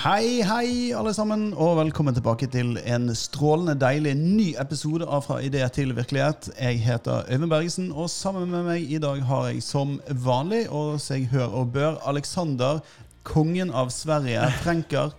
Hei, 0.00 0.40
hei, 0.48 0.94
alle 0.96 1.10
sammen, 1.12 1.50
og 1.60 1.74
velkommen 1.76 2.14
tilbake 2.16 2.46
til 2.48 2.78
en 2.88 3.10
strålende 3.12 3.74
deilig 3.76 4.14
ny 4.16 4.46
episode 4.56 5.04
av 5.04 5.26
Fra 5.26 5.42
idé 5.44 5.60
til 5.76 5.90
virkelighet. 5.92 6.46
Jeg 6.54 6.78
heter 6.80 7.26
Øyvind 7.28 7.50
Bergesen, 7.52 7.90
og 7.92 8.08
sammen 8.08 8.48
med 8.48 8.64
meg 8.64 8.86
i 8.88 8.96
dag 8.96 9.20
har 9.28 9.50
jeg 9.50 9.60
som 9.60 9.98
vanlig, 10.24 10.62
og 10.72 10.96
seg 11.04 11.26
hør 11.34 11.52
og 11.52 11.74
bør, 11.74 11.98
Alexander, 12.08 12.80
kongen 13.28 13.68
av 13.76 13.92
Sverige, 13.92 14.46
Frenker. 14.62 15.12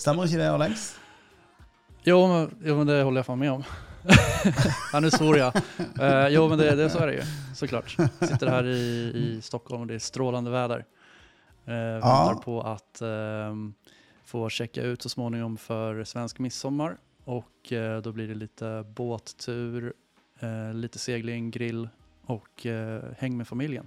Stemmer 0.00 0.24
ikke 0.24 0.40
det, 0.40 0.48
Alex? 0.54 0.86
Jo, 2.08 2.22
men, 2.32 2.48
jo, 2.64 2.78
men 2.80 2.88
det 2.88 3.02
holder 3.02 3.20
jeg 3.20 3.28
faen 3.28 3.42
med 3.44 3.58
om. 3.58 3.68
nu 5.04 5.10
svor 5.12 5.36
jag. 5.36 5.60
Uh, 6.00 6.30
jo, 6.32 6.46
men 6.48 6.56
det, 6.62 6.70
det, 6.80 6.88
så 6.90 7.04
är 7.04 7.12
det 7.12 7.20
ju, 7.20 7.28
såklart. 7.54 7.96
Sitter 8.20 8.46
här 8.46 8.66
i, 8.66 9.12
i 9.14 9.40
Stockholm 9.42 9.80
och 9.80 9.86
det 9.86 9.94
är 9.94 9.98
strålande 9.98 10.50
väder. 10.50 10.84
Uh, 11.68 11.74
väntar 11.74 12.32
ja. 12.32 12.40
på 12.44 12.60
att 12.60 13.02
uh, 13.02 13.52
få 14.28 14.48
checka 14.48 14.82
ut 14.82 15.02
så 15.02 15.08
småningom 15.08 15.56
för 15.56 16.04
svensk 16.04 16.38
midsommar 16.38 16.96
och 17.24 17.72
eh, 17.72 18.02
då 18.02 18.12
blir 18.12 18.28
det 18.28 18.34
lite 18.34 18.84
båttur, 18.94 19.92
eh, 20.40 20.74
lite 20.74 20.98
segling, 20.98 21.50
grill 21.50 21.88
och 22.26 22.66
eh, 22.66 23.02
häng 23.18 23.36
med 23.36 23.48
familjen. 23.48 23.86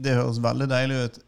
Det 0.00 0.14
høres 0.16 0.38
veldig 0.40 0.64
deilig 0.70 0.96
ut. 1.04 1.18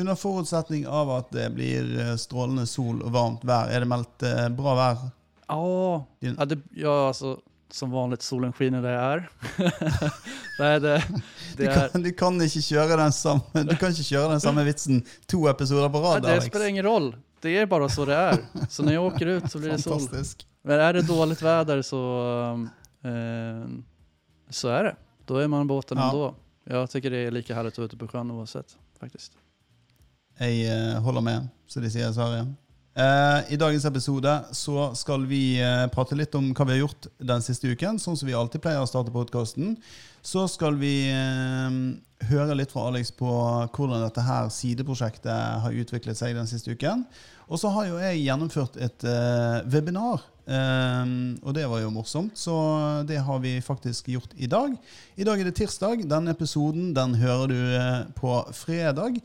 Under 0.00 0.16
forutsetning 0.16 0.86
av 0.88 1.10
at 1.12 1.32
det 1.34 1.50
blir 1.52 1.90
eh, 2.00 2.14
strålende 2.16 2.64
sol 2.66 3.02
og 3.02 3.12
varmt 3.12 3.44
vær. 3.44 3.68
Er 3.68 3.84
det 3.84 3.88
meldt 3.90 4.24
eh, 4.24 4.46
bra 4.56 4.76
vær? 4.78 5.02
Ja, 5.48 6.04
ja, 6.24 6.46
det, 6.48 6.58
ja 6.72 6.94
alltså, 7.08 7.34
som 7.70 7.90
vanligt 7.90 8.22
solen 8.22 8.52
skiner 8.52 8.82
där 8.82 8.92
jag 8.92 9.12
är. 9.12 9.30
Nej, 10.58 10.80
det, 10.80 11.04
det 11.56 11.66
du, 11.66 11.66
kan, 11.66 12.02
du, 12.02 12.12
kan, 12.12 12.40
ikke 12.40 12.62
kjøre 12.64 12.96
den 12.96 13.12
samme, 13.12 13.64
du 13.68 13.76
kan 13.76 13.92
ikke 13.92 14.08
kjøre 14.08 14.32
den 14.32 14.40
samme 14.40 14.64
vitsen 14.64 15.02
to 15.26 15.44
episoder 15.48 15.92
på 15.92 16.00
rad. 16.00 16.24
Ja, 16.24 16.34
det 16.34 16.48
spelar 16.48 16.66
ingen 16.66 16.84
roll 16.84 17.12
det 17.40 17.58
är 17.58 17.66
bara 17.66 17.88
så 17.88 18.04
det 18.04 18.14
är. 18.14 18.38
Så 18.68 18.82
när 18.82 18.92
jag 18.92 19.04
åker 19.06 19.26
ut 19.26 19.50
så 19.50 19.58
blir 19.58 19.70
det 19.70 19.78
sol. 19.78 20.00
Men 20.62 20.80
är 20.80 20.92
det 20.92 21.02
dåligt 21.02 21.42
väder 21.42 21.82
så, 21.82 22.30
eh, 23.02 23.68
så 24.50 24.68
är 24.68 24.84
det. 24.84 24.96
Då 25.24 25.36
är 25.36 25.48
man 25.48 25.66
båten 25.66 25.98
ja. 25.98 26.04
ändå. 26.10 26.34
Jag 26.64 26.90
tycker 26.90 27.10
det 27.10 27.18
är 27.18 27.30
lika 27.30 27.54
härligt 27.54 27.72
att 27.72 27.78
vara 27.78 27.86
ute 27.86 27.96
på 27.96 28.08
sjön 28.08 28.30
oavsett, 28.30 28.76
faktiskt. 29.00 29.32
Jeg 30.38 30.92
eh, 30.92 31.02
håller 31.02 31.20
med, 31.20 31.48
så 31.66 31.80
det 31.80 31.90
säger 31.90 32.06
jag 32.06 32.14
så 32.14 32.20
här 32.20 32.38
Eh, 32.38 32.46
I 32.98 33.54
dagens 33.54 33.84
episode 33.86 34.32
så 34.58 34.88
skal 34.98 35.22
vi 35.30 35.60
eh, 35.62 35.84
prate 35.94 36.16
litt 36.18 36.32
om 36.34 36.48
hva 36.50 36.64
vi 36.66 36.74
har 36.74 36.80
gjort 36.80 37.06
den 37.30 37.44
siste 37.46 37.70
uken, 37.70 38.00
sånn 38.02 38.16
som 38.18 38.26
vi 38.26 38.34
alltid 38.34 38.64
pleier 38.64 38.82
å 38.82 38.88
starte 38.90 39.14
podkasten. 39.14 39.76
Så 40.26 40.48
skal 40.50 40.74
vi 40.80 41.06
eh, 41.06 41.76
høre 42.26 42.56
litt 42.58 42.74
fra 42.74 42.88
Alex 42.88 43.12
på 43.14 43.30
hvordan 43.76 44.02
dette 44.02 44.24
her 44.26 44.50
sideprosjektet 44.50 45.62
har 45.62 45.78
utviklet 45.78 46.18
seg 46.18 46.34
den 46.34 46.50
siste 46.50 46.74
uken. 46.74 47.06
Og 47.46 47.62
så 47.62 47.70
har 47.76 47.86
jo 47.86 48.02
jeg 48.02 48.24
gjennomført 48.26 48.74
et 48.82 49.06
webinar, 49.72 50.26
og 50.44 51.54
det 51.56 51.62
var 51.70 51.80
jo 51.80 51.92
morsomt. 51.94 52.36
Så 52.36 52.52
det 53.08 53.22
har 53.24 53.38
vi 53.40 53.54
faktisk 53.64 54.10
gjort 54.12 54.34
i 54.36 54.50
dag. 54.52 54.74
I 55.16 55.24
dag 55.24 55.40
er 55.40 55.48
det 55.48 55.54
tirsdag. 55.56 56.04
Denne 56.10 56.34
episoden 56.36 56.90
den 56.92 57.16
hører 57.22 57.48
du 57.48 58.12
på 58.20 58.34
fredag. 58.52 59.16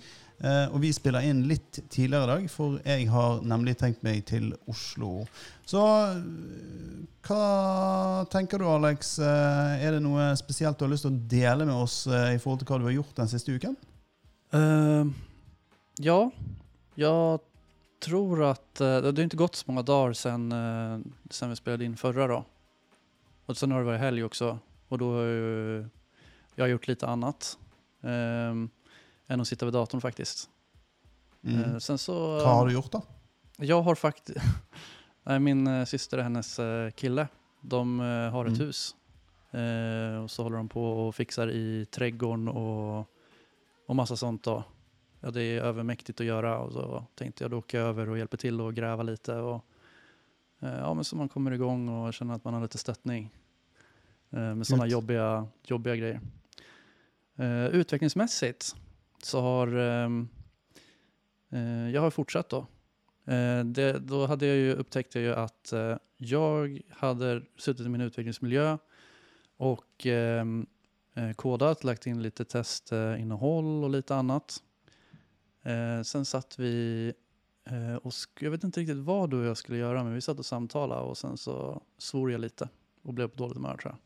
Uh, 0.43 0.73
og 0.73 0.79
vi 0.83 0.89
spiller 0.95 1.25
inn 1.27 1.43
litt 1.47 1.79
tidligere 1.91 2.25
i 2.25 2.31
dag, 2.31 2.47
for 2.51 2.79
jeg 2.81 3.07
har 3.13 3.43
nemlig 3.47 3.77
tenkt 3.79 4.01
meg 4.03 4.23
til 4.27 4.49
Oslo. 4.71 5.25
Så 5.67 5.83
hva 7.23 7.43
tenker 8.33 8.59
du, 8.59 8.67
Alex? 8.67 9.15
er 9.23 9.95
det 9.95 10.01
noe 10.03 10.31
spesielt 10.39 10.79
du 10.79 10.83
har 10.87 10.91
lyst 10.91 11.07
til 11.07 11.13
å 11.13 11.21
dele 11.31 11.67
med 11.69 11.77
oss 11.77 12.01
i 12.07 12.39
forhold 12.41 12.63
til 12.63 12.71
hva 12.71 12.81
du 12.81 12.89
har 12.89 12.97
gjort 12.97 13.21
den 13.21 13.31
siste 13.31 13.55
uken? 13.55 13.77
ja. 16.03 16.19
Jeg 16.99 17.39
tror 18.03 18.43
at 18.51 18.81
uh, 18.83 18.99
det 18.99 19.13
har 19.15 19.25
ikke 19.25 19.41
gått 19.45 19.61
så 19.61 19.69
mange 19.69 19.85
dager 19.87 20.15
sen, 20.17 20.49
uh, 20.51 20.99
vi 21.31 21.57
spilte 21.57 21.87
inn 21.87 21.97
forrige. 21.99 22.35
Da. 22.35 22.43
Og 23.47 23.57
så 23.57 23.67
har 23.69 23.83
det 23.83 23.91
vært 23.91 24.03
helg 24.03 24.27
også, 24.27 24.53
og 24.89 25.01
da 25.01 25.09
har 25.15 25.29
jeg, 25.29 25.83
jeg 26.53 26.63
har 26.63 26.73
gjort 26.75 26.89
litt 26.91 27.05
annet. 27.07 27.49
eh, 28.03 28.63
än 29.27 29.41
att 29.41 29.47
sitta 29.47 29.65
vid 29.65 29.73
datorn 29.73 30.01
faktiskt. 30.01 30.49
Mm. 31.43 31.63
Eh, 31.63 31.77
sen 31.77 31.97
så, 31.97 32.37
Hva 32.37 32.53
har 32.53 32.67
du 32.67 32.73
gjort 32.73 32.91
då? 32.91 33.01
Jag 33.57 33.81
har 33.81 33.95
faktiskt, 33.95 34.39
min 35.39 35.67
eh, 35.67 35.85
syster 35.85 36.17
och 36.17 36.23
hennes 36.23 36.59
eh, 36.59 36.91
kille, 36.91 37.27
de 37.61 37.99
har 38.33 38.45
ett 38.45 38.55
mm. 38.55 38.67
hus. 38.67 38.95
och 40.23 40.31
så 40.31 40.43
håller 40.43 40.57
de 40.57 40.69
på 40.69 41.07
och 41.07 41.15
fixar 41.15 41.51
i 41.51 41.85
trädgården 41.85 42.47
och, 42.47 43.07
och 43.87 43.95
massa 43.95 44.15
sånt 44.15 44.43
då 44.43 44.63
ja, 45.23 45.31
det 45.31 45.43
är 45.43 45.61
övermäktigt 45.61 46.19
att 46.19 46.25
göra 46.25 46.59
och 46.59 46.71
så 46.73 47.05
tänkte 47.15 47.43
jag 47.43 47.51
då 47.51 47.57
åka 47.57 47.79
över 47.79 48.09
och 48.09 48.17
hjälpa 48.17 48.37
till 48.37 48.61
och 48.61 48.73
gräva 48.73 49.03
lite. 49.03 49.35
Och, 49.35 49.65
eh, 50.59 50.77
ja, 50.77 50.93
men 50.93 51.03
så 51.03 51.15
man 51.15 51.29
kommer 51.29 51.51
igång 51.51 51.89
och 51.89 52.13
känner 52.13 52.33
att 52.33 52.43
man 52.43 52.53
har 52.53 52.61
lite 52.61 52.77
stöttning 52.77 53.33
eh, 54.29 54.55
med 54.55 54.67
sådana 54.67 54.87
jobbiga, 54.87 55.47
jobbiga 55.63 55.95
grejer. 55.95 56.19
Eh, 57.35 57.65
utvecklingsmässigt 57.65 58.75
så 59.25 59.41
har 59.41 59.67
ehm, 59.67 60.27
eh, 61.49 61.89
jag 61.89 62.01
har 62.01 62.11
fortsatt 62.11 62.49
då. 62.49 62.67
Eh, 63.25 63.65
det, 63.65 63.99
då 63.99 64.25
hade 64.25 64.45
jag 64.45 64.55
ju, 64.55 64.73
upptäckte 64.73 65.19
jag 65.19 65.25
ju 65.25 65.35
att 65.35 65.73
eh, 65.73 65.97
jag 66.17 66.81
hade 66.89 67.41
suttit 67.57 67.85
i 67.85 67.89
min 67.89 68.01
utvecklingsmiljö 68.01 68.77
och 69.57 70.07
eh, 70.07 70.45
kodat, 71.35 71.83
lagt 71.83 72.07
in 72.07 72.21
lite 72.21 72.45
testinnehåll 72.45 73.83
och 73.83 73.89
lite 73.89 74.15
annat. 74.15 74.63
Eh, 75.63 76.01
sen 76.01 76.25
satt 76.25 76.59
vi 76.59 77.13
eh, 77.65 77.95
och 77.95 78.13
jag 78.39 78.51
vet 78.51 78.63
inte 78.63 78.79
riktigt 78.79 78.97
vad 78.97 79.29
du 79.29 79.39
och 79.39 79.45
jag 79.45 79.57
skulle 79.57 79.77
göra, 79.77 80.03
men 80.03 80.13
vi 80.13 80.21
satt 80.21 80.39
och 80.39 80.45
samtalade 80.45 81.01
och 81.01 81.17
sen 81.17 81.37
så 81.37 81.81
svor 81.97 82.31
jag 82.31 82.41
lite 82.41 82.69
och 83.01 83.13
blev 83.13 83.27
på 83.27 83.35
dåligt 83.35 83.57
humör 83.57 83.77
tror 83.77 83.95
jag. 83.95 84.03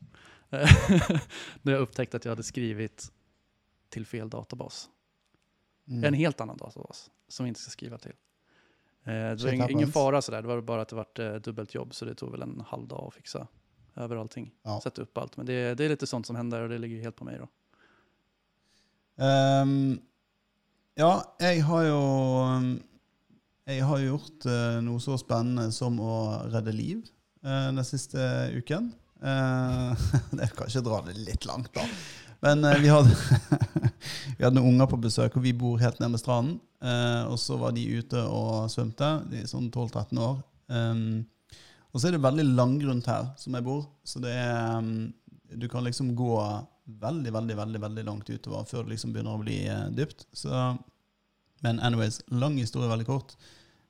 När 1.62 1.72
jag 1.72 1.80
upptäckte 1.80 2.16
att 2.16 2.24
jag 2.24 2.32
hade 2.32 2.42
skrivit 2.42 3.12
till 3.88 4.06
fel 4.06 4.30
databas. 4.30 4.90
Mm. 5.88 6.04
En 6.04 6.14
helt 6.14 6.40
annan 6.40 6.56
databas 6.56 7.10
som 7.28 7.44
vi 7.44 7.48
inte 7.48 7.60
ska 7.60 7.70
skriva 7.70 7.98
till. 7.98 8.14
Eh, 9.04 9.12
det 9.12 9.44
var 9.44 9.52
ing, 9.52 9.70
ingen 9.70 9.92
fara 9.92 10.22
sådär, 10.22 10.42
det 10.42 10.48
var 10.48 10.60
bara 10.60 10.82
att 10.82 10.88
det 10.88 10.96
var 10.96 11.06
eh, 11.20 11.34
dubbelt 11.34 11.74
jobb 11.74 11.94
så 11.94 12.04
det 12.04 12.14
tog 12.14 12.30
väl 12.30 12.42
en 12.42 12.62
halv 12.66 12.88
dag 12.88 13.04
att 13.08 13.14
fixa 13.14 13.46
över 13.94 14.16
allting. 14.16 14.54
Ja. 14.62 14.80
Sätta 14.84 15.02
upp 15.02 15.18
allt. 15.18 15.36
Men 15.36 15.46
det, 15.46 15.74
det, 15.74 15.84
är 15.84 15.88
lite 15.88 16.06
sånt 16.06 16.26
som 16.26 16.36
händer 16.36 16.62
och 16.62 16.68
det 16.68 16.78
ligger 16.78 17.02
helt 17.02 17.16
på 17.16 17.24
mig 17.24 17.38
då. 17.38 17.48
Um, 19.24 20.00
Ja, 20.98 21.12
jeg 21.38 21.60
har 21.62 21.84
jo 21.86 21.98
um, 22.42 22.70
Jeg 23.68 23.84
har 23.86 24.00
gjort 24.02 24.46
uh, 24.50 24.78
noe 24.82 24.98
så 25.02 25.14
spennende 25.20 25.68
som 25.70 25.98
å 26.02 26.14
redde 26.50 26.72
liv 26.74 27.04
uh, 27.46 27.68
den 27.70 27.84
siste 27.86 28.18
uken. 28.56 28.88
Uh, 29.22 29.92
jeg 30.40 30.50
kan 30.56 30.70
ikke 30.70 30.82
dra 30.88 30.98
det 31.06 31.14
litt 31.20 31.46
langt, 31.46 31.70
da. 31.76 31.84
Men 32.42 32.64
uh, 32.66 32.74
vi, 32.82 32.90
hadde, 32.90 33.14
vi 34.38 34.46
hadde 34.46 34.60
noen 34.60 34.76
unger 34.76 34.86
på 34.86 35.00
besøk, 35.02 35.34
og 35.34 35.42
vi 35.42 35.52
bor 35.56 35.80
helt 35.82 35.98
med 36.04 36.20
stranden. 36.20 36.60
Eh, 36.78 37.22
og 37.26 37.40
så 37.42 37.56
var 37.58 37.74
de 37.74 37.82
ute 37.98 38.20
og 38.30 38.70
svømte, 38.70 39.10
de 39.32 39.42
er 39.42 39.50
sånn 39.50 39.66
12-13 39.66 40.20
år. 40.22 40.36
Um, 40.70 41.24
og 41.90 41.98
så 41.98 42.06
er 42.06 42.14
det 42.14 42.22
veldig 42.22 42.44
langgrunt 42.52 43.08
her 43.10 43.32
som 43.40 43.56
jeg 43.56 43.66
bor, 43.66 43.88
så 44.06 44.20
det 44.22 44.34
er 44.36 44.76
um, 44.76 45.08
Du 45.48 45.64
kan 45.72 45.82
liksom 45.82 46.12
gå 46.14 46.34
veldig, 47.00 47.32
veldig 47.32 47.56
veldig, 47.56 47.80
veldig 47.80 48.04
langt 48.04 48.28
utover 48.28 48.66
før 48.68 48.84
det 48.84 48.92
liksom 48.92 49.14
begynner 49.14 49.38
å 49.38 49.42
bli 49.42 49.62
uh, 49.66 49.88
dypt. 49.96 50.26
Så, 50.36 50.52
men 51.64 51.80
anyways, 51.80 52.20
lang 52.30 52.60
historie 52.60 52.90
veldig 52.92 53.08
kort. 53.08 53.34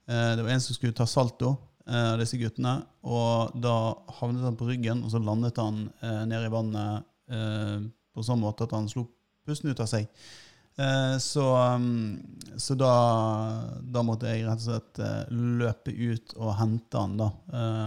Uh, 0.08 0.32
det 0.38 0.46
var 0.46 0.54
en 0.54 0.64
som 0.64 0.78
skulle 0.78 0.96
ta 0.96 1.04
salto 1.04 1.58
uh, 1.90 2.14
av 2.14 2.22
disse 2.22 2.40
guttene. 2.40 2.78
Og 3.04 3.52
da 3.58 3.76
havnet 4.22 4.48
han 4.48 4.56
på 4.56 4.70
ryggen, 4.70 5.04
og 5.04 5.12
så 5.12 5.20
landet 5.20 5.60
han 5.60 5.90
ned 6.30 6.46
i 6.46 6.52
vannet 6.52 7.04
på 7.28 8.22
sånn 8.24 8.40
måte 8.40 8.64
at 8.64 8.72
han 8.72 8.86
slo 8.88 9.02
pusten 9.48 9.72
ut 9.72 9.80
av 9.82 9.90
seg. 9.90 10.06
Så, 11.18 11.42
um, 11.74 12.20
så 12.54 12.76
da, 12.78 12.90
da, 13.82 14.02
måtte 14.06 14.30
jeg 14.30 14.44
rett 14.46 14.60
og 14.60 14.68
slett 14.68 15.00
løpe 15.34 15.90
ut 15.90 16.36
og 16.36 16.52
hente 16.54 17.00
han 17.02 17.16
da, 17.18 17.26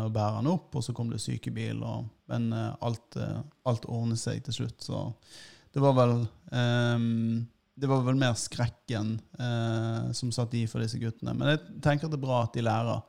og 0.04 0.10
bære 0.12 0.42
han 0.42 0.50
opp. 0.52 0.75
Og 0.75 0.84
så 0.84 0.92
kom 0.98 1.08
det 1.08 1.22
sykebil 1.24 1.80
og 1.80 2.10
men 2.31 2.52
alt, 2.52 3.16
alt, 3.68 3.88
ordnet 3.92 4.19
seg 4.19 4.44
til 4.44 4.58
slutt, 4.58 4.84
så 4.84 5.06
det 5.72 5.81
var 5.84 5.96
vel 5.98 6.13
um, 6.52 7.42
det 7.81 7.88
var 7.90 8.04
vel 8.06 8.19
mer 8.19 8.36
skrekken 8.38 9.16
uh, 9.40 10.12
som 10.13 10.31
satt 10.36 10.54
i 10.60 10.66
for 10.69 10.84
disse 10.84 11.00
guttene. 11.02 11.34
Men 11.38 11.54
jeg 11.54 11.63
tenker 11.84 12.08
at 12.08 12.13
det 12.13 12.19
er 12.19 12.28
bra 12.28 12.44
at 12.46 12.54
de 12.56 12.66
lærer. 12.68 13.02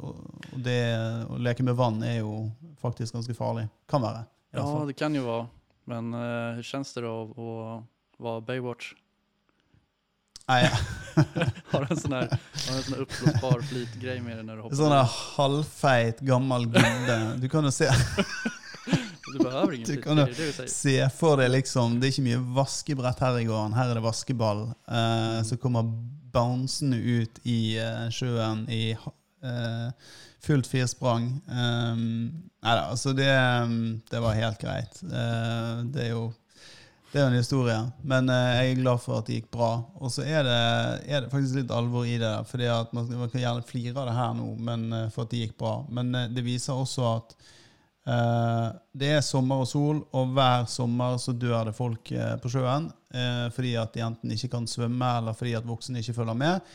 og 0.00 0.60
det 0.64 0.80
å 1.28 1.36
leke 1.38 1.66
med 1.66 1.76
vann 1.76 2.00
er 2.06 2.22
jo 2.22 2.46
faktisk 2.80 3.14
ganske 3.18 3.36
farlig. 3.36 3.66
Kan 3.90 4.02
være. 4.04 4.24
Ja, 4.54 4.64
det 4.88 4.96
kan 4.96 5.14
jo 5.14 5.26
være. 5.26 5.46
Men 5.84 6.14
uh, 6.14 6.54
hur 6.54 6.62
känns 6.62 6.94
det 6.94 7.00
då 7.00 7.22
att 7.22 8.20
vara 8.20 8.40
Baywatch? 8.40 8.92
Nej. 10.48 10.70
har 11.70 11.86
en 11.90 11.96
sån 11.96 12.12
här, 12.12 12.38
en 12.70 12.82
sånn 12.82 13.62
flytgrej 13.62 14.20
med 14.20 14.36
dig 14.36 14.44
när 14.44 14.56
du 14.56 14.62
hoppar. 14.62 14.76
Sån 14.76 14.92
här 14.92 15.08
halvfeit 15.36 16.20
gammal 16.20 16.66
gubbe. 16.66 17.34
Du 17.36 17.48
kan 17.48 17.64
jo 17.64 17.70
se 17.70 17.90
Du 19.34 19.38
behøver 19.44 19.72
ingen 19.72 19.86
du 19.86 20.02
kan 20.02 20.18
jo 20.18 20.26
se 20.68 21.10
for 21.10 21.40
deg 21.40 21.50
liksom 21.50 21.96
Det 22.00 22.06
er 22.06 22.12
ikke 22.12 22.26
mye 22.26 22.42
vaskebrett 22.54 23.22
her 23.24 23.38
i 23.40 23.46
gården. 23.48 23.74
Her 23.74 23.90
er 23.90 23.98
det 23.98 24.04
vaskeball. 24.04 24.66
Uh, 24.86 25.40
så 25.42 25.56
kommer 25.56 25.82
bouncende 26.34 26.96
ut 26.96 27.40
i 27.42 27.78
uh, 27.80 28.10
sjøen 28.14 28.66
i 28.70 28.90
eh, 28.92 29.08
fullt 30.44 30.68
firsprang. 30.68 31.26
Um, 31.48 32.04
nei 32.64 32.74
da, 32.76 32.88
altså 32.90 33.12
det, 33.16 33.28
det 34.10 34.22
var 34.24 34.38
helt 34.38 34.60
greit. 34.60 35.00
Eh, 35.04 35.84
det 35.92 36.08
er 36.08 36.10
jo 36.14 36.30
det 37.14 37.20
er 37.22 37.28
en 37.30 37.38
historie. 37.38 37.78
Men 38.02 38.28
eh, 38.32 38.52
jeg 38.58 38.70
er 38.72 38.80
glad 38.80 39.02
for 39.04 39.20
at 39.20 39.28
det 39.28 39.36
gikk 39.38 39.52
bra. 39.54 39.70
Og 40.02 40.10
så 40.10 40.24
er 40.26 40.48
er 40.50 41.20
det 41.22 41.30
faktisk 41.30 41.60
litt 41.60 41.70
alvor 41.70 42.06
i 42.10 42.16
det. 42.18 42.34
fordi 42.50 42.66
man, 42.92 43.06
man 43.20 43.30
kan 43.30 43.40
gjerne 43.40 43.68
flire 43.68 43.94
av 44.00 44.08
det 44.08 44.16
her 44.16 44.32
nå 44.34 44.48
men, 44.58 44.92
eh, 44.92 45.10
for 45.14 45.22
at 45.22 45.30
det 45.30 45.44
gikk 45.44 45.58
bra. 45.58 45.76
Men 45.88 46.14
eh, 46.14 46.32
det 46.34 46.42
viser 46.42 46.74
også 46.74 47.04
at 47.12 47.36
uh, 48.08 48.74
det 48.92 49.12
er 49.14 49.22
sommer 49.22 49.62
og 49.62 49.68
sol, 49.68 50.02
og 50.12 50.34
hver 50.34 50.66
sommer 50.66 51.14
så 51.22 51.32
dør 51.32 51.70
det 51.70 51.76
folk 51.76 52.10
uh, 52.12 52.34
på 52.42 52.50
sjøen 52.52 52.90
uh, 52.90 53.46
fordi 53.54 53.76
at 53.80 53.94
de 53.94 54.02
enten 54.04 54.34
ikke 54.34 54.50
kan 54.52 54.66
svømme, 54.68 55.12
eller 55.20 55.38
fordi 55.38 55.54
at 55.54 55.64
voksne 55.64 56.02
ikke 56.02 56.18
følger 56.18 56.36
med. 56.42 56.74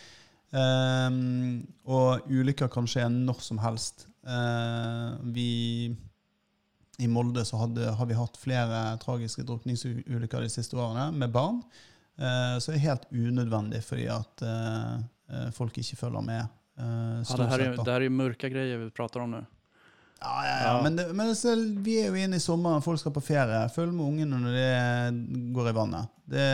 Um, 0.49 1.61
og 1.85 2.25
ulykker 2.25 2.69
kan 2.73 2.87
skje 2.89 3.05
når 3.13 3.43
som 3.45 3.59
helst. 3.61 4.07
Uh, 4.25 5.17
vi 5.33 5.49
i 6.99 7.07
Molde 7.07 7.45
så 7.47 7.61
hadde, 7.61 7.91
har 7.95 8.09
vi 8.09 8.17
hatt 8.17 8.39
flere 8.41 8.81
tragiske 9.01 9.45
drukningsulykker 9.47 10.43
de 10.43 10.49
siste 10.51 10.77
årene 10.77 11.09
med 11.15 11.31
barn. 11.33 11.61
Uh, 12.19 12.57
så 12.59 12.73
det 12.73 12.79
er 12.79 12.87
helt 12.89 13.07
unødvendig 13.13 13.83
fordi 13.85 14.09
at 14.11 14.43
uh, 14.43 14.97
folk 15.55 15.77
ikke 15.77 16.01
følger 16.01 16.25
med. 16.25 16.57
ja, 16.79 17.37
det, 17.37 17.47
her 17.51 17.61
er, 17.61 17.77
det 17.77 17.93
her 17.93 18.03
er 18.07 18.11
mørke 18.11 18.49
greier 18.51 18.81
vi 18.81 18.91
prater 18.95 19.23
om 19.23 19.37
nå. 19.37 19.45
Ja, 20.19 20.33
ja, 20.43 20.55
ja, 20.65 20.71
Men, 20.83 20.97
det, 20.97 21.05
men 21.15 21.29
det, 21.31 21.53
vi 21.85 21.93
er 22.01 22.09
jo 22.09 22.17
inne 22.19 22.35
i 22.35 22.43
sommeren, 22.43 22.83
folk 22.83 22.99
skal 22.99 23.13
på 23.15 23.23
ferie. 23.23 23.61
Følg 23.71 23.93
med 23.95 24.03
ungene 24.03 24.39
når 24.41 24.57
de 24.57 25.51
går 25.55 25.69
i 25.69 25.75
vannet. 25.77 26.11
Det, 26.25 26.47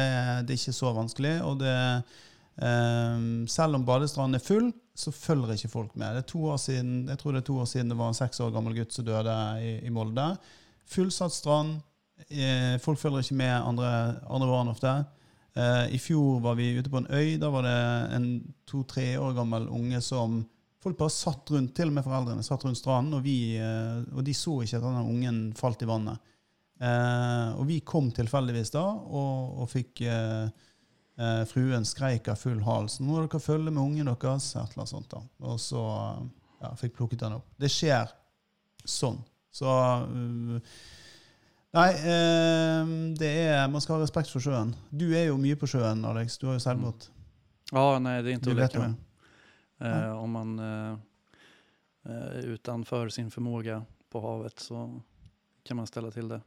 det 0.45 0.53
er 0.53 0.59
ikke 0.59 0.75
så 0.75 0.91
vanskelig. 0.93 1.39
og 1.41 1.63
det 1.63 1.73
Um, 2.55 3.47
selv 3.51 3.75
om 3.75 3.83
badestranden 3.87 4.39
er 4.39 4.43
full, 4.43 4.69
så 4.95 5.11
følger 5.11 5.57
ikke 5.57 5.73
folk 5.73 5.95
med. 5.99 6.15
Det 6.15 6.23
er 6.23 6.29
to 6.29 6.43
år 6.53 6.59
siden, 6.61 6.93
jeg 7.11 7.19
tror 7.19 7.35
det 7.35 7.41
er 7.41 7.49
to 7.49 7.57
år 7.59 7.67
siden 7.67 7.91
det 7.91 7.97
var 7.99 8.11
en 8.11 8.17
seks 8.17 8.39
år 8.39 8.53
gammel 8.55 8.77
gutt 8.77 8.95
som 8.95 9.07
døde 9.07 9.35
i, 9.59 9.73
i 9.83 9.91
Molde. 9.91 10.29
Fullsatt 10.87 11.35
strand. 11.35 11.75
Eh, 12.29 12.77
folk 12.79 12.99
følger 13.01 13.25
ikke 13.25 13.39
med 13.41 13.55
andre, 13.57 13.89
andre 14.31 14.47
barn 14.47 14.71
ofte. 14.71 14.93
Eh, 15.55 15.95
I 15.97 15.99
fjor 15.99 16.39
var 16.45 16.55
vi 16.55 16.71
ute 16.77 16.91
på 16.91 17.01
en 17.01 17.11
øy. 17.11 17.35
Da 17.41 17.49
var 17.51 17.67
det 17.67 17.79
en 18.15 18.29
to-tre 18.69 19.09
år 19.19 19.35
gammel 19.37 19.69
unge 19.71 20.03
som 20.03 20.43
Folk 20.85 20.99
bare 20.99 21.09
satt 21.09 21.49
rundt, 21.49 21.71
til 21.73 21.89
og 21.89 21.95
med 21.95 22.03
foreldrene 22.05 22.43
satt 22.45 22.61
rundt 22.61 22.77
stranden, 22.77 23.15
og, 23.17 23.23
vi, 23.25 23.55
eh, 23.57 24.03
og 24.13 24.19
de 24.21 24.35
så 24.37 24.51
ikke 24.61 24.77
at 24.77 24.83
denne 24.83 24.99
ungen 25.09 25.39
falt 25.57 25.81
i 25.81 25.87
vannet. 25.89 26.27
Og 27.57 27.63
vi 27.65 27.79
kom 27.87 28.11
tilfeldigvis 28.13 28.69
da 28.75 28.83
og, 28.83 29.63
og 29.63 29.69
fikk 29.71 30.03
eh, 30.05 30.51
Eh, 31.15 31.45
fruen 31.47 31.85
skreik 31.87 32.27
av 32.27 32.35
full 32.35 32.59
hals. 32.65 32.99
'Nå 32.99 33.07
må 33.07 33.21
dere 33.23 33.39
følge 33.39 33.71
med 33.71 33.83
ungen 33.83 34.11
deres.' 34.11 34.55
Et 34.55 34.61
eller 34.61 34.83
annet 34.83 34.89
sånt. 34.89 35.09
da. 35.11 35.21
Og 35.39 35.59
så 35.59 35.83
ja, 36.61 36.73
fikk 36.75 36.97
plukket 36.97 37.19
den 37.23 37.37
opp. 37.37 37.47
Det 37.57 37.71
skjer 37.71 38.11
sånn. 38.83 39.21
Så 39.55 39.71
uh, 39.71 40.59
Nei, 41.75 41.89
eh, 41.91 42.91
det 43.19 43.31
er 43.49 43.67
Man 43.67 43.83
skal 43.83 43.97
ha 43.97 44.03
respekt 44.03 44.31
for 44.31 44.43
sjøen. 44.43 44.73
Du 44.91 45.09
er 45.11 45.27
jo 45.27 45.39
mye 45.39 45.57
på 45.59 45.67
sjøen, 45.67 46.05
Alex. 46.07 46.37
Du 46.39 46.47
har 46.47 46.55
jo 46.55 46.63
seilbåt. 46.63 47.09
Ja, 47.73 47.97
nei, 47.99 48.21
det 48.23 48.31
er 48.31 48.37
ikke 48.39 48.53
å 48.53 48.59
leke 48.59 48.83
med. 48.83 49.01
Eh, 49.83 50.11
om 50.15 50.31
man 50.31 50.53
eh, 50.63 50.93
er 52.15 52.47
utenfor 52.55 53.11
sin 53.11 53.31
formåga 53.33 53.81
på 54.11 54.21
havet, 54.23 54.63
så 54.63 54.85
kan 55.67 55.81
man 55.81 55.89
stelle 55.89 56.13
til 56.15 56.31
det. 56.31 56.39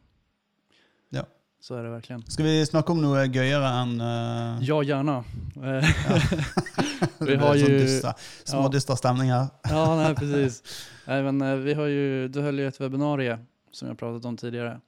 Ja. 1.12 1.26
Så 1.60 1.74
er 1.74 1.82
det 1.82 1.90
virkelig. 1.90 2.20
Skal 2.30 2.46
vi 2.46 2.54
snakke 2.68 2.94
om 2.94 3.00
noe 3.02 3.24
gøyere 3.34 3.70
enn 3.80 3.96
uh... 3.98 4.60
Ja, 4.62 4.78
gjerne. 4.86 5.16
vi 7.28 7.38
har 7.40 7.58
jo... 7.58 7.66
ju... 7.66 7.78
Dysta, 7.82 8.12
smådystra 8.46 8.94
ja. 8.94 9.00
stemning 9.00 9.32
her. 9.34 9.48
ja, 9.74 9.82
nej, 9.98 10.14
precis. 10.18 10.62
Nej, 11.08 11.22
men, 11.26 11.42
vi 11.64 11.74
har 11.74 11.86
ju, 11.90 12.28
du 12.28 12.40
höll 12.44 12.58
ju 12.58 12.68
ett 12.68 12.80
webbinarie 12.80 13.38
som 13.72 13.88
jag 13.88 13.98
pratat 13.98 14.24
om 14.24 14.36
tidligere. 14.36 14.80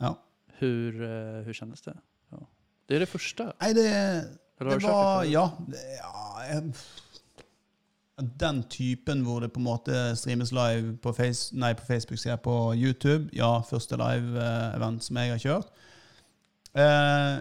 Ja. 0.00 0.16
Hur, 0.58 1.02
uh, 1.02 1.42
hur 1.46 1.52
kändes 1.52 1.82
det? 1.82 1.96
Ja. 2.30 2.44
Det 2.88 2.96
er 2.96 3.06
det 3.06 3.08
første. 3.08 3.52
Nej, 3.60 3.72
det, 3.74 3.88
det 4.58 4.82
var 4.84 5.24
Ja. 5.24 5.46
Det, 5.68 5.80
ja 6.02 6.44
jeg, 6.50 6.72
den 8.40 8.62
typen 8.72 9.22
hvor 9.26 9.40
det 9.42 9.52
på 9.54 9.60
en 9.60 9.68
måte 9.68 10.02
streames 10.18 10.52
live 10.54 10.96
på, 11.02 11.12
face, 11.16 11.54
nei, 11.56 11.72
på 11.78 11.86
Facebook, 11.86 12.20
sier 12.20 12.34
jeg, 12.34 12.42
på 12.44 12.56
YouTube. 12.74 13.30
Ja, 13.36 13.54
første 13.68 13.98
live-event 14.00 15.06
som 15.06 15.18
jeg 15.20 15.34
har 15.34 15.42
kjørt. 15.42 15.72
Eh, 16.72 17.40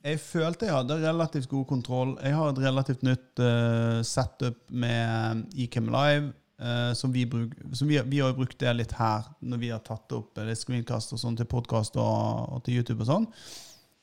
jeg 0.00 0.20
følte 0.24 0.68
jeg 0.68 0.74
hadde 0.74 1.00
relativt 1.02 1.48
god 1.50 1.66
kontroll. 1.68 2.12
Jeg 2.24 2.36
har 2.36 2.50
et 2.50 2.60
relativt 2.62 3.02
nytt 3.04 3.42
uh, 3.44 4.00
setup 4.06 4.62
med 4.72 5.42
Ecam 5.60 5.90
Live. 5.92 6.32
Uh, 6.60 6.92
som 6.96 7.12
vi, 7.12 7.24
bruk, 7.24 7.52
som 7.72 7.88
vi, 7.88 7.96
vi, 8.04 8.18
har 8.20 8.34
brukt 8.36 8.58
det 8.60 8.72
litt 8.76 8.90
her 8.92 9.24
når 9.40 9.60
vi 9.62 9.70
har 9.72 9.80
tatt 9.80 10.12
opp 10.12 10.36
litt 10.44 10.60
screencast 10.60 11.14
og 11.16 11.20
sånn 11.22 11.38
til 11.38 11.48
podkast 11.48 11.94
og, 11.96 12.50
og, 12.52 12.58
til 12.66 12.80
YouTube 12.80 13.00
og 13.00 13.08
sånn. 13.08 13.28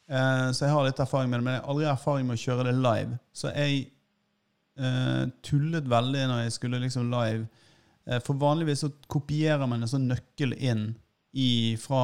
Uh, 0.09 0.49
så 0.53 0.65
jeg 0.65 0.73
har 0.73 0.87
litt 0.87 1.01
erfaring 1.03 1.29
med 1.29 1.39
det, 1.41 1.45
men 1.45 1.57
jeg 1.57 1.61
har 1.61 1.73
aldri 1.73 1.89
erfaring 1.91 2.29
med 2.29 2.37
å 2.37 2.43
kjøre 2.45 2.65
det 2.69 2.75
live. 2.77 3.19
Så 3.33 3.53
jeg 3.53 3.83
uh, 3.85 3.96
tullet 5.45 5.87
veldig 5.89 6.27
når 6.29 6.43
jeg 6.45 6.55
skulle 6.57 6.81
liksom 6.83 7.11
live. 7.13 7.47
Uh, 8.07 8.19
for 8.23 8.39
vanligvis 8.39 8.85
så 8.85 8.91
kopierer 9.11 9.67
man 9.67 9.83
en 9.83 9.91
sånn 9.91 10.07
nøkkel 10.09 10.55
inn 10.57 10.89
i, 11.37 11.75
fra 11.81 12.03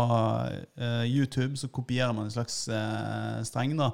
uh, 0.49 1.03
YouTube. 1.07 1.57
Så 1.59 1.71
kopierer 1.73 2.13
man 2.15 2.29
en 2.29 2.35
slags 2.35 2.65
streng 3.47 3.75
da, 3.79 3.91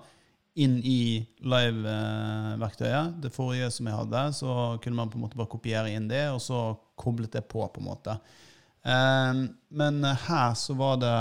inn 0.59 0.79
i 0.83 1.21
live-verktøyet. 1.39 3.19
Det 3.23 3.33
forrige 3.35 3.71
som 3.71 3.87
jeg 3.87 3.99
hadde, 4.01 4.25
så 4.41 4.59
kunne 4.83 4.99
man 4.99 5.11
på 5.11 5.19
en 5.19 5.27
måte 5.27 5.39
bare 5.39 5.51
kopiere 5.51 5.95
inn 5.95 6.09
det, 6.11 6.27
og 6.33 6.41
så 6.43 6.63
koblet 6.99 7.37
det 7.37 7.45
på. 7.47 7.63
på 7.67 7.83
en 7.83 7.87
måte. 7.91 8.19
men 9.69 10.03
her 10.03 10.53
så 10.55 10.73
var 10.73 10.97
det 10.99 11.15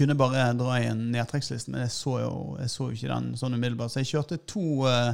kunne 0.00 0.14
bare 0.14 0.52
dra 0.56 0.78
i 0.80 0.88
en 0.88 1.10
nedtrekksliste, 1.12 1.72
men 1.72 1.84
jeg 1.84 1.92
så 1.92 2.14
jo, 2.22 2.32
jeg 2.60 2.72
så 2.72 2.88
jo 2.88 2.96
ikke 2.96 3.10
den 3.10 3.34
sånn 3.36 3.56
umiddelbart. 3.56 3.92
Så 3.92 4.00
jeg 4.00 4.12
kjørte 4.14 4.40
to 4.48 4.86
uh, 4.88 5.12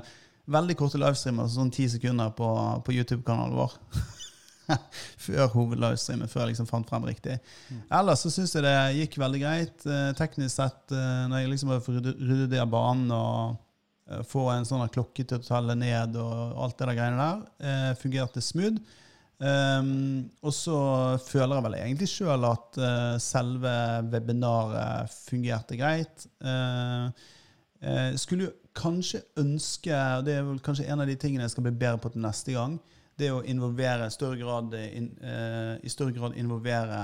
veldig 0.51 0.77
korte 0.79 1.01
livestreamer, 1.01 1.49
sånn 1.51 1.73
ti 1.75 1.89
sekunder 1.91 2.33
på, 2.37 2.49
på 2.87 2.95
YouTube-kanalen 2.95 3.57
vår. 3.59 3.77
før 5.27 5.47
hovedlivestreamen, 5.53 6.31
før 6.31 6.45
jeg 6.45 6.55
liksom 6.55 6.69
fant 6.71 6.89
frem 6.91 7.07
riktig. 7.07 7.39
Mm. 7.71 7.85
Ellers 8.01 8.25
så 8.25 8.33
syns 8.35 8.55
jeg 8.57 8.67
det 8.67 8.75
gikk 9.01 9.19
veldig 9.23 9.43
greit. 9.43 9.87
Eh, 9.87 10.11
teknisk 10.19 10.57
sett, 10.57 10.83
eh, 10.95 11.25
når 11.31 11.43
jeg 11.43 11.53
liksom 11.55 11.73
har 11.75 11.89
ryddet 11.93 12.57
ned 12.57 12.73
banen 12.73 13.15
og 13.15 13.57
eh, 14.11 14.23
få 14.27 14.49
en 14.55 14.67
sånn 14.69 14.87
klokke 14.93 15.27
til 15.27 15.41
å 15.41 15.47
telle 15.47 15.79
ned 15.79 16.19
og 16.23 16.63
alt 16.67 16.79
det 16.79 16.91
der 16.91 16.99
greiene 17.01 17.27
der, 17.27 17.99
fungerte 18.03 18.45
smooth. 18.45 19.03
Um, 19.37 20.31
og 20.41 20.53
så 20.57 20.77
føler 21.21 21.59
jeg 21.59 21.65
vel 21.67 21.75
egentlig 21.77 22.07
sjøl 22.09 22.47
at 22.49 22.79
uh, 22.81 23.17
selve 23.21 23.73
webinaret 24.09 25.13
fungerte 25.13 25.77
greit. 25.77 26.25
Uh, 26.41 27.13
skulle 28.17 28.47
jo 28.47 28.53
kanskje 28.77 29.21
ønske, 29.41 29.95
og 29.95 30.27
det 30.27 30.37
er 30.37 30.45
vel 30.47 30.61
kanskje 30.65 30.87
en 30.91 31.03
av 31.03 31.09
de 31.09 31.17
tingene 31.21 31.45
jeg 31.47 31.55
skal 31.55 31.67
bli 31.67 31.75
bedre 31.77 32.01
på 32.03 32.13
til 32.13 32.25
neste 32.25 32.55
gang, 32.57 32.79
det 33.17 33.33
å 33.33 33.43
involvere 33.49 34.11
større 34.13 34.39
grad, 34.41 34.75
in, 34.93 35.11
eh, 35.25 35.75
i 35.81 35.93
større 35.93 36.13
grad 36.17 36.37
involvere 36.37 37.01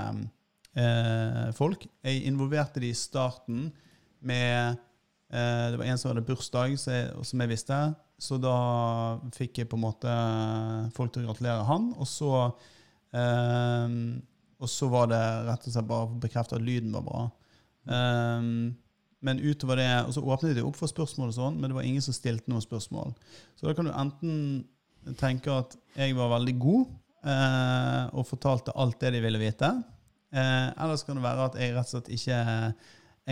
eh, 0.77 1.49
folk. 1.57 1.87
Jeg 2.05 2.27
involverte 2.29 2.83
de 2.83 2.91
i 2.93 2.97
starten 2.97 3.71
med 4.21 4.77
eh, 5.33 5.71
Det 5.71 5.79
var 5.79 5.89
en 5.89 5.97
som 5.97 6.11
hadde 6.11 6.25
bursdag, 6.27 6.77
jeg, 6.77 7.09
som 7.25 7.41
jeg 7.41 7.49
visste. 7.49 7.79
Så 8.21 8.37
da 8.37 8.57
fikk 9.35 9.63
jeg 9.63 9.69
på 9.71 9.79
en 9.79 9.87
måte 9.87 10.13
folk 10.95 11.11
til 11.11 11.25
å 11.25 11.31
gratulere 11.31 11.65
han. 11.67 11.89
Og 11.97 12.07
så, 12.07 12.29
og 13.13 14.69
så 14.71 14.87
var 14.93 15.09
det 15.11 15.23
rett 15.49 15.65
og 15.67 15.73
slett 15.73 15.89
bare 15.89 16.05
å 16.05 16.21
bekrefte 16.23 16.55
at 16.55 16.63
lyden 16.63 16.93
var 16.93 17.03
bra. 17.09 17.23
Um, 17.83 18.77
men 19.23 19.39
utover 19.39 19.79
det, 19.79 19.89
og 20.03 20.13
så 20.15 20.23
åpnet 20.23 20.57
de 20.57 20.65
opp 20.65 20.77
for 20.79 20.91
spørsmål, 20.91 21.31
og 21.31 21.37
sånn, 21.37 21.59
men 21.59 21.71
det 21.71 21.77
var 21.77 21.87
ingen 21.87 22.03
som 22.03 22.15
stilte 22.15 22.51
noen 22.51 22.63
spørsmål. 22.63 23.13
Så 23.57 23.67
da 23.67 23.75
kan 23.77 23.87
du 23.87 23.93
enten 23.95 24.35
tenke 25.19 25.51
at 25.51 25.75
jeg 25.97 26.15
var 26.17 26.31
veldig 26.35 26.55
god 26.61 26.83
eh, 27.27 28.03
og 28.13 28.27
fortalte 28.27 28.75
alt 28.79 28.99
det 29.03 29.13
de 29.15 29.23
ville 29.23 29.41
vite. 29.41 29.69
Eh, 30.33 30.67
eller 30.71 30.99
så 30.99 31.09
kan 31.09 31.19
det 31.19 31.25
være 31.25 31.47
at 31.49 31.59
jeg 31.59 31.75
rett 31.75 31.89
og 31.89 31.95
slett 31.95 32.13
ikke 32.15 32.39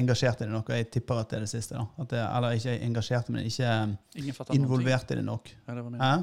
engasjerte 0.02 0.48
det 0.48 0.54
nok. 0.54 0.70
Og 0.70 0.78
jeg 0.80 0.92
tipper 0.94 1.22
at 1.22 1.32
det 1.32 1.40
er 1.40 1.48
det 1.48 1.52
siste. 1.52 1.80
da. 1.80 2.06
Jeg, 2.06 2.28
eller 2.28 2.60
ikke 2.60 2.78
engasjerte, 2.88 3.36
men 3.36 3.48
ikke 3.48 4.54
involverte 4.56 5.18
det 5.20 5.26
nok. 5.28 5.52
Ja, 5.68 6.14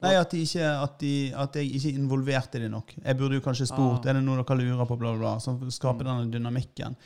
Nei, 0.00 0.14
at, 0.16 0.32
ikke, 0.32 0.64
at, 0.64 0.94
de, 1.02 1.14
at, 1.36 1.56
jeg 1.60 1.74
ikke 1.76 1.90
involverte 1.92 2.60
det 2.62 2.70
nok. 2.72 2.94
Jeg 3.02 3.16
burde 3.18 3.36
jo 3.36 3.42
kanskje 3.44 3.66
spurt 3.68 4.06
ah. 4.06 4.08
er 4.08 4.16
det 4.16 4.22
noe 4.24 4.40
dere 4.40 4.56
lurer 4.56 4.88
på, 4.88 4.96
bla, 4.96 5.10
bla, 5.12 5.18
bla, 5.20 5.32
som 5.44 5.58
skaper 5.60 6.06
mm. 6.06 6.08
denne 6.08 6.32
dynamikken. 6.32 6.96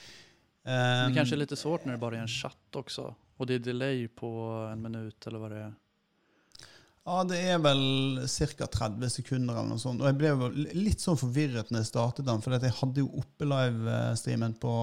Um, 0.64 1.08
det 1.08 1.14
kanske 1.14 1.34
är 1.34 1.38
lite 1.38 1.56
svårt 1.56 1.84
när 1.84 1.92
det 1.92 1.98
bara 1.98 2.16
är 2.16 2.20
en 2.20 2.28
chatt 2.28 2.76
också. 2.76 3.14
Och 3.36 3.46
det 3.46 3.54
är 3.54 3.58
delay 3.58 4.08
på 4.08 4.26
en 4.72 4.82
minut 4.82 5.26
eller 5.26 5.38
vad 5.38 5.50
det 5.50 5.58
är. 5.58 5.74
Ja, 7.04 7.20
det 7.28 7.36
er 7.36 7.58
vel 7.60 8.22
ca. 8.56 8.66
30 8.66 9.10
sekunder 9.12 9.52
eller 9.52 9.74
noe 9.74 9.80
sånt. 9.80 10.00
Og 10.00 10.08
jeg 10.08 10.16
ble 10.16 10.30
jo 10.30 10.46
litt 10.72 11.02
sånn 11.04 11.18
forvirret 11.20 11.68
når 11.68 11.82
jeg 11.82 11.90
startet 11.90 12.24
den, 12.24 12.40
for 12.40 12.56
jeg 12.56 12.76
hadde 12.78 13.02
jo 13.02 13.10
oppe 13.20 13.48
livestreamen 13.48 14.54
på, 14.62 14.76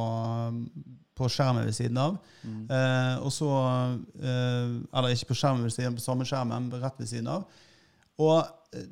på 1.17 1.29
skjermen 1.33 1.65
ved 1.65 1.73
siden 1.73 1.97
av. 1.97 2.19
Mm. 2.45 2.59
Eh, 2.77 3.15
og 3.25 3.33
så 3.33 3.49
eh, 4.21 4.75
Eller 4.93 5.15
ikke 5.15 5.31
på 5.31 5.39
skjermen 5.41 5.65
ved 5.65 5.73
siden 5.73 5.95
av, 5.95 5.97
på 5.97 6.05
samme 6.05 6.27
skjermen, 6.29 6.69
men 6.69 6.83
rett 6.83 7.01
ved 7.01 7.09
siden 7.09 7.31
av. 7.33 7.47
Og, 8.21 8.53
eh, 8.77 8.85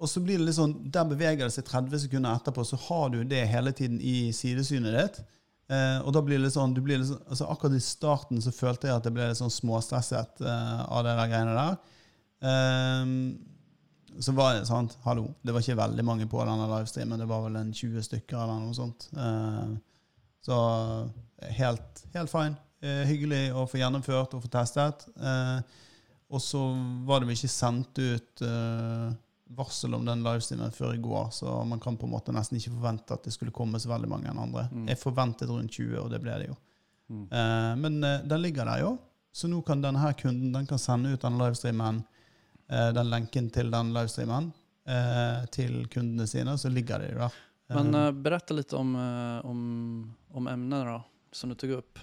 og 0.00 0.08
så 0.08 0.24
blir 0.24 0.40
det 0.40 0.46
litt 0.46 0.56
sånn 0.56 0.72
Der 0.88 1.04
beveger 1.04 1.44
det 1.44 1.52
seg 1.52 1.68
30 1.68 2.06
sekunder 2.06 2.32
etterpå, 2.32 2.64
så 2.64 2.80
har 2.88 3.12
du 3.12 3.20
det 3.28 3.44
hele 3.50 3.76
tiden 3.76 4.00
i 4.00 4.30
sidesynet 4.32 4.96
ditt. 4.96 5.20
Eh, 5.70 5.98
og 6.02 6.10
da 6.16 6.22
blir 6.26 6.40
det 6.42 6.50
sånn, 6.54 6.74
blir 6.74 6.98
litt 6.98 7.12
sånn 7.12 7.20
altså 7.30 7.46
Akkurat 7.52 7.76
i 7.78 7.84
starten 7.84 8.40
så 8.42 8.50
følte 8.54 8.88
jeg 8.88 8.96
at 8.98 9.04
jeg 9.06 9.14
ble 9.14 9.28
litt 9.30 9.38
sånn 9.38 9.52
småstresset 9.54 10.42
eh, 10.42 10.80
av 10.82 11.04
det 11.06 11.14
der 11.14 11.30
greiene 11.30 11.54
der. 11.58 11.78
Eh, 12.50 13.14
så 14.20 14.34
var 14.34 14.56
det 14.56 14.66
sant, 14.66 14.96
hallo, 15.04 15.28
det 15.46 15.54
var 15.54 15.62
ikke 15.62 15.78
veldig 15.78 16.04
mange 16.04 16.26
på 16.30 16.40
denne 16.42 16.66
livestreamen. 16.72 17.20
Det 17.22 17.28
var 17.30 17.44
vel 17.46 17.60
en 17.60 17.70
20 17.70 18.08
stykker 18.08 18.40
eller 18.40 18.64
noe 18.64 18.74
sånt. 18.76 19.06
Eh, 19.14 19.70
så 20.44 20.58
helt, 21.60 22.04
helt 22.16 22.32
fine. 22.32 22.58
Eh, 22.80 23.04
hyggelig 23.08 23.50
å 23.52 23.66
få 23.68 23.80
gjennomført 23.80 24.34
og 24.36 24.44
få 24.44 24.50
testet. 24.52 25.04
Eh, 25.20 25.58
og 26.30 26.42
så 26.42 26.62
var 27.06 27.20
det 27.20 27.28
vel 27.28 27.36
ikke 27.36 27.52
sendt 27.52 27.98
ut 28.00 28.42
eh, 28.46 29.10
varsel 29.56 29.94
om 29.94 30.04
den 30.06 30.22
livestreamen 30.24 30.72
før 30.72 30.94
i 30.94 31.02
går, 31.02 31.30
så 31.34 31.64
man 31.66 31.80
kan 31.82 31.96
på 31.98 32.06
en 32.06 32.14
måte 32.14 32.34
nesten 32.34 32.58
ikke 32.58 32.74
forvente 32.76 33.14
at 33.16 33.26
det 33.26 33.34
skulle 33.34 33.54
komme 33.54 33.80
så 33.82 33.90
veldig 33.90 34.10
mange 34.10 34.30
enn 34.30 34.38
andre. 34.38 34.68
Mm. 34.70 34.86
Jeg 34.92 35.00
forventet 35.00 35.50
rundt 35.50 35.74
20, 35.74 35.96
og 36.04 36.10
det 36.12 36.20
ble 36.22 36.38
det 36.42 36.48
jo. 36.52 36.56
Mm. 37.10 37.24
Eh, 37.26 37.72
men 37.82 37.98
eh, 38.06 38.22
den 38.30 38.44
ligger 38.44 38.70
der 38.70 38.84
jo, 38.84 38.94
så 39.32 39.50
nå 39.50 39.60
kan 39.66 39.82
denne 39.82 40.02
her 40.02 40.14
kunden 40.18 40.54
den 40.54 40.66
kan 40.70 40.80
sende 40.82 41.12
ut 41.14 41.22
den 41.26 41.38
livestreamen, 41.38 42.02
eh, 42.70 42.88
den 42.94 43.10
lenken 43.10 43.50
til 43.54 43.70
den 43.74 43.92
livestreamen, 43.96 44.50
eh, 44.86 45.46
til 45.54 45.82
kundene 45.90 46.26
sine, 46.30 46.58
så 46.58 46.70
ligger 46.70 47.02
det 47.02 47.14
der. 47.18 47.40
Men 47.74 47.94
Eh, 47.94 48.06
uh, 48.06 48.12
berätta 48.12 48.54
lite 48.54 48.76
om, 48.76 48.96
eh, 48.96 49.46
om, 49.46 50.14
om 50.28 50.48
emnet 50.48 50.86
da, 50.86 51.02
som 51.32 51.50
du 51.50 51.54
tok 51.54 51.70
upp. 51.70 51.98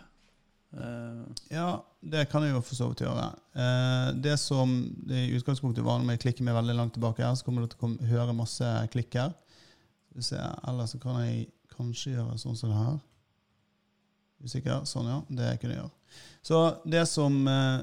Eh, 0.74 1.24
Ja, 1.54 1.84
det 2.02 2.30
kan 2.32 2.44
jeg 2.44 2.54
jo 2.54 2.62
for 2.62 2.76
så 2.76 2.90
vidt 2.92 3.04
gjøre. 3.06 3.28
Eh, 3.56 4.14
det 4.22 4.38
som 4.40 4.74
det 5.08 5.28
i 5.28 5.36
utgangspunktet 5.38 5.86
var 5.86 6.00
når 6.00 6.18
jeg 6.18 6.26
klikker 6.28 6.48
meg 6.48 6.58
veldig 6.60 6.76
langt 6.76 6.94
tilbake 6.98 7.24
her, 7.24 7.36
så 7.36 7.46
kommer 7.48 7.64
du 7.64 7.72
til 7.72 7.88
å 7.88 8.08
høre 8.12 8.36
masse 8.36 8.72
klikker. 8.92 9.32
her. 9.32 10.58
Eller 10.68 10.86
så 10.86 11.00
kan 11.00 11.22
jeg 11.24 11.48
kanskje 11.78 12.16
gjøre 12.16 12.40
sånn 12.42 12.58
som 12.58 12.70
det 12.74 12.78
her. 12.78 13.00
Usikker? 14.44 14.84
Sånn, 14.86 15.08
ja. 15.10 15.22
Det 15.30 15.60
kunne 15.62 15.74
jeg 15.74 15.82
gjøre. 15.82 15.94
Så 16.46 16.60
det 16.88 17.04
som 17.10 17.48
eh, 17.48 17.80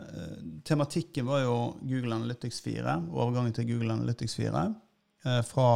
Tematikken 0.65 1.27
var 1.27 1.43
jo 1.43 1.57
Google 1.83 2.15
Analytics 2.17 2.61
4, 2.65 2.95
overgangen 3.13 3.53
til 3.53 3.69
Google 3.69 3.93
Analytics 3.99 4.37
4, 4.39 4.63
eh, 5.27 5.41
fra 5.43 5.69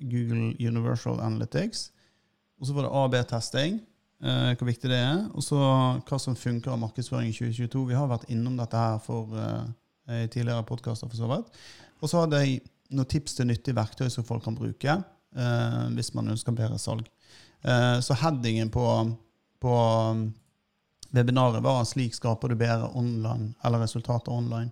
Google 0.00 0.54
Universal 0.60 1.20
Analytics. 1.20 1.90
Og 2.60 2.66
så 2.68 2.76
var 2.76 2.86
det 2.86 2.94
AB-testing, 3.02 3.78
eh, 4.22 4.52
hvor 4.56 4.68
viktig 4.68 4.90
det 4.90 5.00
er. 5.00 5.18
Og 5.34 5.44
så 5.44 5.58
hva 5.58 6.20
som 6.22 6.38
funker 6.38 6.72
av 6.72 6.80
markedsføring 6.82 7.30
i 7.30 7.36
2022. 7.36 7.82
Vi 7.90 7.98
har 7.98 8.08
vært 8.10 8.28
innom 8.32 8.56
dette 8.58 8.80
her 8.80 8.96
for, 9.02 9.34
uh, 9.34 9.66
i 10.12 10.28
tidligere 10.30 10.66
podkaster, 10.68 11.10
for 11.10 11.18
så 11.18 11.28
vidt. 11.30 11.60
Og 12.00 12.12
så 12.12 12.22
hadde 12.22 12.40
jeg 12.42 12.62
noen 12.94 13.10
tips 13.10 13.34
til 13.34 13.48
nyttige 13.50 13.76
verktøy 13.76 14.08
som 14.12 14.26
folk 14.26 14.44
kan 14.46 14.56
bruke 14.56 14.96
uh, 15.00 15.84
hvis 15.96 16.12
man 16.14 16.34
ønsker 16.34 16.56
bedre 16.56 16.78
salg. 16.78 17.08
Så 17.66 18.14
headingen 18.20 18.68
på, 18.70 18.82
på 19.58 19.70
um, 19.74 20.20
webinaret 21.16 21.64
var 21.64 21.80
'Slik 21.82 22.14
skaper 22.14 22.52
du 22.52 22.54
bedre 22.54 22.92
online, 22.94 23.56
eller 23.64 23.82
resultater 23.82 24.30
online'. 24.30 24.70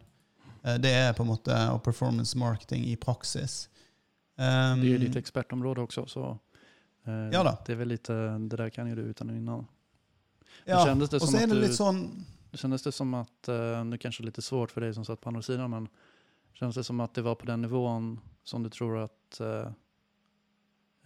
Det 0.79 0.93
er 0.93 1.13
på 1.13 1.25
en 1.25 1.33
måte 1.33 1.57
performance 1.83 2.39
marketing 2.39 2.85
i 2.87 2.95
praksis. 2.95 3.69
Um, 4.39 4.81
det 4.83 4.89
er 4.89 4.93
ju 4.93 4.99
ditt 4.99 5.17
ekspertområde 5.19 5.85
også, 5.87 6.07
så 6.11 6.33
Ja 7.05 7.43
da. 7.43 7.59
det 7.67 7.73
är 7.73 7.77
väl 7.77 7.89
lite, 7.89 8.13
det 8.39 8.57
där 8.57 8.71
kan 8.71 8.89
ju 8.89 8.95
du 8.95 9.03
utan 9.03 9.31
och 9.31 9.37
innan. 9.37 9.67
ja, 10.65 10.85
kändes 10.85 11.11
det 11.11 11.21
som 11.21 11.29
så 11.29 11.37
er 11.37 11.43
at 11.43 11.49
det 11.51 11.55
litt 11.61 11.75
sånn 11.77 12.25
Det 12.51 12.59
kändes 12.59 12.83
det 12.83 12.93
som 12.93 13.15
att, 13.15 13.49
eh, 13.49 13.85
nu 13.85 13.99
kanske 13.99 14.23
lite 14.23 14.43
svårt 14.43 14.71
för 14.71 14.81
dig 14.81 14.95
som 14.95 15.05
satt 15.05 15.21
på 15.21 15.29
andra 15.29 15.43
sidan, 15.43 15.71
men 15.71 15.89
kändes 16.55 16.77
det 16.77 16.85
som 16.85 17.01
att 17.01 17.15
det 17.15 17.23
var 17.23 17.35
på 17.35 17.47
den 17.47 17.63
nivån 17.63 18.21
som 18.45 18.63
du 18.63 18.71
tror 18.71 18.99
att 18.99 19.41
eh, 19.41 19.69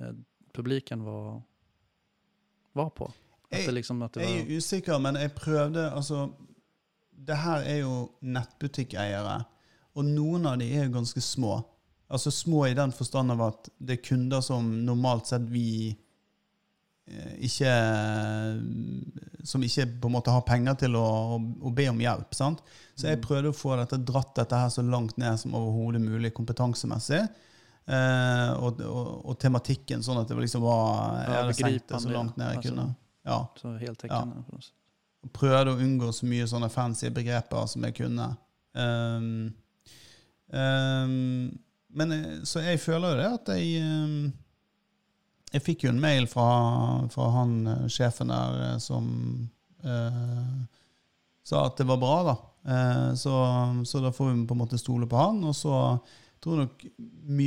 eh, 0.00 0.12
publiken 0.52 1.04
var, 1.04 1.42
var 2.72 2.90
på? 2.90 3.04
At 3.04 3.14
det 3.50 3.56
Jeg- 3.66 3.72
liksom 3.72 3.98
det 4.00 4.16
Jeg 4.16 4.40
er 4.40 4.56
usikker, 4.56 4.98
men 4.98 5.14
jeg 5.16 5.34
prøvde 5.34 5.90
Altså, 5.90 6.30
det 7.10 7.36
her 7.36 7.60
er 7.62 7.76
jo 7.80 8.10
nettbutikkeiere, 8.20 9.44
og 9.94 10.04
noen 10.04 10.46
av 10.46 10.58
de 10.58 10.64
er 10.74 10.84
jo 10.84 10.92
ganske 10.92 11.20
små. 11.20 11.64
Altså 12.08 12.30
små 12.32 12.66
i 12.68 12.74
den 12.76 12.92
forstand 12.96 13.32
av 13.34 13.42
at 13.50 13.68
det 13.78 13.98
er 13.98 14.04
kunder 14.08 14.40
som 14.44 14.68
normalt 14.86 15.28
sett 15.28 15.44
vi 15.52 15.90
eh, 17.08 17.34
ikke 17.44 17.72
Som 19.44 19.62
ikke 19.64 19.86
på 20.00 20.08
en 20.08 20.14
måte 20.16 20.32
har 20.32 20.44
penger 20.48 20.78
til 20.84 20.96
å, 20.96 21.36
å, 21.36 21.70
be 21.74 21.88
om 21.90 22.00
hjelp. 22.00 22.32
sant? 22.36 22.62
Så 22.96 23.06
jeg 23.10 23.18
Mm. 23.18 23.26
prøvde 23.26 23.52
å 23.52 23.56
få 23.56 23.76
dette, 23.76 23.98
dratt 24.04 24.34
dette 24.36 24.56
her 24.56 24.72
så 24.72 24.82
langt 24.82 25.16
ned 25.20 25.38
som 25.40 25.54
overhodet 25.54 26.00
mulig 26.02 26.32
kompetansemessig. 26.34 27.22
Eh, 27.88 28.50
og, 28.60 28.80
og, 28.84 29.12
og 29.30 29.38
tematikken, 29.40 30.02
sånn 30.04 30.18
at 30.20 30.28
det 30.28 30.36
liksom 30.36 30.64
var 30.66 31.22
Jeg 31.22 31.36
hadde 31.38 31.54
senkt 31.56 31.88
det 31.88 32.00
så 32.02 32.10
langt 32.12 32.36
ned 32.36 32.50
jeg 32.50 32.56
altså. 32.58 32.74
kunne. 32.74 32.96
Ja. 33.28 33.38
så. 34.58 34.72
Og 35.24 35.32
prøvde 35.32 35.72
å 35.72 35.78
unngå 35.84 36.10
så 36.12 36.26
mye 36.28 36.48
sånne 36.50 36.68
fancy 36.72 37.08
begreper 37.12 37.64
som 37.70 37.84
jeg 37.84 37.96
kunne. 38.00 38.28
Um, 38.78 39.54
ehm, 40.52 41.58
men 41.88 42.12
eh, 42.12 42.42
Så 42.44 42.62
jeg 42.64 42.80
føler 42.82 43.14
jo 43.14 43.20
det 43.20 43.28
at 43.38 43.50
jeg 43.56 43.82
ehm, 43.82 44.32
Jeg 45.54 45.64
fikk 45.64 45.86
jo 45.86 45.92
en 45.94 46.02
mail 46.02 46.28
fra, 46.30 46.48
fra 47.12 47.30
han 47.38 47.54
eh, 47.66 47.86
sjefen 47.92 48.32
der 48.32 48.62
eh, 48.66 48.78
som 48.84 49.08
eh, 49.84 50.56
sa 51.48 51.64
at 51.64 51.78
det 51.80 51.86
var 51.88 52.00
bra, 52.02 52.16
da. 52.26 52.34
Eh, 52.68 53.12
så, 53.16 53.34
så 53.88 54.02
da 54.04 54.12
får 54.12 54.34
vi 54.34 54.42
på 54.44 54.56
en 54.56 54.60
måte 54.60 54.80
stole 54.80 55.08
på 55.08 55.16
han. 55.16 55.38
Og 55.48 55.54
så 55.56 55.72
tror 56.44 56.58
jeg 56.58 56.66
nok 56.68 56.84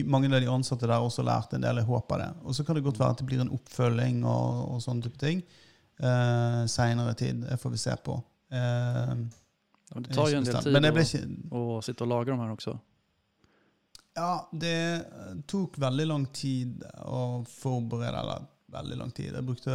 mange 0.10 0.32
av 0.32 0.42
de 0.42 0.50
ansatte 0.50 0.90
der 0.90 1.06
også 1.06 1.22
lærte 1.22 1.60
en 1.60 1.68
del. 1.68 1.84
Jeg 1.84 1.90
håper 1.92 2.24
det. 2.24 2.32
Og 2.42 2.58
så 2.58 2.66
kan 2.66 2.80
det 2.80 2.84
godt 2.88 2.98
være 2.98 3.14
at 3.14 3.22
det 3.22 3.28
blir 3.30 3.44
en 3.44 3.54
oppfølging 3.54 4.24
og, 4.26 4.64
og 4.74 4.82
sånne 4.82 5.06
type 5.06 5.22
ting 5.22 5.46
eh, 6.02 6.64
seinere 6.74 7.14
tid. 7.22 7.46
Det 7.46 7.60
får 7.62 7.76
vi 7.76 7.84
se 7.86 7.94
på. 8.02 8.18
Eh, 8.58 9.14
Ja, 9.92 9.96
men 9.96 10.04
det 10.04 10.16
tar 10.16 10.30
jo 10.32 10.38
en 10.40 10.46
del 10.48 10.56
tid 10.56 10.72
å, 10.72 10.72
sitte 10.72 10.76
og 10.76 10.88
lagre 10.88 10.92
dem 11.52 11.60
her 11.60 11.82
sitta 11.82 12.04
och 12.04 12.08
lagra 12.08 12.32
de 12.32 12.40
här 12.40 12.52
också. 12.52 12.80
Ja, 14.14 14.50
det 14.52 15.06
tok 15.48 15.78
veldig 15.80 16.08
lang 16.08 16.26
tid 16.36 16.84
å 17.08 17.44
forberede, 17.48 18.20
eller 18.20 18.48
veldig 18.72 18.98
lang 19.00 19.12
tid. 19.16 19.34
Jeg 19.36 19.48
brukte 19.48 19.72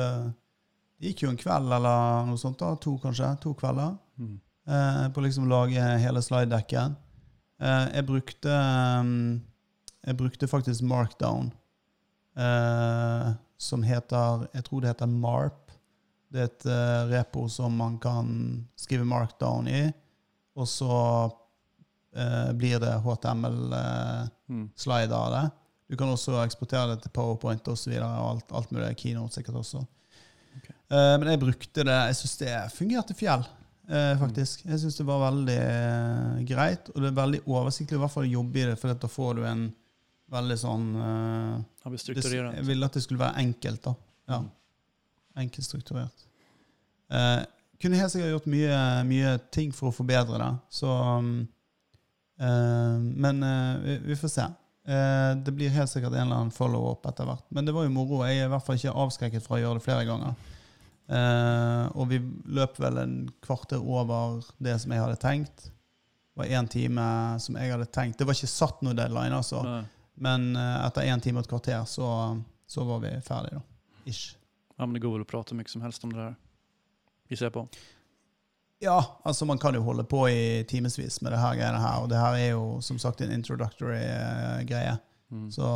Det 0.97 1.11
gikk 1.11 1.27
jo 1.27 1.31
en 1.33 1.41
kveld 1.41 1.73
eller 1.77 2.29
noe 2.29 2.41
sånt, 2.41 2.59
da. 2.61 2.75
To, 2.81 2.95
kanskje. 3.01 3.35
To 3.43 3.53
kvelder. 3.57 3.97
Mm. 4.17 4.39
eh, 4.69 5.03
på 5.13 5.21
liksom 5.21 5.45
å 5.45 5.53
lage 5.53 5.83
hele 6.01 6.23
slide-dekken. 6.25 6.97
Eh, 7.61 7.85
jeg 7.95 8.07
brukte 8.09 8.53
um, 9.01 9.43
Jeg 10.07 10.17
brukte 10.17 10.49
faktisk 10.49 10.83
Markdown, 10.83 11.51
eh, 12.37 13.29
som 13.59 13.83
heter 13.83 14.47
Jeg 14.55 14.65
tror 14.65 14.81
det 14.81 14.93
heter 14.93 15.07
MARP. 15.07 15.73
Det 16.33 16.41
er 16.41 16.51
et 16.51 16.67
eh, 16.67 17.09
repo 17.13 17.47
som 17.49 17.77
man 17.77 17.99
kan 17.99 18.29
skrive 18.77 19.05
Markdown 19.05 19.69
i, 19.69 19.83
og 20.57 20.69
så 20.69 20.97
eh, 22.17 22.51
blir 22.57 22.81
det 22.83 22.95
HTML-slider 23.05 25.15
Mm. 25.15 25.21
av 25.21 25.31
det. 25.33 25.45
Du 25.89 25.97
kan 25.97 26.09
også 26.11 26.35
eksportere 26.43 26.89
det 26.95 27.03
til 27.05 27.11
PowerPoint 27.15 27.69
og 27.69 27.79
så 27.79 27.91
videre, 27.91 28.09
og 28.19 28.31
alt, 28.35 28.53
alt 28.59 28.71
mulig. 28.75 28.97
Keynote 28.99 29.35
sikkert 29.39 29.55
også. 29.61 29.85
Okay. 30.59 30.75
Eh, 30.91 31.15
men 31.21 31.29
jeg 31.31 31.41
brukte 31.41 31.85
det 31.87 31.99
Jeg 32.09 32.17
syns 32.21 32.37
det 32.41 32.55
fungerte 32.75 33.15
fjell, 33.15 33.45
eh, 33.89 34.15
faktisk. 34.19 34.65
Jeg 34.67 34.79
syns 34.83 34.97
det 34.99 35.07
var 35.07 35.21
veldig 35.31 35.59
eh, 35.63 36.45
greit, 36.49 36.91
og 36.95 37.03
det 37.03 37.09
er 37.13 37.21
veldig 37.23 37.41
oversiktlig 37.47 37.97
i 37.99 38.03
hvert 38.03 38.11
fall 38.15 38.27
å 38.27 38.35
jobbe 38.35 38.57
i 38.63 38.67
det, 38.71 38.79
for 38.81 38.95
da 38.95 39.09
får 39.09 39.35
du 39.39 39.43
en 39.47 39.67
veldig 40.33 40.59
sånn 40.59 40.87
eh, 40.97 41.57
det. 42.51 42.57
Jeg 42.59 42.67
ville 42.67 42.87
at 42.87 42.93
det 42.99 43.03
skulle 43.05 43.23
være 43.23 43.39
enkelt, 43.47 43.83
da. 43.85 43.95
Ja. 44.29 44.39
Mm. 44.43 44.51
Enkelt 45.47 45.67
strukturert. 45.69 46.19
Eh, 47.13 47.43
kunne 47.79 47.99
helt 48.01 48.11
sikkert 48.11 48.33
gjort 48.33 48.47
mye, 48.51 48.79
mye 49.07 49.37
ting 49.55 49.71
for 49.77 49.93
å 49.93 49.95
forbedre 49.95 50.39
det, 50.41 50.49
så 50.73 50.89
um, 51.21 51.29
eh, 51.43 51.47
Men 52.43 53.43
eh, 53.43 53.77
vi, 53.83 53.99
vi 54.11 54.17
får 54.21 54.29
se. 54.29 54.47
Eh, 54.87 55.37
det 55.37 55.53
blir 55.53 55.73
helt 55.75 55.91
sikkert 55.91 56.13
en 56.13 56.27
eller 56.27 56.37
annen 56.37 56.55
follow-up 56.55 57.07
etter 57.11 57.27
hvert. 57.27 57.47
Men 57.49 57.67
det 57.67 57.75
var 57.75 57.87
jo 57.87 57.95
moro. 57.95 58.21
Jeg 58.27 58.43
er 58.43 58.47
i 58.47 58.53
hvert 58.53 58.67
fall 58.67 58.79
ikke 58.79 58.95
avskrekket 58.95 59.43
fra 59.47 59.57
å 59.57 59.63
gjøre 59.63 59.81
det 59.81 59.87
flere 59.87 60.07
ganger. 60.07 60.37
Eh, 61.07 61.85
og 61.99 62.11
vi 62.11 62.21
løp 62.55 62.79
vel 62.83 63.01
en 63.03 63.17
kvarter 63.43 63.83
over 63.83 64.47
det 64.63 64.77
som 64.83 64.95
jeg 64.95 65.03
hadde 65.03 65.19
tenkt. 65.23 65.69
Det 65.71 66.43
var 66.43 66.53
én 66.61 66.71
time 66.71 67.07
som 67.43 67.59
jeg 67.59 67.73
hadde 67.73 67.89
tenkt. 67.91 68.19
Det 68.21 68.29
var 68.29 68.39
ikke 68.39 68.53
satt 68.53 68.83
noe 68.87 68.95
deadline, 68.95 69.35
altså. 69.35 69.63
Nei. 69.67 69.83
Men 70.23 70.53
eh, 70.55 70.79
etter 70.87 71.11
én 71.11 71.23
time 71.25 71.43
og 71.43 71.47
et 71.47 71.51
kvarter 71.51 71.83
så, 71.91 72.09
så 72.71 72.87
var 72.87 73.03
vi 73.03 73.11
ferdige, 73.27 73.59
da. 73.59 73.67
Ish. 74.07 74.37
Ja, 74.77 74.85
men 74.85 74.95
det 74.95 75.03
går 75.03 75.17
vel 75.17 75.27
å 75.27 75.29
prate 75.29 75.57
mye 75.59 75.67
som 75.73 75.83
helst 75.83 76.05
om 76.07 76.13
det 76.15 76.21
der. 76.21 76.37
Vi 77.27 77.39
ser 77.41 77.51
på. 77.51 77.65
Ja, 78.83 78.99
altså 79.25 79.47
man 79.49 79.59
kan 79.59 79.75
jo 79.75 79.83
holde 79.83 80.05
på 80.05 80.27
i 80.29 80.65
timevis 80.69 81.23
med 81.23 81.33
det 81.33 81.41
her 81.41 81.55
greiene 81.57 81.81
her, 81.81 82.03
og 82.03 82.11
det 82.11 82.19
her 82.21 82.37
er 82.37 82.51
jo 82.51 82.81
som 82.85 82.99
sagt 83.01 83.23
en 83.25 83.33
introductory 83.33 84.03
uh, 84.05 84.61
greie. 84.69 84.99
Mm. 85.31 85.47
Så 85.51 85.71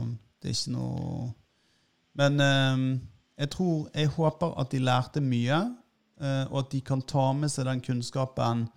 um, 0.00 0.12
det 0.42 0.52
er 0.52 0.54
ikke 0.54 0.76
noe 0.76 1.32
Men 2.14 2.40
um, 2.40 2.84
jeg 3.36 3.50
tror 3.50 3.88
Jeg 3.94 4.08
håper 4.14 4.54
at 4.60 4.70
de 4.70 4.78
lærte 4.78 5.20
mye, 5.20 5.58
uh, 6.22 6.44
og 6.52 6.58
at 6.62 6.72
de 6.72 6.80
kan 6.80 7.02
ta 7.02 7.32
med 7.32 7.50
seg 7.50 7.66
den 7.66 7.82
kunnskapen 7.82 8.68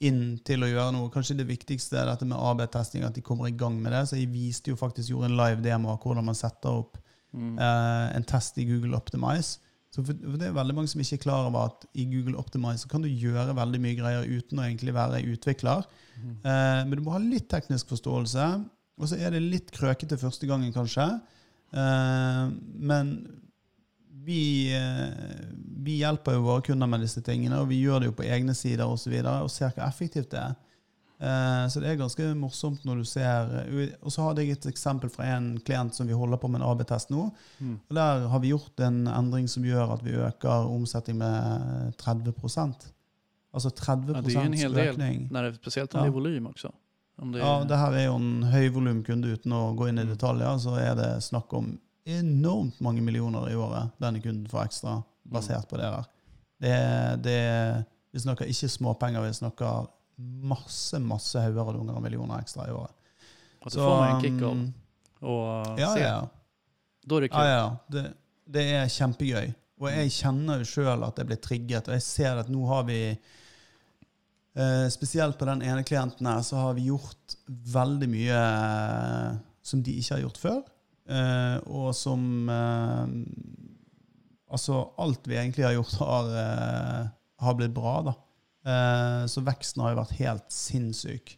inn 0.00 0.38
til 0.44 0.64
å 0.64 0.68
gjøre 0.68 0.92
noe. 0.96 1.10
Kanskje 1.12 1.38
det 1.40 1.48
viktigste 1.48 1.98
er 2.00 2.08
dette 2.08 2.28
med 2.28 2.40
AB-testing, 2.40 3.04
at 3.04 3.16
de 3.16 3.24
kommer 3.24 3.48
i 3.48 3.56
gang 3.56 3.76
med 3.80 3.92
det. 3.92 4.06
Så 4.08 4.16
jeg 4.16 4.30
viste 4.32 4.72
jo 4.72 4.78
faktisk, 4.80 5.12
gjorde 5.12 5.28
en 5.28 5.40
live 5.40 5.64
demo 5.64 5.92
av 5.92 6.00
hvordan 6.00 6.24
man 6.24 6.38
setter 6.38 6.72
opp 6.72 6.96
eh, 7.36 8.06
en 8.16 8.24
test 8.24 8.56
i 8.58 8.64
Google 8.68 8.96
Optimize. 8.96 9.60
Så 9.90 10.04
for, 10.06 10.14
for 10.14 10.38
Det 10.38 10.46
er 10.46 10.54
veldig 10.54 10.76
mange 10.76 10.90
som 10.92 11.02
ikke 11.02 11.18
er 11.18 11.24
klar 11.24 11.48
over 11.48 11.72
at 11.72 11.86
i 11.98 12.06
Google 12.10 12.38
Optimize 12.38 12.84
så 12.84 12.90
kan 12.92 13.02
du 13.02 13.08
gjøre 13.10 13.56
veldig 13.58 13.80
mye 13.82 13.98
greier 13.98 14.28
uten 14.28 14.60
å 14.60 14.66
egentlig 14.68 14.94
være 14.94 15.24
utvikler. 15.32 15.88
Mm. 16.14 16.36
Eh, 16.44 16.82
men 16.86 16.94
du 16.94 17.02
må 17.06 17.16
ha 17.16 17.22
litt 17.22 17.48
teknisk 17.50 17.90
forståelse. 17.90 18.46
Og 19.00 19.10
så 19.10 19.18
er 19.18 19.34
det 19.34 19.42
litt 19.42 19.72
krøkete 19.74 20.18
første 20.20 20.46
gangen, 20.46 20.70
kanskje. 20.74 21.08
Eh, 21.72 22.42
men 22.90 23.14
vi, 24.24 24.70
eh, 24.76 25.44
vi 25.82 26.00
hjelper 26.04 26.36
jo 26.36 26.46
våre 26.46 26.64
kunder 26.66 26.90
med 26.90 27.02
disse 27.02 27.22
tingene, 27.24 27.62
og 27.62 27.70
vi 27.70 27.80
gjør 27.80 28.02
det 28.02 28.10
jo 28.10 28.18
på 28.20 28.26
egne 28.28 28.54
sider 28.54 28.84
osv. 28.86 28.92
Og, 28.92 29.02
så 29.02 29.14
videre, 29.14 29.36
og 29.42 29.50
ser 29.50 29.72
hvor 29.74 29.86
effektivt 29.88 30.30
det 30.34 30.42
er. 30.42 30.58
Eh, 31.20 31.64
så 31.68 31.80
det 31.82 31.90
er 31.90 31.96
ganske 32.00 32.34
morsomt 32.34 32.84
når 32.88 32.96
du 32.96 33.04
ser 33.04 33.50
Og 34.02 34.08
så 34.12 34.22
hadde 34.24 34.40
jeg 34.40 34.52
et 34.56 34.66
eksempel 34.70 35.10
fra 35.12 35.26
en 35.36 35.58
klient 35.60 35.92
som 35.94 36.06
vi 36.08 36.14
holder 36.16 36.38
på 36.40 36.48
med 36.48 36.62
en 36.62 36.66
AB-test 36.70 37.10
nå. 37.12 37.26
Mm. 37.60 37.74
Og 37.90 37.94
Der 37.98 38.28
har 38.32 38.38
vi 38.40 38.48
gjort 38.54 38.80
en 38.80 39.02
endring 39.06 39.48
som 39.48 39.62
gjør 39.64 39.92
at 39.98 40.04
vi 40.04 40.12
øker 40.16 40.64
omsetning 40.70 41.18
med 41.18 41.92
30 41.98 42.32
Altså 43.52 43.70
30 43.70 44.14
Ja, 44.14 44.20
det 44.22 44.36
er 44.36 44.40
en 44.46 44.52
hel 44.54 44.72
del, 44.74 44.94
økning. 44.94 45.28
spesielt 45.28 45.44
det, 45.52 45.60
speciellt 45.60 45.94
om 45.94 45.98
Ja. 45.98 46.04
det 46.04 46.08
er 46.08 46.14
volym 46.20 46.46
også. 46.46 46.70
Om 47.18 47.32
det 47.32 47.40
Ja, 47.42 47.64
det 47.64 47.76
her 47.78 47.92
er 47.92 48.04
jo 48.06 48.16
en 48.16 48.42
høyvolumkunde 48.44 49.32
uten 49.34 49.52
å 49.52 49.74
gå 49.76 49.88
inn 49.88 49.98
i 49.98 50.04
Mm. 50.04 50.08
detaljer. 50.16 50.58
Så 50.58 50.78
er 50.78 50.94
det 50.94 51.22
snakk 51.22 51.52
om 51.52 51.78
enormt 52.06 52.80
mange 52.80 53.02
millioner 53.02 53.50
i 53.50 53.54
året 53.54 53.90
denne 54.00 54.22
kunden 54.22 54.46
får 54.48 54.64
ekstra, 54.64 55.02
basert 55.30 55.68
på 55.68 55.76
det 55.76 55.90
der. 55.90 56.04
Det, 56.60 57.22
det, 57.22 57.84
vi 58.12 58.18
snakker 58.20 58.46
ikke 58.46 58.68
småpenger, 58.68 59.20
vi 59.26 59.32
snakker 59.32 59.86
masse 60.20 60.98
masse 61.02 61.40
hauger 61.40 61.70
og 61.70 61.78
dunger 61.78 61.98
og 61.98 62.04
millioner 62.04 62.42
ekstra 62.42 62.68
i 62.68 62.74
året. 62.74 62.94
At 63.60 63.72
du 63.72 63.76
så, 63.76 63.84
får 63.84 63.96
man 63.96 64.10
en 64.10 64.22
kick 64.24 64.42
av 64.42 64.52
um, 64.54 64.68
ja, 65.80 65.90
se. 65.92 66.04
ja. 66.04 66.20
Da 67.04 67.16
er 67.18 67.26
det 67.26 67.32
kult. 67.32 67.44
Ja, 67.44 67.56
ja. 67.56 67.66
Det, 67.92 68.04
det 68.56 68.64
er 68.78 68.94
kjempegøy. 68.94 69.52
Og 69.80 69.88
jeg 69.88 70.12
kjenner 70.12 70.60
jo 70.60 70.68
sjøl 70.68 71.04
at 71.06 71.20
jeg 71.20 71.28
blir 71.30 71.40
trigget, 71.40 71.88
og 71.88 71.96
jeg 71.96 72.04
ser 72.04 72.40
at 72.40 72.50
nå 72.52 72.66
har 72.68 72.84
vi 72.88 72.98
eh, 73.10 74.88
Spesielt 74.92 75.38
på 75.40 75.48
den 75.48 75.64
ene 75.64 75.84
klienten 75.88 76.28
her, 76.28 76.42
så 76.44 76.66
har 76.66 76.76
vi 76.76 76.90
gjort 76.90 77.36
veldig 77.48 78.08
mye 78.12 78.42
eh, 78.42 79.38
som 79.64 79.84
de 79.84 79.96
ikke 79.96 80.18
har 80.18 80.24
gjort 80.26 80.42
før. 80.42 80.60
Eh, 81.10 81.56
og 81.72 81.94
som 81.96 82.22
eh, 82.52 83.16
Altså, 84.50 84.80
alt 84.98 85.28
vi 85.30 85.36
egentlig 85.38 85.62
har 85.62 85.76
gjort, 85.76 85.92
har, 86.02 86.30
eh, 86.40 87.02
har 87.38 87.54
blitt 87.54 87.70
bra, 87.70 88.00
da. 88.08 88.14
Eh, 88.66 89.26
så 89.26 89.40
veksten 89.46 89.82
har 89.82 89.94
jo 89.94 90.00
vært 90.02 90.16
helt 90.18 90.48
sinnssyk. 90.52 91.36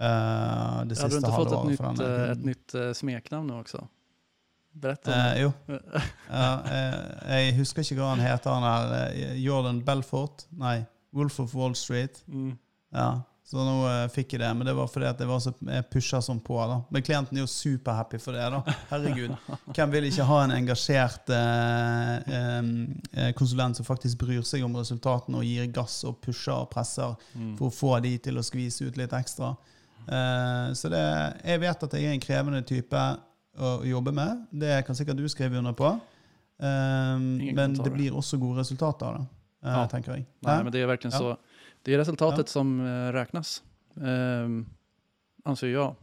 eh, 0.00 0.06
det 0.06 0.08
Har 0.08 0.84
du 0.86 0.94
siste 0.94 1.16
inte 1.16 1.32
fått 1.32 1.52
et 1.52 1.64
nytt, 1.68 1.80
eh, 1.80 1.86
kunden. 1.86 2.38
nytt 2.46 2.96
smeknamn 2.96 3.46
nu 3.46 3.58
också? 3.60 3.88
Berätta 4.74 5.12
om 5.12 5.18
Eh, 5.18 5.34
det. 5.34 5.40
jo. 5.42 5.52
Eh, 6.32 7.42
jeg 7.44 7.54
husker 7.58 7.82
ikke 7.84 7.98
hva 8.00 8.14
han 8.14 8.20
heter, 8.24 8.50
han 8.50 8.92
eh, 9.12 9.34
Jordan 9.44 9.82
Belfort? 9.84 10.46
Nei, 10.50 10.84
Wolf 11.12 11.40
of 11.40 11.54
Wall 11.54 11.74
Street. 11.76 12.22
Mm. 12.26 12.54
Ja, 12.92 13.22
Så 13.44 13.58
nå 13.66 13.72
eh, 13.88 14.08
fikk 14.08 14.32
jeg 14.32 14.40
det, 14.40 14.48
men 14.56 14.64
det 14.66 14.72
var 14.74 14.86
fordi 14.88 15.06
at 15.10 15.18
jeg 15.20 15.28
var 15.28 15.40
så 15.42 15.50
jeg 15.66 15.84
pusha 15.90 16.20
sånn 16.24 16.38
på. 16.40 16.56
da. 16.70 16.76
Men 16.94 17.02
klienten 17.02 17.36
er 17.36 17.42
jo 17.42 17.46
superhappy 17.50 18.18
for 18.22 18.32
det. 18.32 18.46
da. 18.54 18.62
Herregud. 18.90 19.34
Hvem 19.76 19.90
vil 19.92 20.04
ikke 20.08 20.24
ha 20.24 20.38
en 20.44 20.54
engasjert 20.56 21.28
eh, 21.28 22.32
eh, 22.38 23.32
konsulent 23.36 23.76
som 23.76 23.84
faktisk 23.84 24.18
bryr 24.22 24.42
seg 24.46 24.64
om 24.64 24.76
resultatene 24.78 25.36
og 25.42 25.44
gir 25.44 25.66
gass 25.74 25.98
og 26.08 26.20
pusher 26.24 26.54
og 26.54 26.70
presser 26.70 27.16
Mm. 27.34 27.56
for 27.58 27.68
å 27.68 27.74
få 27.74 27.92
de 28.02 28.16
til 28.18 28.38
å 28.38 28.42
skvise 28.46 28.86
ut 28.86 28.96
litt 28.96 29.12
ekstra. 29.12 29.52
Eh, 30.08 30.72
så 30.78 30.88
det, 30.90 31.02
jeg 31.44 31.60
vet 31.60 31.82
at 31.82 31.92
jeg 31.98 32.04
er 32.08 32.12
en 32.14 32.20
krevende 32.20 32.62
type 32.66 33.02
å 33.58 33.84
jobbe 33.84 34.12
med. 34.16 34.46
Det 34.52 34.84
kan 34.86 34.94
sikkert 34.96 35.16
du 35.20 35.28
skrive 35.28 35.58
under 35.58 35.72
på. 35.76 35.92
Men 36.62 37.74
det 37.74 37.92
blir 37.92 38.14
også 38.16 38.38
gode 38.40 38.60
resultater 38.62 39.06
av 39.06 39.14
det, 39.18 39.26
eh, 39.64 39.74
Ja. 39.76 39.86
tenker 39.88 40.14
jeg. 40.16 40.26
Nei, 40.42 40.62
men 40.62 40.72
det 40.72 40.80
är 40.80 40.86
virkelig 40.86 41.12
Ja. 41.12 41.36
Det 41.82 41.94
är 41.94 41.98
resultatet 41.98 42.38
Ja. 42.46 42.52
som 42.52 42.80
eh, 42.86 43.12
räknas. 43.12 43.62
Ehm, 44.04 44.66
anser 45.44 45.66
jag. 45.68 45.94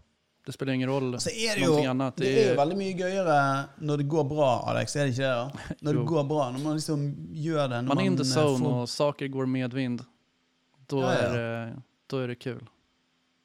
Det 0.45 0.51
spelar 0.51 0.73
ingen 0.73 0.89
roll 0.89 1.19
Så 1.19 1.29
er 1.29 1.55
det, 1.55 1.61
jo, 1.65 1.89
annat. 1.89 2.15
det 2.17 2.29
er 2.45 2.49
jo 2.51 2.55
veldig 2.57 2.77
mye 2.77 2.93
gøyere 2.97 3.35
når 3.77 3.97
det 3.97 4.07
går 4.09 4.23
bra, 4.29 4.47
Alex. 4.71 4.95
Er 4.95 5.05
det 5.05 5.11
ikke 5.13 5.21
det? 5.21 5.35
da? 5.35 5.75
Når 5.81 5.93
det 5.99 6.05
går 6.09 6.23
bra, 6.23 6.51
når 6.51 6.59
man 6.63 6.75
liksom 6.79 7.03
gjør 7.31 7.67
det. 7.69 7.81
Man 7.85 7.97
är 7.99 8.05
in 8.05 8.17
the 8.17 8.23
eh, 8.23 8.33
zone 8.35 8.59
får- 8.65 8.81
och 8.81 8.89
saker 8.89 9.27
går 9.27 9.45
medvind. 9.45 10.03
Då, 10.87 11.01
Ja, 11.01 11.13
ja. 11.13 11.19
Är, 11.19 11.37
det, 11.37 11.81
då 12.07 12.17
är 12.17 12.27
det 12.27 12.35
kul. 12.35 12.63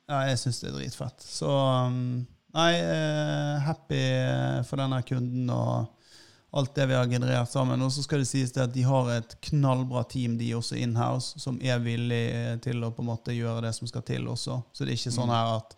Ja, 0.08 0.22
jeg 0.28 0.38
syns 0.38 0.60
det 0.60 0.68
er 0.68 0.72
dritfett. 0.78 1.20
Så 1.20 1.48
um, 1.86 2.26
nei, 2.54 2.72
eh, 2.80 3.58
happy 3.64 4.00
for 4.68 4.76
denne 4.76 5.02
kunden 5.02 5.50
og 5.50 5.86
alt 6.54 6.74
det 6.76 6.86
vi 6.86 6.94
har 6.94 7.06
generert 7.10 7.50
sammen. 7.50 7.82
Og 7.82 7.90
så 7.92 8.02
skal 8.04 8.22
det 8.22 8.28
sies 8.30 8.52
det 8.54 8.62
at 8.62 8.72
de 8.74 8.82
har 8.86 9.10
et 9.16 9.36
knallbra 9.48 10.04
team, 10.10 10.36
de 10.38 10.52
også 10.54 10.76
inhouse, 10.78 11.38
som 11.42 11.58
er 11.62 11.80
villig 11.82 12.22
eh, 12.30 12.56
til 12.62 12.84
å 12.86 12.92
på 12.94 13.02
en 13.02 13.10
måte 13.10 13.34
gjøre 13.34 13.64
det 13.66 13.72
som 13.74 13.90
skal 13.90 14.02
til 14.06 14.28
også. 14.30 14.60
Så 14.72 14.84
det 14.86 14.94
er 14.94 15.00
ikke 15.00 15.14
sånn 15.18 15.28
Mm. 15.28 15.34
her 15.34 15.56
at 15.56 15.76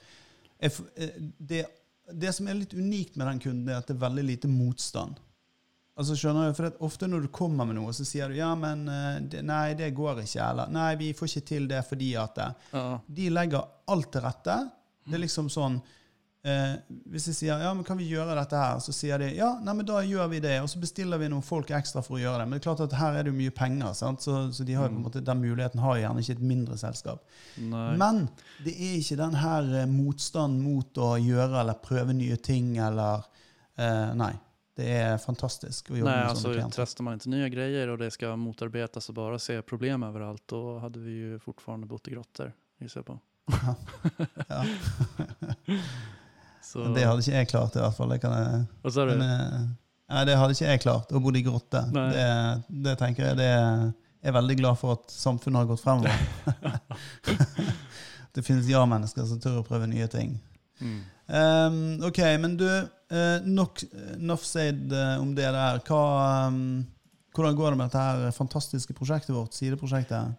eh, 0.61 1.13
det, 1.39 1.63
det 2.13 2.33
som 2.37 2.49
er 2.49 2.59
litt 2.61 2.75
unikt 2.77 3.17
med 3.17 3.27
den 3.33 3.41
kunden, 3.41 3.69
er 3.73 3.79
at 3.81 3.89
det 3.89 3.97
er 3.97 4.05
veldig 4.09 4.25
lite 4.35 4.49
motstand. 4.53 5.17
Altså 5.97 6.13
skjønner 6.13 6.51
du, 6.51 6.57
for 6.59 6.75
Ofte 6.85 7.07
når 7.09 7.23
du 7.25 7.29
kommer 7.33 7.65
med 7.65 7.79
noe, 7.79 7.93
så 7.97 8.05
sier 8.05 8.29
du 8.29 8.37
ja, 8.37 8.51
men 8.55 8.83
eh, 8.93 9.21
det, 9.33 9.41
nei, 9.49 9.73
det 9.79 9.95
går 9.97 10.21
ikke. 10.27 10.43
Eller 10.51 10.69
nei, 10.75 10.91
vi 11.01 11.13
får 11.17 11.31
ikke 11.33 11.47
til 11.55 11.69
det 11.73 11.81
fordi 11.89 12.11
at 12.21 12.35
det 12.37 12.51
Ja. 12.77 12.99
de 13.09 13.31
legger 13.33 13.65
alt 13.89 14.11
til 14.13 14.21
rette. 14.27 14.59
Det 15.07 15.15
er 15.17 15.23
liksom 15.25 15.49
sånn 15.49 15.81
eh, 16.47 16.77
Hvis 17.11 17.27
jeg 17.31 17.37
sier 17.41 17.61
ja, 17.65 17.73
men 17.75 17.85
kan 17.87 17.99
vi 17.99 18.07
gjøre 18.09 18.37
dette 18.39 18.57
her, 18.61 18.79
så 18.85 18.95
sier 18.95 19.19
de 19.23 19.33
ja, 19.37 19.49
nei, 19.67 19.75
men 19.81 19.87
da 19.89 19.99
gjør 20.07 20.31
vi 20.33 20.41
det. 20.45 20.55
Og 20.63 20.71
så 20.71 20.79
bestiller 20.83 21.19
vi 21.21 21.29
noen 21.33 21.43
folk 21.45 21.71
ekstra 21.75 22.03
for 22.07 22.17
å 22.17 22.23
gjøre 22.23 22.39
det. 22.43 22.47
Men 22.49 22.57
det 22.57 22.63
er 22.63 22.67
klart 22.71 22.85
at 22.87 22.97
her 23.01 23.19
er 23.19 23.27
det 23.27 23.33
jo 23.35 23.39
mye 23.41 23.55
penger, 23.57 23.93
sant? 23.99 24.23
Så, 24.25 24.37
så 24.55 24.65
de 24.69 24.79
har 24.79 24.87
jo 24.89 24.95
på 24.95 24.97
en 24.97 25.03
Mm. 25.03 25.07
måte, 25.11 25.25
den 25.27 25.43
muligheten 25.43 25.83
har 25.85 25.97
jo 25.99 26.07
gjerne 26.07 26.23
ikke 26.25 26.37
et 26.39 26.47
mindre 26.55 26.79
selskap. 26.81 27.27
Nei. 27.59 27.87
Men 28.01 28.25
det 28.65 28.75
er 28.79 28.97
ikke 29.03 29.21
den 29.25 29.39
her 29.43 29.71
eh, 29.83 29.87
motstand 29.91 30.63
mot 30.63 31.03
å 31.03 31.13
gjøre 31.21 31.61
eller 31.65 31.83
prøve 31.85 32.15
nye 32.17 32.37
ting 32.39 32.77
eller 32.79 33.27
eh, 33.79 34.13
Nei. 34.17 34.33
Det 34.77 34.85
er 34.93 35.15
fantastisk 35.17 35.87
å 35.89 35.95
jobbe 35.97 36.11
Nej, 36.11 36.19
med 36.21 36.29
alltså 36.29 36.43
sånne 36.51 36.57
klienter. 36.59 36.83
testar 36.85 37.05
man 37.07 37.17
ikke 37.17 37.31
nye 37.33 37.47
grejer 37.49 37.89
og 37.95 37.97
det 38.03 38.11
skal 38.13 38.35
motarbetas 38.37 39.09
og 39.09 39.15
bare 39.17 39.39
se 39.41 39.55
problem 39.65 40.03
overalt, 40.05 40.43
da 40.53 40.59
hadde 40.83 41.01
vi 41.01 41.15
jo 41.23 41.39
fortfarande 41.41 41.89
bott 41.89 42.11
i 42.11 42.13
grotter, 42.13 42.51
gissar 42.85 43.01
jag 43.01 43.07
på. 43.09 43.17
Ja. 44.51 44.61
Så, 46.67 46.83
Det 46.97 47.05
hadde 47.07 47.23
ikke 47.23 47.37
jeg 47.37 47.49
klart, 47.53 47.77
i 47.79 47.83
hvert 47.85 47.95
fall. 47.99 48.11
Det 48.15 48.21
kan 48.25 48.33
jeg 48.35 48.63
Hva 48.83 48.93
sa 48.95 49.05
du? 49.07 49.13
Men, 49.21 49.69
nei, 50.11 50.25
det 50.27 50.39
hadde 50.41 50.57
ikke 50.57 50.71
jeg 50.73 50.83
klart, 50.83 51.13
å 51.15 51.21
bo 51.23 51.31
i 51.31 51.43
grotte. 51.47 51.83
Det, 51.95 52.27
det 52.89 52.97
tenker 53.03 53.29
jeg 53.31 53.39
det 53.39 53.51
Jeg 53.51 54.33
er 54.33 54.35
veldig 54.35 54.57
glad 54.59 54.81
for 54.81 54.97
at 54.97 55.13
samfunnet 55.15 55.63
har 55.63 55.69
gått 55.71 55.85
fremover. 55.85 56.11
det 58.35 58.43
finnes 58.45 58.67
ja-mennesker 58.71 59.29
som 59.29 59.39
tør 59.43 59.61
å 59.61 59.67
prøve 59.67 59.87
nye 59.91 60.09
ting. 60.11 60.35
Mm. 60.83 60.99
Um, 61.27 61.79
ok, 62.07 62.19
men 62.43 62.57
du, 62.59 62.67
uh, 62.67 63.39
nok, 63.47 63.81
Nofsaid 64.19 64.93
eh, 64.93 65.15
om 65.23 65.33
det 65.35 65.47
der. 65.55 65.81
Hva, 65.87 66.03
um, 66.51 66.83
hvordan 67.37 67.57
går 67.59 67.73
det 67.73 67.79
med 67.81 67.89
dette 67.89 68.03
her 68.03 68.35
fantastiske 68.37 68.95
prosjektet 68.97 69.35
vårt, 69.35 69.55
sideprosjektet? 69.57 70.37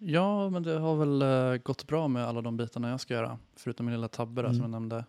Ja, 0.00 0.48
men 0.48 0.64
det 0.64 0.78
har 0.80 0.96
vel 0.96 1.20
eh, 1.22 1.58
gått 1.66 1.82
bra 1.90 2.06
med 2.08 2.24
alle 2.24 2.40
de 2.46 2.54
bitene 2.56 2.94
jeg 2.94 3.02
skal 3.02 3.18
gjøre, 3.18 3.32
foruten 3.60 3.84
min 3.84 3.98
lille 3.98 4.08
tabbe 4.08 4.40
der, 4.40 4.48
Mm. 4.48 4.56
som 4.56 4.64
jeg 4.64 4.72
nämnde. 4.72 5.00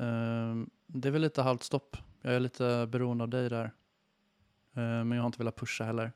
Ehm, 0.00 0.70
det 0.86 1.08
är 1.08 1.12
väl 1.12 1.22
lite 1.22 1.42
halvt 1.42 1.62
stopp. 1.62 1.96
Jag 2.22 2.34
är 2.34 2.40
lite 2.40 2.88
beroende 2.92 3.24
av 3.24 3.30
dig 3.30 3.48
där. 3.48 3.72
Ehm, 4.74 5.08
men 5.08 5.12
jag 5.12 5.22
har 5.22 5.26
inte 5.26 5.38
velat 5.38 5.56
pusha 5.56 5.84
heller. 5.84 6.12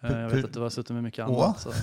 Ehm, 0.00 0.18
jag 0.18 0.30
vet 0.30 0.44
att 0.44 0.52
du 0.52 0.60
har 0.60 0.70
suttit 0.70 0.90
med 0.90 1.02
mycket 1.02 1.28
Åh. 1.28 1.44
annat. 1.44 1.60
Så. 1.60 1.72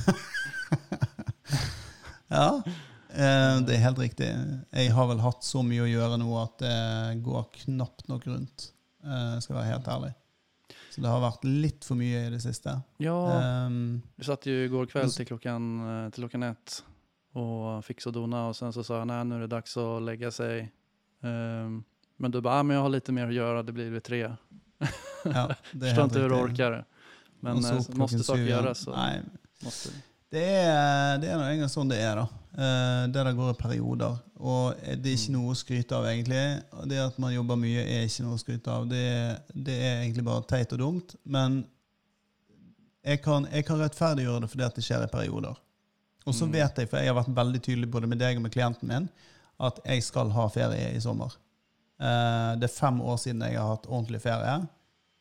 Ja, 2.32 2.64
eh, 3.10 3.58
det 3.68 3.74
er 3.76 3.82
helt 3.84 4.00
riktig. 4.00 4.28
Jeg 4.72 4.92
har 4.96 5.08
vel 5.10 5.20
hatt 5.20 5.44
så 5.44 5.60
mye 5.68 5.84
å 5.84 5.90
gjøre 5.90 6.16
nå 6.22 6.30
at 6.40 6.62
det 6.64 7.24
går 7.26 7.50
knapt 7.66 8.08
nok 8.08 8.28
rundt. 8.28 8.70
eh, 9.04 9.40
skal 9.44 9.58
være 9.58 9.66
helt 9.66 9.88
ærlig. 9.88 10.14
Så 10.94 11.02
det 11.04 11.12
har 11.12 11.20
vært 11.20 11.44
litt 11.44 11.84
for 11.84 12.00
mye 12.00 12.22
i 12.28 12.30
det 12.32 12.40
siste. 12.40 12.78
Ja, 13.04 13.18
vi 14.16 14.24
satt 14.24 14.48
jo 14.48 14.54
i 14.64 14.70
kväll 14.70 14.88
kveld 14.88 15.16
til 15.18 15.28
klockan, 15.28 15.68
til 16.16 16.24
klokken 16.24 16.44
ett 16.44 16.84
og 17.34 17.86
fiksa 17.86 18.10
och 18.10 18.14
dona 18.14 18.48
og 18.48 18.56
sen 18.56 18.74
så 18.74 18.84
sa 18.84 19.00
jeg 19.00 19.08
nej 19.08 19.24
nå 19.24 19.36
er 19.36 19.46
det 19.46 19.54
dags 19.54 19.78
å 19.78 20.00
legge 20.04 20.32
sig. 20.32 20.72
Ehm, 21.24 21.84
men 22.18 22.32
du 22.32 22.42
bara, 22.42 22.60
ah, 22.60 22.64
men 22.64 22.76
jag 22.76 22.84
har 22.84 22.90
lite 22.90 23.12
mer 23.12 23.28
att 23.28 23.34
göra, 23.34 23.64
det 23.64 23.72
blir 23.72 23.90
vi 23.90 24.02
tre. 24.02 24.20
ja, 25.24 25.56
det 25.72 25.86
Förstår 25.86 26.04
inte 26.04 26.20
hur 26.20 26.30
du 26.30 26.36
orkar. 26.36 26.86
Men 27.40 27.58
Og 27.58 27.64
så 27.64 27.76
eh, 27.76 27.96
måste 27.98 28.24
saker 28.24 28.46
gjøres. 28.46 28.88
Måste. 29.62 29.90
Det 30.32 30.44
er, 30.48 31.18
det 31.20 31.28
er 31.28 31.38
nå 31.38 31.44
engang 31.44 31.70
sånn 31.70 31.90
det 31.92 31.98
er, 32.00 32.16
da. 32.22 32.28
Der 33.12 33.26
det 33.28 33.34
går 33.36 33.50
i 33.52 33.58
perioder. 33.60 34.14
Og 34.40 34.78
det 35.02 35.10
er 35.12 35.18
ikke 35.18 35.34
noe 35.34 35.52
å 35.52 35.58
skryte 35.60 35.98
av, 35.98 36.06
egentlig. 36.08 36.44
Det 36.88 37.02
at 37.04 37.18
man 37.20 37.34
jobber 37.34 37.60
mye, 37.60 37.82
er 37.84 38.06
ikke 38.08 38.24
noe 38.24 38.38
å 38.38 38.40
skryte 38.42 38.72
av. 38.72 38.86
Det, 38.90 39.02
det 39.54 39.76
er 39.76 39.98
egentlig 40.06 40.24
bare 40.30 40.46
teit 40.48 40.72
og 40.78 40.80
dumt. 40.80 41.16
Men 41.26 41.60
jeg 43.04 43.22
kan, 43.26 43.48
jeg 43.52 43.66
kan 43.68 43.82
rettferdiggjøre 43.82 44.46
det 44.46 44.50
fordi 44.54 44.66
at 44.70 44.78
det 44.80 44.86
skjer 44.86 45.04
i 45.06 45.12
perioder. 45.12 45.60
Og 46.26 46.34
så 46.38 46.46
Mm. 46.46 46.52
vet 46.54 46.78
jeg, 46.78 46.90
for 46.90 46.98
jeg 47.02 47.10
har 47.12 47.18
vært 47.18 47.36
veldig 47.36 47.62
tydelig 47.66 47.92
både 47.92 48.08
med 48.08 48.20
deg 48.22 48.38
og 48.38 48.44
med 48.46 48.52
klienten 48.54 48.88
min, 48.88 49.10
at 49.62 49.80
jeg 49.86 50.04
skal 50.04 50.32
ha 50.36 50.48
ferie 50.50 50.92
i 50.96 51.02
sommer. 51.02 51.34
Uh, 52.02 52.58
det 52.58 52.66
er 52.66 52.74
fem 52.74 53.02
år 53.02 53.18
siden 53.22 53.44
jeg 53.46 53.60
har 53.60 53.76
hatt 53.76 53.86
ordentlig 53.86 54.22
ferie, 54.24 54.56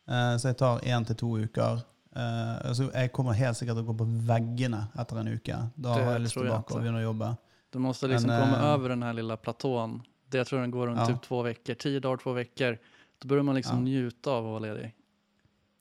uh, 0.09 0.35
så 0.41 0.49
jeg 0.49 0.59
tar 0.63 0.85
én 0.89 1.07
til 1.09 1.19
to 1.21 1.33
uker. 1.45 1.83
Uh, 2.17 2.57
altså 2.67 2.89
jeg 2.89 3.13
kommer 3.15 3.37
helt 3.39 3.59
sikkert 3.59 3.79
til 3.79 3.85
å 3.85 3.91
gå 3.93 3.97
på 4.01 4.07
veggene 4.31 4.87
etter 4.99 5.21
en 5.21 5.29
uke. 5.31 5.59
Da 5.77 5.97
Det 5.99 6.07
har 6.07 6.17
jeg 6.17 6.25
lyst 6.25 6.39
jeg 6.39 6.47
tilbake 6.47 6.75
og 6.75 6.81
begynne 6.83 7.03
å 7.03 7.05
jobbe. 7.05 7.35
Du 7.71 7.79
må 7.79 7.93
liksom 7.95 8.33
Men, 8.33 8.41
komme 8.43 8.71
över 8.73 8.95
den 8.97 9.05
her 9.07 9.13
lille 9.15 9.37
platåen. 9.37 10.01
Det 10.31 10.45
tror 10.45 10.49
tror 10.49 10.61
den 10.61 10.73
går 10.75 10.87
rundt 10.87 11.01
Ja. 11.01 11.07
typ 11.07 11.23
två 11.23 11.43
uker. 11.51 11.75
Tio 11.75 12.01
dager, 12.01 12.17
to 12.17 12.35
uker. 12.39 12.79
Da 13.21 13.29
bør 13.29 13.45
man 13.45 13.55
liksom 13.55 13.87
Ja. 13.87 14.09
nyte 14.09 14.31
av 14.31 14.45
å 14.45 14.57
være 14.57 14.75
ledig. 14.75 14.93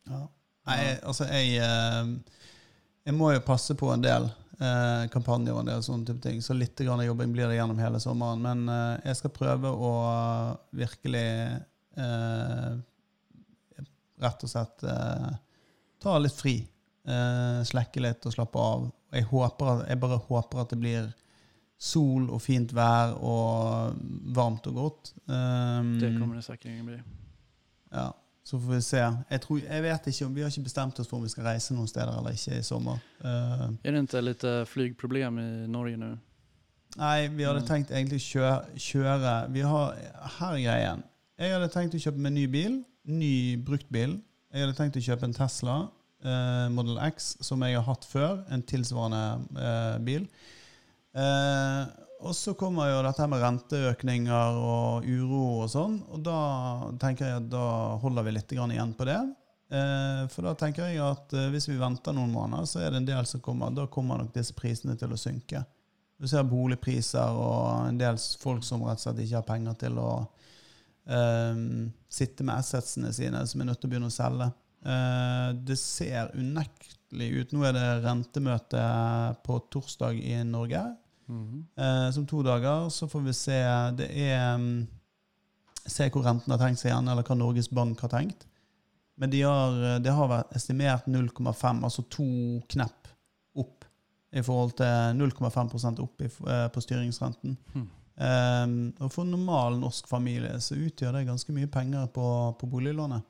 Ja. 0.10 0.28
Nei, 0.67 1.00
altså 1.04 1.26
jeg 1.32 1.56
Jeg 3.06 3.13
må 3.13 3.34
jo 3.34 3.39
passe 3.39 3.74
på 3.74 3.91
en 3.93 4.02
del 4.02 4.30
eh, 4.60 5.08
kampanjer 5.13 5.58
og 5.58 5.86
sånne 5.86 6.08
type 6.10 6.24
ting, 6.24 6.41
så 6.43 6.56
litt 6.58 6.80
grann 6.80 7.04
jobbing 7.06 7.34
blir 7.36 7.50
det 7.50 7.60
gjennom 7.60 7.80
hele 7.82 8.02
sommeren. 8.04 8.43
Men 8.43 8.65
eh, 8.74 9.10
jeg 9.10 9.22
skal 9.22 9.36
prøve 9.36 9.72
å 9.72 9.93
virkelig 10.76 11.28
eh, 12.00 12.74
rett 14.19 14.43
og 14.45 14.52
slett 14.52 14.84
eh, 14.84 15.32
ta 16.04 16.17
litt 16.19 16.36
fri. 16.36 16.58
Eh, 17.10 17.62
slekke 17.67 18.04
litt 18.04 18.28
og 18.28 18.36
slappe 18.36 18.60
av. 18.62 18.89
Jeg, 19.15 19.26
håper 19.32 19.74
at, 19.74 19.88
jeg 19.89 20.02
bare 20.04 20.22
håper 20.28 20.63
at 20.63 20.76
det 20.76 20.80
blir 20.84 21.10
sol 21.80 22.28
og 22.28 22.41
fint 22.43 22.74
vær 22.76 23.15
og 23.24 23.95
varmt 24.36 24.67
og 24.67 24.82
godt. 24.82 25.13
Um, 25.32 25.93
Det 26.02 26.12
kommer 26.17 26.36
det 26.36 26.43
sikkert 26.43 26.67
til 26.67 26.82
å 26.84 26.88
bli. 26.89 26.98
ja, 27.95 28.10
så 28.43 28.58
får 28.58 28.71
vi 28.73 28.82
se. 28.82 29.02
Jeg, 29.30 29.41
tror, 29.43 29.60
jeg 29.60 29.84
vet 29.84 30.08
ikke 30.08 30.25
om 30.25 30.36
Vi 30.36 30.41
har 30.41 30.49
ikke 30.49 30.63
bestemt 30.63 30.99
oss 30.99 31.08
for 31.08 31.17
om 31.19 31.23
vi 31.23 31.30
skal 31.30 31.45
reise 31.45 31.75
noen 31.75 31.88
steder 31.88 32.15
eller 32.17 32.34
ikke 32.34 32.58
i 32.58 32.63
sommer. 32.65 32.97
Uh, 33.21 33.67
er 33.84 33.93
det 33.93 34.02
ikke 34.08 34.21
lite 34.25 34.54
flygproblem 34.65 35.39
i 35.43 35.49
Norge 35.69 35.99
nå? 36.02 36.15
nei, 36.97 37.28
vi 37.28 37.43
hadde 37.45 37.62
Mm. 37.62 37.67
tenkt 37.67 37.91
egentlig 37.91 38.19
kjøre, 38.25 38.65
kjøre 38.75 39.52
Vi 39.54 39.62
har 39.62 39.93
Her 40.39 40.56
er 40.56 40.63
greien. 40.63 41.04
Jeg 41.38 41.54
hadde 41.54 41.69
tenkt 41.69 41.95
å 41.95 42.02
kjøpe 42.02 42.17
meg 42.17 42.34
ny 42.34 42.47
bil. 42.47 42.84
Ny 43.06 43.58
bruktbil. 43.63 44.19
Jeg 44.52 44.65
hadde 44.65 44.75
tenkt 44.78 44.97
å 44.97 45.04
kjøpe 45.06 45.23
en 45.30 45.34
Tesla 45.34 45.75
uh, 46.25 46.67
Model 46.73 46.97
X 47.12 47.38
som 47.41 47.62
jeg 47.62 47.75
har 47.78 47.86
hatt 47.86 48.06
før. 48.10 48.43
En 48.49 48.63
tilsvarende 48.63 49.45
uh, 49.56 49.99
bil. 50.04 50.25
Eh, 51.15 51.86
og 52.19 52.36
så 52.36 52.53
kommer 52.60 52.89
jo 52.89 53.03
dette 53.05 53.27
med 53.32 53.39
renteøkninger 53.43 54.58
og 54.60 55.05
uro 55.08 55.43
og 55.63 55.69
sånn, 55.71 55.99
og 56.12 56.23
da 56.25 56.39
tenker 56.99 57.29
jeg 57.29 57.43
at 57.45 57.51
da 57.51 57.67
holder 58.01 58.27
vi 58.27 58.34
litt 58.36 58.55
igjen 58.55 58.95
på 58.97 59.08
det. 59.08 59.21
Eh, 59.69 60.23
for 60.34 60.47
da 60.47 60.55
tenker 60.58 60.89
jeg 60.89 61.01
at 61.05 61.34
eh, 61.38 61.49
hvis 61.53 61.69
vi 61.69 61.77
venter 61.77 62.15
noen 62.17 62.32
måneder, 62.34 62.65
så 62.65 62.82
er 62.82 62.91
det 62.91 63.03
en 63.03 63.10
del 63.12 63.27
som 63.29 63.43
kommer. 63.45 63.71
Da 63.75 63.86
kommer 63.91 64.17
nok 64.17 64.34
disse 64.34 64.55
prisene 64.58 64.97
til 64.97 65.13
å 65.13 65.19
synke. 65.19 65.62
Du 66.19 66.27
ser 66.27 66.47
boligpriser 66.49 67.38
og 67.38 67.88
en 67.88 67.99
del 67.99 68.17
folk 68.41 68.65
som 68.67 68.84
rett 68.88 68.99
og 68.99 69.05
slett 69.05 69.21
ikke 69.23 69.38
har 69.38 69.47
penger 69.47 69.77
til 69.86 69.99
å 70.01 70.10
um, 71.05 71.86
sitte 72.12 72.43
med 72.43 72.60
assetsene 72.60 73.13
sine, 73.15 73.45
som 73.47 73.62
er 73.62 73.69
nødt 73.69 73.79
til 73.79 73.88
å 73.88 73.93
begynne 73.93 74.10
å 74.12 74.15
selge. 74.17 74.49
Uh, 74.84 75.55
det 75.63 75.77
ser 75.79 76.34
unektelig 76.36 77.29
ut. 77.38 77.53
Nå 77.55 77.63
er 77.69 77.77
det 77.77 77.86
rentemøte 78.03 78.84
på 79.45 79.62
torsdag 79.71 80.19
i 80.19 80.41
Norge. 80.49 80.84
Mhm. 81.30 81.65
Eh, 81.78 82.12
som 82.12 82.26
to 82.28 82.44
dager. 82.44 82.89
Så 82.89 83.08
får 83.08 83.22
vi 83.22 83.34
se 83.34 83.60
Det 83.98 84.10
er 84.10 84.58
mm, 84.58 84.88
Se 85.86 86.10
hvor 86.10 86.24
renten 86.26 86.52
har 86.52 86.60
tenkt 86.60 86.82
seg 86.82 86.92
igjen, 86.92 87.08
eller 87.08 87.26
hva 87.26 87.36
Norges 87.38 87.70
Bank 87.74 88.02
har 88.02 88.10
tenkt. 88.10 88.46
Men 89.18 89.32
det 89.32 89.42
har, 89.42 90.00
det 90.00 90.12
har 90.13 90.28
vært 90.30 90.52
estimert 90.56 91.08
0,5, 91.08 91.84
altså 91.84 92.04
to 92.12 92.26
knepp 92.70 93.08
opp 93.58 93.88
i 94.32 94.44
forhold 94.46 94.76
til 94.78 95.18
0,5 95.18 96.04
opp 96.04 96.22
i, 96.22 96.30
eh, 96.30 96.68
på 96.70 96.84
styringsrenten. 96.84 97.58
Mm. 97.74 97.88
Eh, 98.20 98.68
og 99.04 99.12
for 99.12 99.24
en 99.24 99.32
normal 99.32 99.80
norsk 99.80 100.08
familie 100.08 100.60
så 100.62 100.78
utgjør 100.78 101.18
det 101.18 101.26
ganske 101.26 101.56
mye 101.56 101.68
penger 101.68 102.06
på, 102.13 102.28
på 102.60 102.70
boliglånet. 102.70 103.26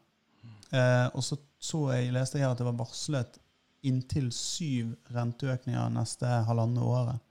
Eh, 0.71 1.07
og 1.13 1.23
så, 1.23 1.37
så 1.57 1.85
jeg 1.95 2.13
leste 2.13 2.37
jeg 2.37 2.45
her 2.45 2.53
at 2.53 2.59
det 2.61 2.67
var 2.67 2.77
varslet 2.83 3.39
inntil 3.87 4.27
syv 4.35 4.91
renteøkninger 5.15 5.95
neste 5.95 6.27
halvannet 6.49 6.83
året. 6.83 7.23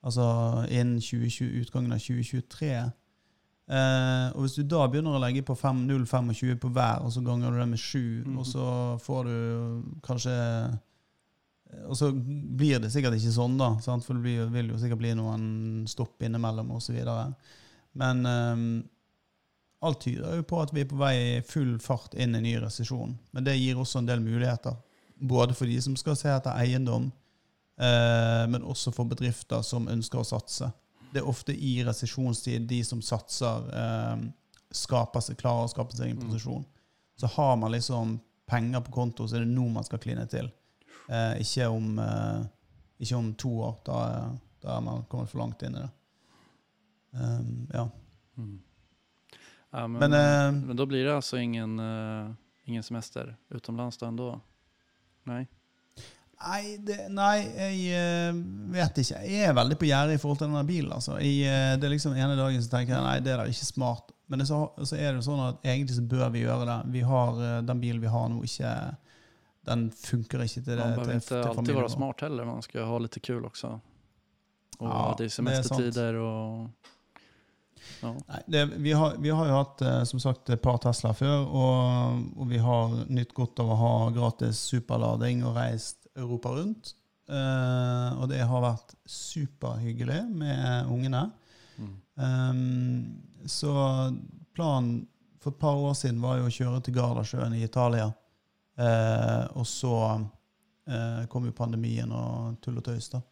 Altså 0.00 0.26
innen 0.70 1.00
2020, 1.00 1.60
utgangen 1.60 1.92
av 1.92 2.00
2023. 2.00 2.70
Eh, 3.70 4.28
og 4.34 4.42
hvis 4.42 4.56
du 4.58 4.64
da 4.66 4.86
begynner 4.90 5.14
å 5.14 5.22
legge 5.22 5.44
på 5.46 5.54
5, 5.54 5.84
0,25 5.86 6.56
på 6.62 6.70
hver, 6.74 7.04
og 7.04 7.12
så 7.14 7.22
ganger 7.22 7.52
du 7.52 7.60
det 7.60 7.66
med 7.70 7.82
7, 7.82 7.98
mm. 8.26 8.38
og 8.40 8.46
så 8.48 8.68
får 9.04 9.28
du 9.28 9.36
kanskje 10.06 10.36
Og 11.86 11.94
så 11.94 12.08
blir 12.10 12.80
det 12.82 12.88
sikkert 12.90 13.14
ikke 13.14 13.30
sånn, 13.30 13.54
da, 13.60 13.76
sant? 13.78 14.02
for 14.02 14.18
det 14.18 14.24
blir, 14.24 14.48
vil 14.50 14.72
jo 14.72 14.78
sikkert 14.80 14.98
bli 14.98 15.12
noen 15.14 15.44
stopp 15.86 16.22
innimellom 16.26 16.72
osv. 16.74 16.96
Men 18.00 18.26
eh, 18.26 18.64
alt 19.86 20.00
tyder 20.02 20.40
jo 20.40 20.48
på 20.50 20.58
at 20.64 20.74
vi 20.74 20.82
er 20.82 20.90
på 20.90 20.98
vei 20.98 21.14
i 21.20 21.44
full 21.46 21.76
fart 21.80 22.16
inn 22.16 22.34
i 22.34 22.40
en 22.40 22.48
ny 22.48 22.56
resesjon. 22.64 23.14
Men 23.30 23.46
det 23.46 23.54
gir 23.60 23.78
også 23.78 24.02
en 24.02 24.10
del 24.10 24.24
muligheter. 24.24 24.74
Både 25.20 25.54
for 25.54 25.70
de 25.70 25.78
som 25.84 25.94
skal 26.00 26.18
se 26.18 26.32
etter 26.32 26.58
eiendom, 26.58 27.10
men 27.80 28.62
også 28.62 28.92
for 28.92 29.08
bedrifter 29.08 29.62
som 29.64 29.86
ønsker 29.88 30.20
å 30.20 30.24
satse. 30.26 30.66
Det 31.12 31.22
er 31.22 31.28
ofte 31.28 31.54
i 31.56 31.78
resesjonstid 31.86 32.66
de 32.68 32.82
som 32.84 33.00
satser, 33.02 33.64
eh, 33.74 34.26
skaper 34.70 35.20
seg, 35.24 35.38
klarer 35.40 35.64
å 35.64 35.70
skape 35.72 35.96
seg 35.96 36.10
en 36.10 36.18
Mm. 36.18 36.26
posisjon. 36.28 36.64
Så 37.16 37.26
har 37.26 37.56
man 37.56 37.72
liksom 37.72 38.20
penger 38.46 38.80
på 38.80 38.92
konto, 38.92 39.26
så 39.26 39.36
er 39.36 39.44
det 39.44 39.48
nå 39.54 39.68
man 39.72 39.84
skal 39.84 39.98
kline 39.98 40.26
til. 40.28 40.50
Eh, 41.08 41.40
ikke, 41.40 41.66
om, 41.68 41.98
eh, 41.98 42.44
ikke 43.00 43.16
om 43.16 43.34
to 43.34 43.48
år. 43.48 43.76
Da, 43.84 44.30
da 44.62 44.76
er 44.76 44.80
man 44.80 45.04
kommet 45.08 45.28
for 45.28 45.38
langt 45.38 45.62
inn 45.62 45.74
i 45.74 45.78
det. 45.80 45.90
Um, 47.12 47.68
ja. 47.74 47.88
Mm. 48.38 48.60
Ja, 49.72 49.86
men, 49.86 49.98
Men, 50.00 50.12
eh, 50.12 50.52
men 50.66 50.76
da 50.76 50.86
blir 50.86 51.04
det 51.04 51.14
altså 51.16 51.38
ingen, 51.38 51.78
uh, 51.80 52.30
ingen 52.66 52.82
semester 52.82 53.36
utomlands 53.50 53.98
da 53.98 54.06
ändå? 54.06 54.40
Nej? 55.24 55.46
Nei, 56.40 56.78
det, 56.80 56.96
nei, 57.12 57.34
jeg 57.52 57.98
eh, 58.00 58.38
vet 58.72 59.00
ikke. 59.02 59.18
Jeg 59.28 59.50
er 59.50 59.56
veldig 59.56 59.76
på 59.76 59.88
gjerdet 59.90 60.16
i 60.16 60.20
forhold 60.22 60.38
til 60.40 60.48
denne 60.48 60.62
bilen. 60.64 60.94
Altså. 60.96 61.18
Jeg, 61.20 61.42
eh, 61.44 61.74
det 61.76 61.84
er 61.84 61.92
liksom 61.92 62.16
ene 62.16 62.38
dagen 62.38 62.64
så 62.64 62.72
tenker 62.72 62.96
jeg 62.96 63.04
nei, 63.04 63.18
det 63.24 63.34
er 63.34 63.42
da 63.42 63.44
ikke 63.50 63.68
smart. 63.68 64.14
Men 64.30 64.40
det 64.40 64.46
så, 64.48 64.62
så 64.80 64.96
er 64.96 65.10
det 65.10 65.20
jo 65.20 65.26
sånn 65.26 65.42
at 65.44 65.68
egentlig 65.68 65.98
så 65.98 66.06
bør 66.08 66.32
vi 66.32 66.46
gjøre 66.46 66.64
det. 66.70 66.78
Vi 66.96 67.04
har, 67.04 67.42
eh, 67.44 67.58
den 67.68 67.84
bilen 67.84 68.00
vi 68.00 68.14
har 68.14 68.32
nå, 68.32 68.40
ikke 68.48 68.72
den 69.68 69.84
funker 69.92 70.46
ikke 70.46 70.64
til 70.64 70.80
det. 70.80 70.80
Man 70.80 70.96
bør 70.96 71.26
til 71.28 71.44
alltid 71.50 71.76
være 71.82 71.92
smart 71.92 72.24
heller, 72.24 72.48
man 72.48 72.64
skal 72.64 72.88
ha 72.88 73.02
litt 73.04 73.20
kul 73.20 73.44
også. 73.50 73.74
Og 74.80 74.88
Ja, 74.88 75.04
det 75.18 75.28
er 75.28 75.36
semestertider 75.36 76.22
og 76.24 76.70
Ja. 78.00 78.14
Nei, 78.14 78.38
det, 78.46 78.60
vi, 78.80 78.92
har, 78.96 79.16
vi 79.20 79.28
har 79.28 79.48
jo 79.48 79.54
hatt 79.58 79.82
som 80.08 80.20
sagt, 80.22 80.48
et 80.48 80.60
par 80.62 80.78
Tesla 80.80 81.10
før, 81.16 81.42
og, 81.44 82.20
og 82.40 82.48
vi 82.48 82.60
har 82.62 82.94
nytt 83.12 83.34
godt 83.36 83.60
av 83.60 83.72
å 83.74 83.76
ha 83.76 83.94
gratis 84.14 84.60
superlading 84.70 85.42
og 85.44 85.58
reist 85.58 85.99
Europa 86.18 86.54
rundt. 86.56 86.94
Uh, 87.30 88.18
og 88.18 88.26
det 88.32 88.40
har 88.42 88.64
vært 88.64 88.96
superhyggelig 89.06 90.24
med 90.34 90.90
ungene. 90.90 91.28
Mm. 91.78 91.92
Um, 92.18 93.46
så 93.46 93.72
planen 94.56 95.04
for 95.40 95.54
et 95.54 95.60
par 95.60 95.78
år 95.78 95.94
siden 95.96 96.20
var 96.20 96.40
jo 96.40 96.48
å 96.48 96.52
kjøre 96.52 96.82
til 96.84 96.96
Gardasjøen 96.98 97.54
i 97.56 97.64
Italia. 97.64 98.10
Uh, 98.80 99.46
og 99.60 99.66
så 99.68 99.94
uh, 100.18 101.22
kom 101.30 101.46
jo 101.46 101.56
pandemien 101.56 102.10
og 102.12 102.58
tull 102.64 102.80
og 102.82 102.88
tøys, 102.90 103.12
da. 103.14 103.22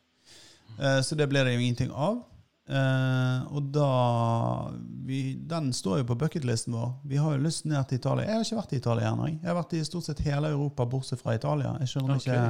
Eh, 0.79 1.01
så 1.03 1.17
det 1.19 1.27
ble 1.31 1.43
det 1.45 1.57
jo 1.57 1.63
ingenting 1.63 1.93
av. 1.93 2.21
Eh, 2.69 3.53
og 3.53 3.63
da 3.73 3.91
vi, 5.07 5.35
Den 5.35 5.73
står 5.73 6.03
jo 6.03 6.09
på 6.11 6.15
bucketlisten 6.21 6.75
vår. 6.77 6.91
Vi 7.05 7.17
har 7.17 7.37
jo 7.37 7.45
lyst 7.45 7.65
ned 7.65 7.89
til 7.89 7.97
Italia. 7.97 8.27
Jeg 8.27 8.35
har 8.35 8.45
ikke 8.45 8.59
vært 8.61 8.73
i 8.73 8.81
Italia 8.83 9.13
ennå. 9.13 9.29
jeg. 9.29 9.39
Har 9.45 9.57
vært 9.57 9.77
i 9.79 9.85
stort 9.89 10.05
sett 10.05 10.21
hele 10.27 10.51
Europa 10.53 10.87
bortsett 10.87 11.23
fra 11.23 11.35
Italia. 11.35 11.77
Jeg 11.81 11.95
skjønner 11.95 12.17
okay. 12.17 12.35
ikke 12.35 12.43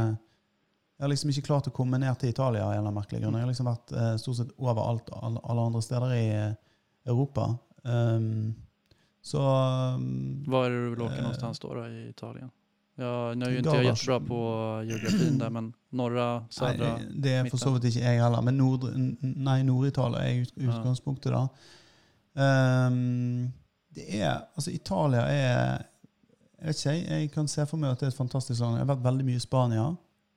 Jeg 0.98 1.04
har 1.04 1.12
liksom 1.12 1.31
ikke 1.31 1.46
klart 1.46 1.68
å 1.70 1.70
komme 1.70 1.98
ned 2.02 2.18
til 2.18 2.33
Italia 2.33 2.64
av 2.64 2.72
en 2.72 2.78
eller 2.81 2.88
annen 2.88 2.98
merkelig 2.98 3.20
grunn. 3.22 3.37
Jeg 3.38 3.46
har 3.46 3.52
liksom 3.52 3.68
vært 3.70 3.92
uh, 3.94 4.14
stort 4.18 4.40
sett 4.40 4.57
overalt, 4.59 5.12
alle, 5.14 5.42
alle 5.44 5.66
andre 5.70 5.83
steder 5.87 6.14
i 6.16 6.24
uh, 6.35 6.54
Europa. 7.07 7.52
Um, 7.85 8.57
så 9.22 9.42
um, 9.94 10.44
Var 10.46 10.66
är 10.66 10.70
det 10.70 10.96
du 10.96 11.02
åka 11.02 11.22
någonstans 11.22 11.59
då, 11.59 11.74
då 11.74 11.88
i 11.88 12.09
Italien? 12.09 12.50
Ja, 13.00 13.34
nu 13.34 13.44
är 13.44 13.50
ju 13.50 13.58
inte 13.58 13.68
jag 13.68 13.84
jättebra 13.84 14.20
på 14.20 14.37
geografin 14.84 15.38
där, 15.38 15.50
men 15.50 15.72
norra, 15.90 16.44
södra? 16.50 16.96
Nei, 16.96 17.06
det 17.14 17.32
er 17.32 17.50
for 17.50 17.61
så 17.62 17.70
vidt 17.70 17.84
ikke 17.92 18.00
jeg 18.02 18.18
heller. 18.18 18.42
Men 18.42 18.56
Nord, 18.58 18.88
nei, 19.22 19.61
Nord-Italia 19.62 20.24
er 20.26 20.40
utgangspunktet, 20.56 21.30
da. 21.30 21.44
Um, 22.34 23.52
det 23.94 24.06
er 24.18 24.40
Altså, 24.54 24.70
Italia 24.70 25.20
er 25.20 25.84
Jeg 26.58 26.66
vet 26.66 26.87
ikke, 26.87 27.14
jeg, 27.14 27.30
kan 27.30 27.48
se 27.48 27.66
for 27.66 27.78
meg 27.78 27.94
at 27.94 28.00
det 28.00 28.08
er 28.08 28.11
et 28.11 28.18
fantastisk 28.18 28.61
land. 28.61 28.80
Jeg 28.80 28.82
har 28.82 28.90
vært 28.90 29.04
veldig 29.04 29.26
mye 29.28 29.38
i 29.38 29.44
Spania. 29.46 29.84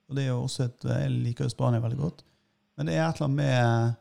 Og 0.08 0.16
det 0.16 0.22
er 0.22 0.28
jo 0.28 0.42
også 0.42 0.68
et, 0.68 0.84
Jeg 0.84 1.10
liker 1.10 1.44
jo 1.44 1.50
Spania 1.50 1.82
veldig 1.82 1.98
godt. 1.98 2.22
Men 2.78 2.86
det 2.86 2.94
er 2.94 3.08
et 3.08 3.18
eller 3.18 3.26
annet 3.26 3.40
med 3.40 3.98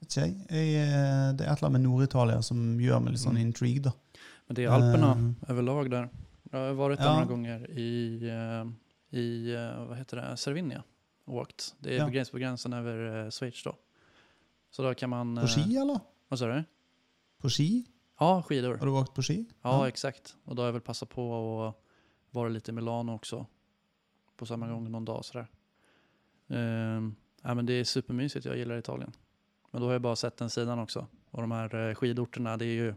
vet 0.00 0.16
ikke 0.16 0.26
jeg, 0.26 0.34
jeg, 0.50 1.38
Det 1.38 1.46
er 1.46 1.52
et 1.52 1.62
eller 1.62 1.68
annet 1.68 1.78
med 1.78 1.86
Nord-Italia 1.86 2.42
som 2.42 2.66
gjør 2.80 3.04
meg 3.04 3.14
litt 3.14 3.22
sånn 3.22 3.38
intrigued, 3.38 3.86
intrigue, 3.86 3.86
da. 3.86 4.26
Men 4.48 4.58
det 4.58 4.66
er 4.66 4.74
Alperna 4.74 5.12
um, 5.14 5.30
overlag 5.46 5.90
där. 5.94 6.10
Jag 6.50 6.58
har 6.58 6.72
varit 6.72 6.98
där 6.98 7.06
Ja. 7.06 7.12
några 7.12 7.26
gånger 7.26 7.70
i, 7.70 8.20
eh, 8.28 9.18
i 9.20 9.54
eh, 9.54 9.84
vad 9.86 9.96
heter 9.98 10.16
det, 10.16 10.36
Cervinia 10.36 10.82
och 11.24 11.34
åkt. 11.34 11.74
Det 11.78 11.94
är 11.94 11.98
Ja. 11.98 12.08
gräns 12.08 12.30
på 12.30 12.38
gränsen 12.38 12.72
över 12.72 13.24
eh, 13.24 13.30
Schweiz 13.30 13.64
då. 13.64 13.76
Så 14.70 14.82
då 14.82 14.94
kan 14.94 15.10
man... 15.10 15.36
På 15.36 15.46
ski, 15.46 15.76
eller? 15.76 16.00
Vad 16.28 16.38
sa 16.38 16.46
du? 16.46 16.64
På 17.38 17.48
ski? 17.50 17.86
Ja, 18.18 18.42
skidor. 18.42 18.74
Har 18.78 18.86
du 18.86 18.92
åkt 18.92 19.14
på 19.14 19.22
ski? 19.22 19.46
Ja, 19.62 19.88
exakt. 19.88 20.36
Och 20.44 20.54
då 20.56 20.62
har 20.62 20.66
jag 20.66 20.72
väl 20.72 20.82
passat 20.82 21.08
på 21.08 21.64
att 21.66 21.84
vara 22.30 22.48
lite 22.48 22.70
i 22.70 22.74
Milano 22.74 23.14
också. 23.14 23.46
På 24.36 24.46
samma 24.46 24.68
gång 24.68 24.90
någon 24.90 25.04
dag 25.04 25.24
sådär. 25.24 25.46
Ehm, 26.48 27.14
ja, 27.42 27.54
men 27.54 27.66
det 27.66 27.72
är 27.72 27.84
supermysigt, 27.84 28.44
jag 28.44 28.56
gillar 28.56 28.78
Italien. 28.78 29.12
Men 29.70 29.80
då 29.80 29.86
har 29.86 29.92
jag 29.92 30.02
bara 30.02 30.16
sett 30.16 30.36
den 30.36 30.50
sidan 30.50 30.78
också. 30.78 31.06
Och 31.30 31.40
de 31.40 31.50
här 31.50 31.94
skidorterna, 31.94 32.56
det 32.56 32.64
är 32.64 32.74
ju, 32.74 32.94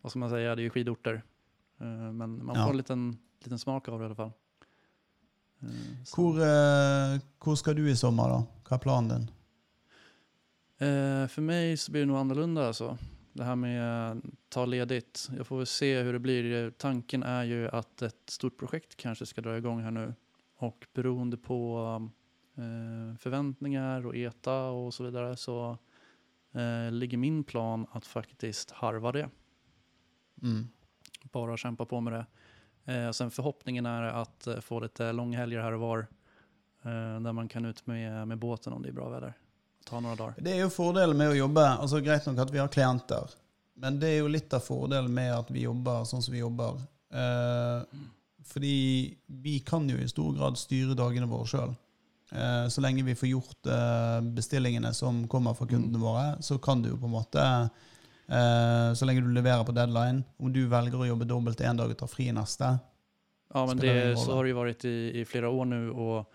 vad 0.00 0.12
ska 0.12 0.18
man 0.18 0.30
säga, 0.30 0.54
det 0.54 0.60
är 0.62 0.64
ju 0.64 0.70
skidorter. 0.70 1.22
Ehm, 1.80 2.16
men 2.16 2.44
man 2.44 2.56
får 2.56 2.70
en 2.70 2.76
liten, 2.76 3.18
liten 3.44 3.58
smak 3.58 3.88
av 3.88 3.98
det 3.98 4.04
i 4.04 4.08
alle 4.10 4.18
fall. 4.18 4.32
Ehm. 5.62 5.96
Hvor, 6.14 6.40
eh, 6.42 7.18
hvor 7.42 7.56
skal 7.56 7.76
du 7.76 7.84
i 7.90 7.96
sommer, 7.96 8.32
da? 8.32 8.42
Hva 8.68 8.78
er 8.78 8.84
planen 8.84 9.08
din? 9.08 9.28
Eh, 10.78 11.28
för 11.28 11.42
mig 11.42 11.76
så 11.76 11.92
blir 11.92 12.02
det 12.02 12.10
noe 12.10 12.20
annorlunda 12.20 12.68
altså. 12.68 12.96
Det 13.36 13.44
her 13.44 13.56
med 13.56 13.80
å 13.80 14.32
ta 14.52 14.64
ledigt. 14.64 15.26
Jeg 15.32 15.44
får 15.44 15.60
vel 15.60 15.68
se 15.68 15.88
hvordan 15.94 16.16
det 16.16 16.24
blir. 16.24 16.46
Eh, 16.56 16.70
Tanken 16.80 17.24
er 17.24 17.48
jo 17.48 17.58
at 17.72 18.04
et 18.08 18.32
stort 18.32 18.56
projekt 18.60 18.96
kanskje 19.00 19.28
skal 19.28 19.44
dra 19.44 19.56
i 19.56 19.64
gang 19.64 19.82
her 19.84 19.92
nå. 19.92 20.06
Og 20.64 20.86
beroende 20.96 21.36
på 21.36 21.56
uh, 21.76 23.10
forventninger 23.20 24.06
og 24.08 24.16
ETA 24.16 24.54
og 24.72 24.88
så 24.96 25.04
videre, 25.04 25.34
så 25.36 25.56
uh, 26.56 26.88
ligger 26.88 27.20
min 27.20 27.42
plan 27.44 27.84
at 27.92 28.08
faktisk 28.08 28.72
harva 28.78 29.12
det. 29.12 29.26
Mm. 30.40 30.62
Bara 31.32 31.56
kämpa 31.56 31.84
på 31.84 32.00
med 32.00 32.12
det. 32.12 32.26
Eh, 32.92 33.08
och 33.08 33.16
sen 33.16 33.30
förhoppningen 33.30 33.86
är 33.86 34.02
att 34.02 34.46
eh, 34.46 34.60
få 34.60 34.80
lite 34.80 35.12
långhelger 35.12 35.60
här 35.60 35.72
och 35.72 35.80
var. 35.80 35.98
Eh, 36.82 37.20
där 37.20 37.32
man 37.32 37.48
kan 37.48 37.64
ut 37.64 37.86
med, 37.86 38.28
med 38.28 38.38
båten 38.38 38.72
om 38.72 38.82
det 38.82 38.88
är 38.88 38.92
bra 38.92 39.08
väder. 39.08 39.32
Ta 39.84 40.00
några 40.00 40.16
dagar. 40.16 40.34
Det 40.38 40.50
er 40.50 40.64
jo 40.64 40.70
fordelen 40.70 41.16
med 41.16 41.30
å 41.30 41.38
jobbe 41.38 41.62
altså 41.62 42.00
Greit 42.02 42.26
nok 42.26 42.40
at 42.42 42.50
vi 42.50 42.58
har 42.58 42.70
klienter, 42.74 43.34
men 43.78 44.00
det 44.02 44.08
er 44.16 44.24
jo 44.24 44.30
litt 44.32 44.54
av 44.56 44.64
fordelen 44.66 45.12
med 45.14 45.30
at 45.34 45.50
vi 45.54 45.62
jobber 45.62 46.06
sånn 46.08 46.24
som 46.26 46.34
vi 46.34 46.42
jobber. 46.42 46.80
Eh, 47.14 47.98
fordi 48.46 48.78
vi 49.26 49.58
kan 49.66 49.86
jo 49.90 49.98
i 49.98 50.08
stor 50.10 50.34
grad 50.34 50.58
styre 50.58 50.96
dagene 50.98 51.30
våre 51.30 51.46
sjøl. 51.50 51.74
Eh, 52.32 52.66
så 52.68 52.82
lenge 52.82 53.06
vi 53.06 53.14
får 53.14 53.28
gjort 53.28 53.70
eh, 53.70 54.20
bestillingene 54.34 54.94
som 54.94 55.28
kommer 55.30 55.54
fra 55.54 55.68
kundene 55.70 56.02
våre, 56.02 56.26
så 56.42 56.58
kan 56.58 56.82
du 56.82 56.90
jo 56.90 56.98
på 56.98 57.06
en 57.06 57.14
måte 57.14 57.44
Så 58.28 59.06
lenge 59.06 59.22
du 59.22 59.28
leverer 59.30 59.62
på 59.64 59.72
deadline, 59.74 60.24
om 60.42 60.52
du 60.52 60.66
velger 60.66 60.98
å 60.98 61.06
jobbe 61.06 61.26
dobbelt 61.30 61.60
en 61.60 61.76
dag 61.78 61.90
og 61.92 61.98
ta 62.00 62.06
fri 62.10 62.24
neste 62.34 62.72
Ja, 63.54 63.62
men 63.66 63.78
det, 63.78 64.16
så 64.18 64.34
har 64.34 64.42
det 64.44 64.50
jo 64.50 64.58
vært 64.58 64.84
i, 64.84 65.20
i 65.20 65.24
flere 65.24 65.46
år 65.46 65.64
nå, 65.70 65.78
og 65.94 66.26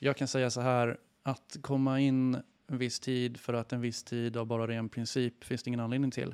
jeg 0.00 0.16
kan 0.16 0.26
si 0.28 0.40
så 0.48 0.62
her 0.64 0.94
at 1.28 1.58
komme 1.60 1.98
inn 2.00 2.34
en 2.36 2.78
viss 2.80 2.98
tid 3.04 3.36
for 3.38 3.54
at 3.60 3.72
en 3.76 3.82
viss 3.82 4.00
tid 4.02 4.36
av 4.40 4.46
bare 4.48 4.66
ren 4.72 4.88
princip 4.88 5.44
fins 5.44 5.62
det 5.62 5.68
ingen 5.74 5.84
anledning 5.84 6.10
til. 6.10 6.32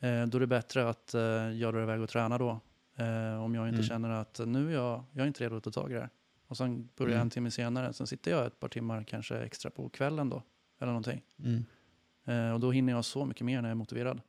Eh, 0.00 0.22
da 0.30 0.38
er 0.38 0.44
det 0.46 0.48
bedre 0.54 0.86
at 0.92 1.14
eh, 1.18 1.50
jeg 1.58 1.72
drar 1.72 1.82
i 1.82 1.90
vei 1.90 1.98
og 1.98 2.08
trener 2.14 2.38
da, 2.38 2.58
Eh, 2.98 3.36
om 3.38 3.52
jeg 3.54 3.70
ikke 3.70 3.78
Mm. 3.78 3.88
kjenner 3.90 4.12
at 4.20 4.38
nå 4.42 4.58
er 4.66 4.72
jeg, 4.72 5.02
jeg 5.14 5.20
er 5.22 5.26
ikke 5.26 5.26
inte 5.30 5.38
til 5.38 5.52
å 5.54 5.60
ta 5.62 5.70
tag 5.70 5.90
i 5.92 5.94
det. 5.94 6.08
Och 6.48 6.56
sen 6.56 6.88
börjar 6.96 7.12
jag 7.12 7.18
Mm. 7.18 7.22
en 7.22 7.30
timme 7.30 7.50
senere, 7.50 7.92
så 7.92 8.06
sitter 8.08 8.30
jeg 8.32 8.46
et 8.46 8.58
par 8.60 8.68
timer 8.68 9.04
kanskje 9.06 9.38
ekstra 9.46 9.70
på 9.70 9.88
kvelden 9.90 10.28
da, 10.30 10.40
Eller 10.80 10.92
noe. 10.94 11.20
mm. 11.38 11.64
Eh, 12.28 12.52
och 12.52 12.60
då 12.60 12.70
hinner 12.70 12.92
jag 12.92 13.04
så 13.04 13.24
mycket 13.24 13.44
mer 13.46 13.62
när 13.62 13.68
jag 13.68 13.74
är 13.74 13.78
motiverad. 13.78 14.20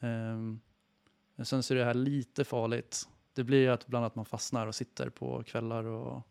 Eh, 0.00 1.44
sen 1.44 1.62
så 1.62 1.74
är 1.74 1.78
det 1.78 1.84
här 1.84 1.94
lite 1.94 2.44
farligt. 2.44 3.08
Det 3.34 3.44
blir 3.44 3.68
att 3.68 3.86
bland 3.86 4.04
annat 4.04 4.14
man 4.14 4.24
fastnar 4.24 4.66
och 4.66 4.74
sitter 4.74 5.08
på 5.08 5.42
kvällar 5.42 5.84
och 5.84 6.22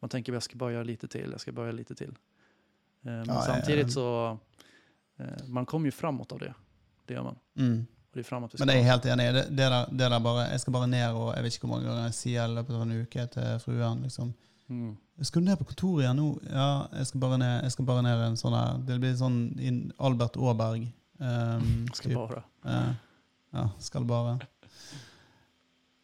man 0.00 0.08
tänker 0.08 0.32
jag 0.32 0.42
ska 0.42 0.72
göra 0.72 0.82
lite 0.82 1.08
till, 1.08 1.28
jag 1.30 1.40
ska 1.40 1.52
göra 1.52 1.72
lite 1.72 1.94
till. 1.94 2.14
Men 3.00 3.24
Ja, 3.28 3.34
ja, 3.34 3.42
samtidigt 3.42 3.92
så, 3.92 4.38
eh, 5.16 5.46
man 5.46 5.66
kommer 5.66 5.86
ju 5.86 5.90
framåt 5.90 6.32
av 6.32 6.38
det. 6.38 6.54
Det 7.06 7.14
gör 7.14 7.22
man. 7.22 7.38
Mm. 7.56 7.86
Och 8.10 8.16
det 8.16 8.20
är 8.20 8.24
framåt 8.24 8.54
vi 8.54 8.58
Men 8.58 8.68
jeg 8.68 8.78
er 8.78 8.90
helt 8.90 9.06
enig. 9.06 9.34
Det, 9.34 9.42
det, 9.50 9.68
der, 9.70 9.86
det 9.90 10.10
der 10.10 10.20
bare, 10.20 10.48
jeg 10.50 10.60
skal 10.60 10.72
bare 10.72 10.86
ned 10.86 11.14
og 11.14 11.34
jeg 11.36 11.42
vet 11.44 11.54
ikke 11.54 11.66
hvor 11.66 11.76
mange 11.76 11.88
ganger 11.88 12.04
jeg 12.04 12.14
sier 12.14 12.44
i 12.44 12.54
løpet 12.54 12.74
av 12.74 12.82
en 12.82 13.02
uke 13.02 13.26
til 13.26 13.60
fruen 13.62 14.02
liksom, 14.02 14.32
Mm. 14.70 14.92
Skal 15.26 15.42
du 15.42 15.46
ned 15.50 15.58
på 15.60 15.66
kontoret 15.68 16.04
igjen 16.04 16.16
nå? 16.20 16.28
Ja, 16.46 16.68
jeg 16.94 17.06
skal 17.10 17.20
bare 17.24 17.36
ned, 17.42 17.54
jeg 17.66 17.72
skal 17.74 17.84
bare 17.88 18.02
ned 18.06 18.20
en 18.24 18.36
sånn 18.38 18.54
her 18.54 18.76
Det 18.86 18.94
blir 19.02 19.16
sånn 19.18 19.38
in 19.58 19.80
Albert 19.98 20.36
Aaberg. 20.38 20.84
Um, 21.18 21.88
skal 21.98 22.14
bare. 22.16 22.42
bara. 22.62 22.70
Eh, 22.70 22.92
ja, 23.58 23.64
skal 23.82 24.06
bare. 24.08 24.36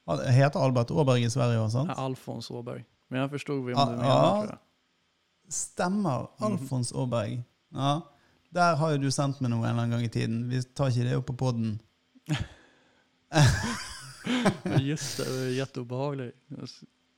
Heter 0.07 0.61
Albert 0.63 0.91
Aaberg 0.95 1.23
i 1.25 1.31
Sverige 1.33 1.59
òg, 1.63 1.71
sant? 1.73 1.89
Ja, 1.91 1.97
Alfons 2.05 2.51
Åberg. 2.55 2.83
Men 3.11 3.23
jeg 3.23 3.31
forsto 3.37 3.53
hva 3.63 3.87
du 3.87 3.97
mener. 3.97 4.51
ja. 4.51 4.59
Stemmer. 5.51 6.27
Mhm. 6.37 6.45
Alfons 6.51 6.91
Aaberg. 6.93 7.33
Ja. 7.75 7.95
Der 8.55 8.77
har 8.81 8.89
jo 8.95 8.99
du 9.07 9.11
sendt 9.15 9.41
meg 9.43 9.51
noe 9.53 9.63
en 9.65 9.71
eller 9.73 9.83
annen 9.87 9.95
gang 9.97 10.05
i 10.07 10.11
tiden. 10.13 10.37
Vi 10.51 10.57
tar 10.75 10.87
ikke 10.91 11.07
det 11.09 11.17
opp 11.19 11.27
på 11.31 11.37
poden. 11.47 11.71
Just 14.83 15.19
det, 15.21 15.27
det 15.31 15.43
er 15.47 15.53
jätteobehagligt. 15.61 16.37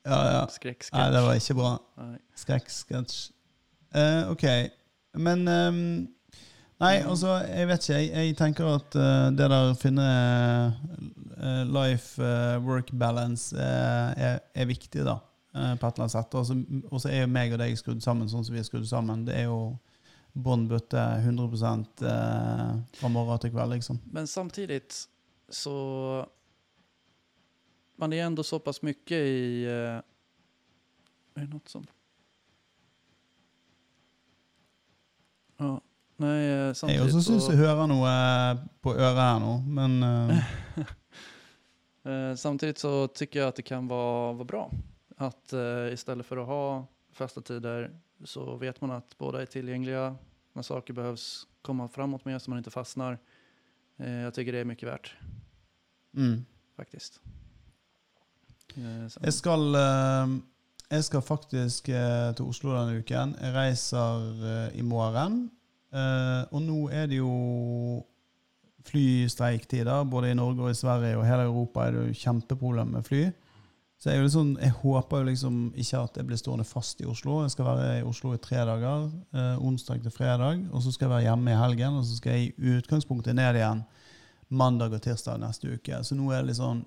Ja, 0.09 0.21
ja. 0.33 0.45
Skrekksketsj. 0.51 0.97
Nei, 0.99 1.09
det 1.15 1.23
var 1.27 1.41
ikke 1.41 1.57
bra. 1.59 1.73
Skrekksketsj. 2.43 3.19
Uh, 3.95 4.31
ok. 4.35 4.45
Men 5.19 5.49
um, 5.49 5.83
Nei, 6.79 7.01
altså, 7.03 7.33
jeg 7.43 7.67
vet 7.67 7.83
ikke. 7.89 7.97
Jeg, 7.99 8.11
jeg 8.29 8.37
tenker 8.39 8.69
at 8.71 8.95
uh, 8.95 9.29
det 9.35 9.49
der 9.51 9.73
å 9.73 9.79
finne 9.79 10.05
uh, 11.41 11.65
life 11.67 12.23
eh, 12.23 12.59
work 12.63 12.93
balance 12.99 13.51
eh, 13.57 14.13
er, 14.29 14.39
er 14.55 14.67
viktig, 14.71 15.03
da. 15.07 15.17
eh, 15.55 15.75
på 15.79 15.87
et 15.89 15.99
eller 15.99 16.05
annet 16.07 16.15
sett. 16.15 16.35
Og 16.39 16.47
så- 17.01 17.11
er 17.11 17.21
jo 17.25 17.27
meg 17.31 17.53
og 17.55 17.59
deg 17.63 17.77
skrudd 17.79 18.03
sammen 18.03 18.29
sånn 18.31 18.45
som 18.47 18.55
vi 18.55 18.61
er 18.63 18.67
skrudd 18.67 18.87
sammen. 18.89 19.25
Det 19.27 19.35
er 19.37 19.45
jo 19.49 19.79
bånn 20.39 20.69
butte 20.71 21.03
100 21.25 21.87
eh, 22.07 22.75
fra 23.01 23.09
morgen 23.11 23.39
til 23.43 23.51
kveld, 23.55 23.75
liksom. 23.79 24.01
Men 24.13 24.27
samtidig 24.27 24.83
så 25.51 25.77
man 27.99 28.13
är 28.13 28.25
ändå 28.25 28.43
så 28.43 28.59
pass 28.59 28.83
mycket 28.83 29.17
i... 29.17 29.65
eh, 29.65 29.71
är 31.35 31.47
det 31.47 31.47
något 31.47 31.69
som... 31.69 31.87
Ja, 35.57 35.81
nej, 36.17 36.47
eh, 36.47 36.55
Jeg 36.55 36.77
samtidigt 36.77 37.03
også 37.03 37.23
syns 37.23 37.49
jeg 37.49 37.59
hører 37.59 37.87
noe 37.91 38.11
på 38.83 38.95
øret 38.95 39.19
her 39.19 39.41
nå, 39.43 39.57
men 39.67 40.03
eh, 40.03 40.53
eh, 42.11 42.35
samtidigt 42.37 42.79
så 42.79 43.07
tycker 43.07 43.41
jag 43.41 43.49
att 43.49 43.57
det 43.57 43.63
kan 43.67 43.89
vara, 43.89 44.33
vara 44.33 44.45
bra 44.45 44.71
att 45.17 45.53
i 45.53 45.91
istället 45.93 46.27
för 46.27 46.37
att 46.37 46.47
ha 46.47 46.87
fasta 47.13 47.41
tider 47.41 47.91
så 48.25 48.57
vet 48.57 48.81
man 48.81 48.91
att 48.91 49.19
båda 49.19 49.43
är 49.43 49.47
tillgängliga 49.47 50.17
när 50.53 50.63
saker 50.63 50.95
behövs 50.95 51.47
komma 51.63 51.89
framåt 51.89 52.25
med 52.25 52.43
så 52.43 52.51
man 52.51 52.59
inte 52.59 52.71
fastnar. 52.71 53.19
Eh, 53.97 54.13
jag 54.13 54.35
tycker 54.35 54.53
det 54.53 54.59
är 54.59 54.65
mycket 54.65 54.89
värt 54.89 55.17
mm. 56.17 56.45
faktiskt. 56.77 57.21
Eh, 58.77 59.09
Jeg 59.25 59.33
skal, 59.33 59.75
eh, 59.75 60.39
jeg 60.91 61.05
skal 61.05 61.23
faktisk 61.23 61.89
eh, 61.89 62.35
til 62.35 62.45
Oslo 62.45 62.75
denne 62.77 62.99
uken. 63.01 63.37
Jeg 63.41 63.55
reiser 63.55 64.73
i 64.75 64.83
morgen. 64.83 65.51
Og 66.53 66.63
nå 66.63 66.91
er 66.93 67.07
det 67.09 67.17
jo 67.17 68.05
flystreiktider, 68.85 70.05
både 70.05 70.31
i 70.31 70.37
Norge 70.37 70.63
og 70.63 70.71
i 70.71 70.77
Sverige 70.77 71.17
og 71.17 71.27
hele 71.27 71.47
Europa 71.49 71.87
er 71.87 71.95
det 71.95 72.03
jo 72.09 72.19
kjempeproblem 72.23 72.93
med 72.97 73.07
fly. 73.07 73.23
Så 73.99 74.13
jeg, 74.13 74.23
liksom, 74.23 74.53
jeg 74.63 74.71
håper 74.79 75.25
liksom 75.27 75.57
ikke 75.75 75.99
at 75.99 76.17
jeg 76.21 76.27
blir 76.29 76.39
stående 76.39 76.65
fast 76.65 77.01
i 77.03 77.07
Oslo. 77.09 77.41
Jeg 77.43 77.51
skal 77.51 77.67
være 77.67 77.97
i 77.99 78.05
Oslo 78.07 78.31
i 78.37 78.39
tre 78.39 78.61
dager, 78.69 79.09
eh, 79.35 79.57
onsdag 79.59 80.05
til 80.05 80.15
fredag, 80.15 80.61
og 80.71 80.83
så 80.85 80.93
skal 80.93 81.09
jeg 81.09 81.15
være 81.17 81.27
hjemme 81.27 81.51
i 81.51 81.59
helgen. 81.59 81.97
Og 81.99 82.05
så 82.07 82.17
skal 82.21 82.37
jeg 82.37 82.53
i 82.53 82.77
utgangspunktet 82.77 83.35
ned 83.35 83.59
igjen 83.59 83.83
mandag 84.49 84.95
og 84.95 85.03
tirsdag 85.03 85.41
neste 85.43 85.73
uke. 85.75 85.99
Så 86.05 86.15
nå 86.15 86.31
er 86.31 86.45
det 86.45 86.53
litt 86.53 86.61
sånn 86.61 86.85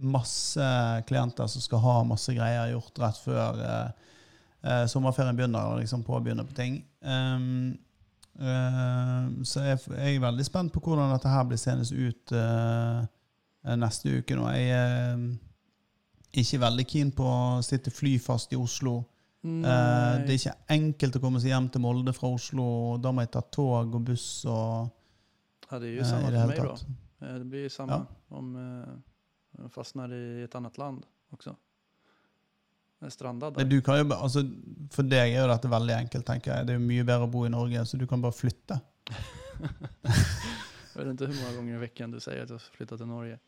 masse 0.00 0.70
klienter 1.06 1.46
som 1.46 1.62
skal 1.62 1.82
ha 1.84 1.96
masse 2.08 2.32
greier 2.34 2.72
gjort 2.72 2.98
rett 3.02 3.20
før 3.20 3.60
eh, 3.64 4.08
eh, 4.64 4.84
sommerferien 4.90 5.36
begynner, 5.36 5.72
og 5.72 5.80
liksom 5.82 6.04
påbegynner 6.06 6.48
på 6.48 6.56
ting. 6.56 6.80
Um, 7.00 7.78
uh, 8.40 9.28
så 9.44 9.64
jeg, 9.66 9.80
jeg 9.96 10.16
er 10.16 10.24
veldig 10.24 10.46
spent 10.46 10.72
på 10.72 10.82
hvordan 10.84 11.12
dette 11.14 11.32
her 11.32 11.46
blir 11.48 11.60
senest 11.60 11.92
ut 11.96 12.34
uh, 12.36 13.04
neste 13.76 14.20
uke. 14.20 14.36
nå. 14.36 14.48
Jeg 14.56 14.70
er 14.76 16.40
ikke 16.40 16.62
veldig 16.64 16.86
keen 16.88 17.12
på 17.16 17.26
å 17.26 17.60
sitte 17.66 17.92
flyfast 17.92 18.52
i 18.54 18.60
Oslo. 18.60 19.00
Det 19.40 19.72
er 19.72 20.34
ikke 20.34 20.52
enkelt 20.68 21.14
å 21.16 21.20
komme 21.22 21.40
seg 21.40 21.54
hjem 21.54 21.70
til 21.72 21.80
Molde 21.80 22.12
fra 22.12 22.28
Oslo. 22.28 22.64
og 22.92 22.98
Da 23.00 23.12
må 23.12 23.24
jeg 23.24 23.32
ta 23.32 23.40
tog 23.40 23.94
og 23.96 24.02
buss 24.04 24.44
og 24.44 24.90
Ja, 25.70 25.78
det 25.78 25.94
er 25.94 25.94
jo 25.96 26.04
samme 26.04 26.32
for 26.34 26.50
meg, 26.50 26.58
tatt. 26.60 26.82
da. 27.20 27.38
Det 27.38 27.46
blir 27.48 27.68
samme 27.72 27.72
samma 27.72 27.96
Ja. 28.02 28.36
om 28.36 28.52
fastnar 29.68 30.12
i 30.14 30.42
ett 30.42 30.54
annat 30.54 30.78
land 30.78 31.06
också. 31.30 31.56
er 33.00 33.10
strandad 33.10 33.56
Men 33.56 33.68
du 33.68 33.80
kan 33.80 33.98
jo, 33.98 34.12
altså, 34.12 34.44
for 34.92 35.08
deg 35.08 35.34
er 35.34 35.42
jo 35.42 35.48
dette 35.48 35.68
veldig 35.72 35.94
enkelt, 35.96 36.26
tenker 36.26 36.52
jeg. 36.52 36.66
Det 36.66 36.74
er 36.74 36.80
jo 36.80 36.86
mye 36.86 37.04
bedre 37.04 37.28
å 37.28 37.32
bo 37.32 37.46
i 37.46 37.52
Norge, 37.52 37.84
så 37.86 37.96
du 37.96 38.06
kan 38.06 38.20
bare 38.20 38.36
flytte. 38.36 38.80
jeg 39.10 41.06
vet 41.06 41.14
ikke 41.14 41.30
hvor 41.30 41.44
mange 41.44 41.56
ganger 41.56 41.78
i 41.78 41.84
veckan 41.86 42.12
du 42.12 42.20
sier 42.20 42.42
at 42.44 42.50
du 42.50 42.58
har 42.58 42.66
flytta 42.76 43.00
til 43.00 43.08
Norge. 43.08 43.38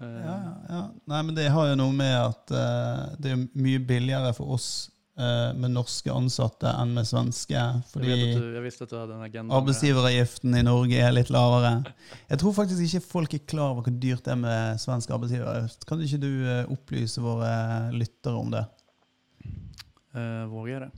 Uh, 0.00 0.06
Ja, 0.06 0.36
ja, 0.36 0.54
ja. 0.68 0.82
Nei, 1.08 1.22
men 1.24 1.34
det 1.38 1.48
har 1.50 1.70
jo 1.70 1.78
noe 1.80 1.94
med 1.96 2.14
at 2.14 2.52
uh, 2.52 3.16
det 3.18 3.32
er 3.32 3.46
mye 3.56 3.80
billigere 3.80 4.34
for 4.36 4.54
oss 4.58 4.68
eh, 4.90 4.95
med 5.16 5.72
norske 5.72 6.12
ansatte 6.12 6.68
enn 6.68 6.90
med 6.92 7.06
svenske. 7.08 7.56
Fordi 7.88 8.34
arbeidsgiveravgiften 8.36 10.58
i 10.58 10.64
Norge 10.66 10.98
er 11.00 11.14
litt 11.16 11.30
lavere. 11.32 11.70
Jeg 12.28 12.42
tror 12.42 12.52
faktisk 12.58 12.84
ikke 12.84 13.00
folk 13.06 13.36
er 13.38 13.46
klar 13.48 13.72
over 13.72 13.86
hvor 13.86 13.96
dyrt 13.96 14.26
det 14.26 14.34
er 14.34 14.42
med 14.42 14.82
svensk 14.82 15.14
arbeidsgiveravgift. 15.16 15.86
Kan 15.88 16.02
ikke 16.04 16.20
du 16.20 16.28
eh, 16.44 16.68
opplyse 16.74 17.24
våre 17.24 17.48
lyttere 17.96 18.36
om 18.36 18.52
det? 18.52 18.66
Uh, 20.16 20.44
våger 20.52 20.84
det? 20.84 20.90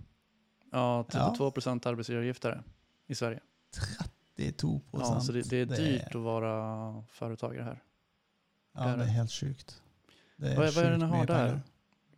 Ja, 0.73 1.05
32 1.11 1.53
ja. 1.65 1.79
arbeidsgiveravgift 1.93 2.51
er 2.51 2.59
det 2.59 2.63
i 3.09 3.15
Sverige. 3.15 3.41
32 4.37 4.81
Ja, 4.93 5.21
så 5.21 5.33
det, 5.33 5.43
det 5.51 5.61
er 5.61 5.73
dyrt 5.73 6.13
det... 6.13 6.19
å 6.19 6.23
være 6.27 6.53
foretaker 7.19 7.65
her. 7.65 7.81
Ja, 8.79 8.93
det 8.99 9.09
er 9.09 9.15
helt 9.17 9.35
sjukt. 9.35 9.79
Det 10.39 10.53
er 10.53 10.53
är- 10.53 10.75
hva 10.75 10.85
er 10.85 10.95
det 10.95 11.01
ni 11.03 11.11
har 11.11 11.27
der? 11.27 11.27
där? 11.27 11.49
penger. 11.49 11.63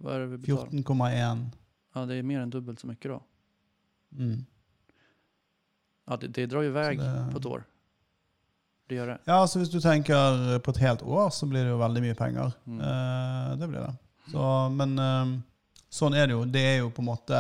Vad 0.01 0.15
är 0.15 0.21
det 0.21 0.27
vi 0.27 0.39
betalar? 0.39 0.69
14,1. 0.69 1.47
Ja, 1.93 2.07
det 2.07 2.15
är 2.15 2.23
mer 2.23 2.41
än 2.41 2.51
dubbelt 2.51 2.81
så 2.81 2.87
mycket 2.87 3.11
då. 3.11 3.23
Mm. 4.17 4.45
Ja, 6.07 6.17
det, 6.17 6.29
det 6.29 6.47
drar 6.47 6.63
ju 6.63 6.69
iväg 6.69 6.99
det- 6.99 7.29
på 7.33 7.39
ett 7.39 7.47
år. 7.47 7.65
Det 8.89 8.95
gör 8.95 9.07
det. 9.07 9.19
Ja, 9.25 9.47
så 9.47 9.59
hvis 9.59 9.71
du 9.71 9.81
tenker 9.81 10.59
på 10.59 10.71
et 10.71 10.77
helt 10.77 11.03
år, 11.03 11.31
så 11.31 11.47
blir 11.47 11.63
det 11.65 11.71
jo 11.71 11.77
veldig 11.79 12.01
mye 12.03 12.15
penger. 12.15 12.53
Mm. 12.67 12.81
Eh, 12.81 13.57
det 13.59 13.69
blir 13.69 13.81
det. 13.81 13.93
Så, 14.33 14.69
men 14.75 14.99
eh, 14.99 15.35
sånn 15.91 16.15
er 16.19 16.27
det 16.27 16.35
jo. 16.35 16.45
Det 16.45 16.61
er 16.73 16.79
jo 16.81 16.89
på 16.91 17.03
en 17.05 17.07
måte 17.11 17.39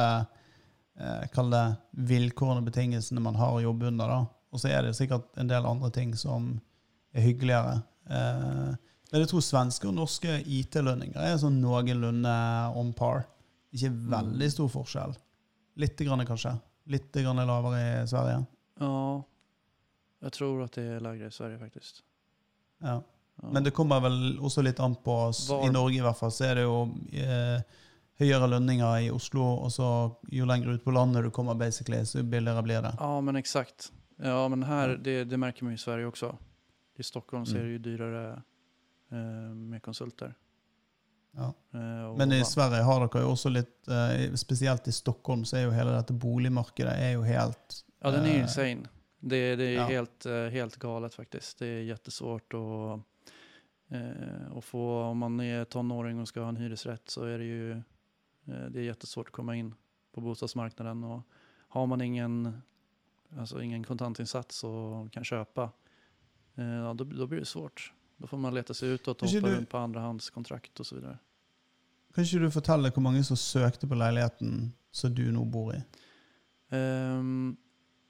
eh, 1.00 1.24
Kall 1.34 1.50
det 1.50 1.64
vilkårene 1.90 2.62
og 2.62 2.68
betingelsene 2.70 3.20
man 3.24 3.34
har 3.34 3.56
å 3.56 3.64
jobbe 3.64 3.86
under. 3.90 4.06
da. 4.14 4.20
Og 4.54 4.62
så 4.62 4.70
er 4.70 4.82
det 4.86 4.94
sikkert 4.98 5.26
en 5.42 5.50
del 5.50 5.66
andre 5.66 5.90
ting 5.90 6.14
som 6.18 6.52
er 7.14 7.26
hyggeligere. 7.26 7.80
Eh, 8.06 8.70
men 9.10 9.24
jeg 9.24 9.32
tror 9.32 9.42
svenske 9.42 9.88
og 9.90 9.96
norske 9.98 10.38
IT-lønninger 10.46 11.18
er 11.18 11.38
sånn 11.42 11.58
noenlunde 11.64 12.36
on 12.78 12.92
par. 12.94 13.24
Ikke 13.72 13.90
veldig 14.10 14.48
stor 14.52 14.68
forskjell. 14.72 15.12
Litt 15.80 15.96
grann 16.02 16.24
kanskje. 16.26 16.56
Litt 16.90 17.12
grann 17.14 17.36
lavere 17.46 18.02
i 18.02 18.06
Sverige. 18.10 18.46
Ja, 18.80 19.22
Jeg 20.22 20.32
tror 20.36 20.64
at 20.64 20.72
det 20.76 20.84
er 20.96 21.00
lavere 21.00 21.28
i 21.30 21.32
Sverige 21.32 21.58
faktisk. 21.58 22.02
Ja. 22.84 23.00
Ja. 23.42 23.48
Men 23.54 23.64
det 23.64 23.72
kommer 23.72 24.02
vel 24.04 24.36
også 24.44 24.60
litt 24.62 24.80
an 24.84 24.94
på 25.00 25.14
oss. 25.28 25.46
Var- 25.48 25.62
I 25.64 25.70
Norge 25.72 25.96
i 25.96 26.02
hvert 26.04 26.16
fall 26.18 26.30
så 26.30 26.44
er 26.50 26.54
det 26.58 26.64
jo 26.66 26.82
eh, 27.16 27.62
høyere 28.20 28.48
lønninger 28.52 29.06
i 29.06 29.10
Oslo, 29.10 29.40
og 29.64 29.70
så 29.72 29.86
jo 30.28 30.44
lenger 30.44 30.74
ut 30.74 30.84
på 30.84 30.92
landet 30.92 31.24
du 31.24 31.30
kommer, 31.30 31.54
basically, 31.56 32.02
så 32.04 32.20
billigere 32.22 32.62
blir 32.62 32.82
det. 32.84 32.92
Ja, 33.00 33.14
men 33.24 33.36
eksakt. 33.40 33.90
Ja, 34.20 34.42
men 34.52 34.62
her, 34.68 34.96
det, 35.00 35.24
det 35.30 35.38
merker 35.40 35.64
man 35.64 35.72
i 35.72 35.80
Sverige 35.80 36.10
også. 36.10 36.34
I 36.98 37.02
Stockholm 37.02 37.46
så 37.48 37.56
er 37.56 37.62
det 37.64 37.78
jo 37.78 37.84
dyrare 37.86 38.42
eh, 39.10 39.54
med 39.56 39.80
konsulter. 39.82 40.34
Ja. 41.32 41.54
Eh, 41.74 42.16
Men 42.16 42.32
i 42.32 42.44
Sverige 42.44 42.82
har 42.82 43.04
dere 43.04 43.22
jo 43.22 43.34
også 43.34 43.52
litt 43.52 43.88
eh, 43.88 44.32
Spesielt 44.38 44.88
i 44.88 44.92
Stockholm 44.92 45.44
så 45.46 45.60
er 45.60 45.68
jo 45.68 45.74
hele 45.74 45.94
dette 45.94 46.16
boligmarkedet 46.16 46.94
er 46.96 47.12
jo 47.14 47.22
helt 47.26 47.84
Ja, 48.00 48.10
den 48.10 48.24
är 48.24 48.34
eh, 48.34 48.42
insane. 48.42 48.88
Det, 49.20 49.56
det 49.56 49.64
er 49.64 49.72
ja. 49.72 49.84
helt, 49.84 50.24
helt 50.52 50.76
galet 50.76 51.14
faktisk. 51.14 51.58
Det 51.58 51.66
er 51.66 51.82
jättesvårt 51.90 52.54
å, 52.56 53.02
eh, 53.92 54.60
få, 54.64 54.84
om 55.02 55.18
man 55.18 55.40
er 55.44 55.68
tonåring 55.68 56.22
og 56.22 56.28
skal 56.28 56.46
ha 56.46 56.54
en 56.54 56.60
hyresrätt 56.62 57.12
så 57.12 57.26
er 57.28 57.38
det 57.38 57.48
jo 57.50 57.82
det 58.50 58.80
er 58.80 58.86
jättesvårt 58.88 59.28
å 59.28 59.34
komme 59.36 59.58
inn 59.60 59.68
på 60.16 60.22
bostadsmarknaden. 60.24 61.04
Og 61.04 61.20
har 61.76 61.86
man 61.86 62.00
ingen, 62.00 62.62
alltså 63.36 63.60
ingen 63.62 63.84
kontantinsats 63.84 64.64
og 64.64 65.12
kan 65.12 65.28
kjøpe, 65.28 65.68
ja, 66.56 66.94
då 66.96 67.04
blir 67.04 67.44
det 67.44 67.46
svårt. 67.46 67.92
Då 68.20 68.26
får 68.28 68.38
man 68.38 68.54
lete 68.54 68.74
seg 68.76 68.88
ut 68.98 69.08
og 69.08 69.16
hoppe 69.22 69.40
du- 69.40 69.54
runt 69.56 69.68
på 69.72 69.78
andrahandskontrakt 69.80 70.80
osv. 70.80 70.84
så 70.88 70.94
vidare. 70.98 71.18
Kan 72.14 72.24
ikke 72.24 72.38
du 72.42 72.50
fortelle 72.50 72.90
hvor 72.90 73.02
mange 73.02 73.24
som 73.24 73.36
søkte 73.36 73.86
på 73.88 73.94
leiligheten 73.96 74.72
som 74.92 75.14
du 75.14 75.22
nå 75.32 75.44
bor 75.44 75.72
i? 75.74 75.80
Um, 76.76 77.56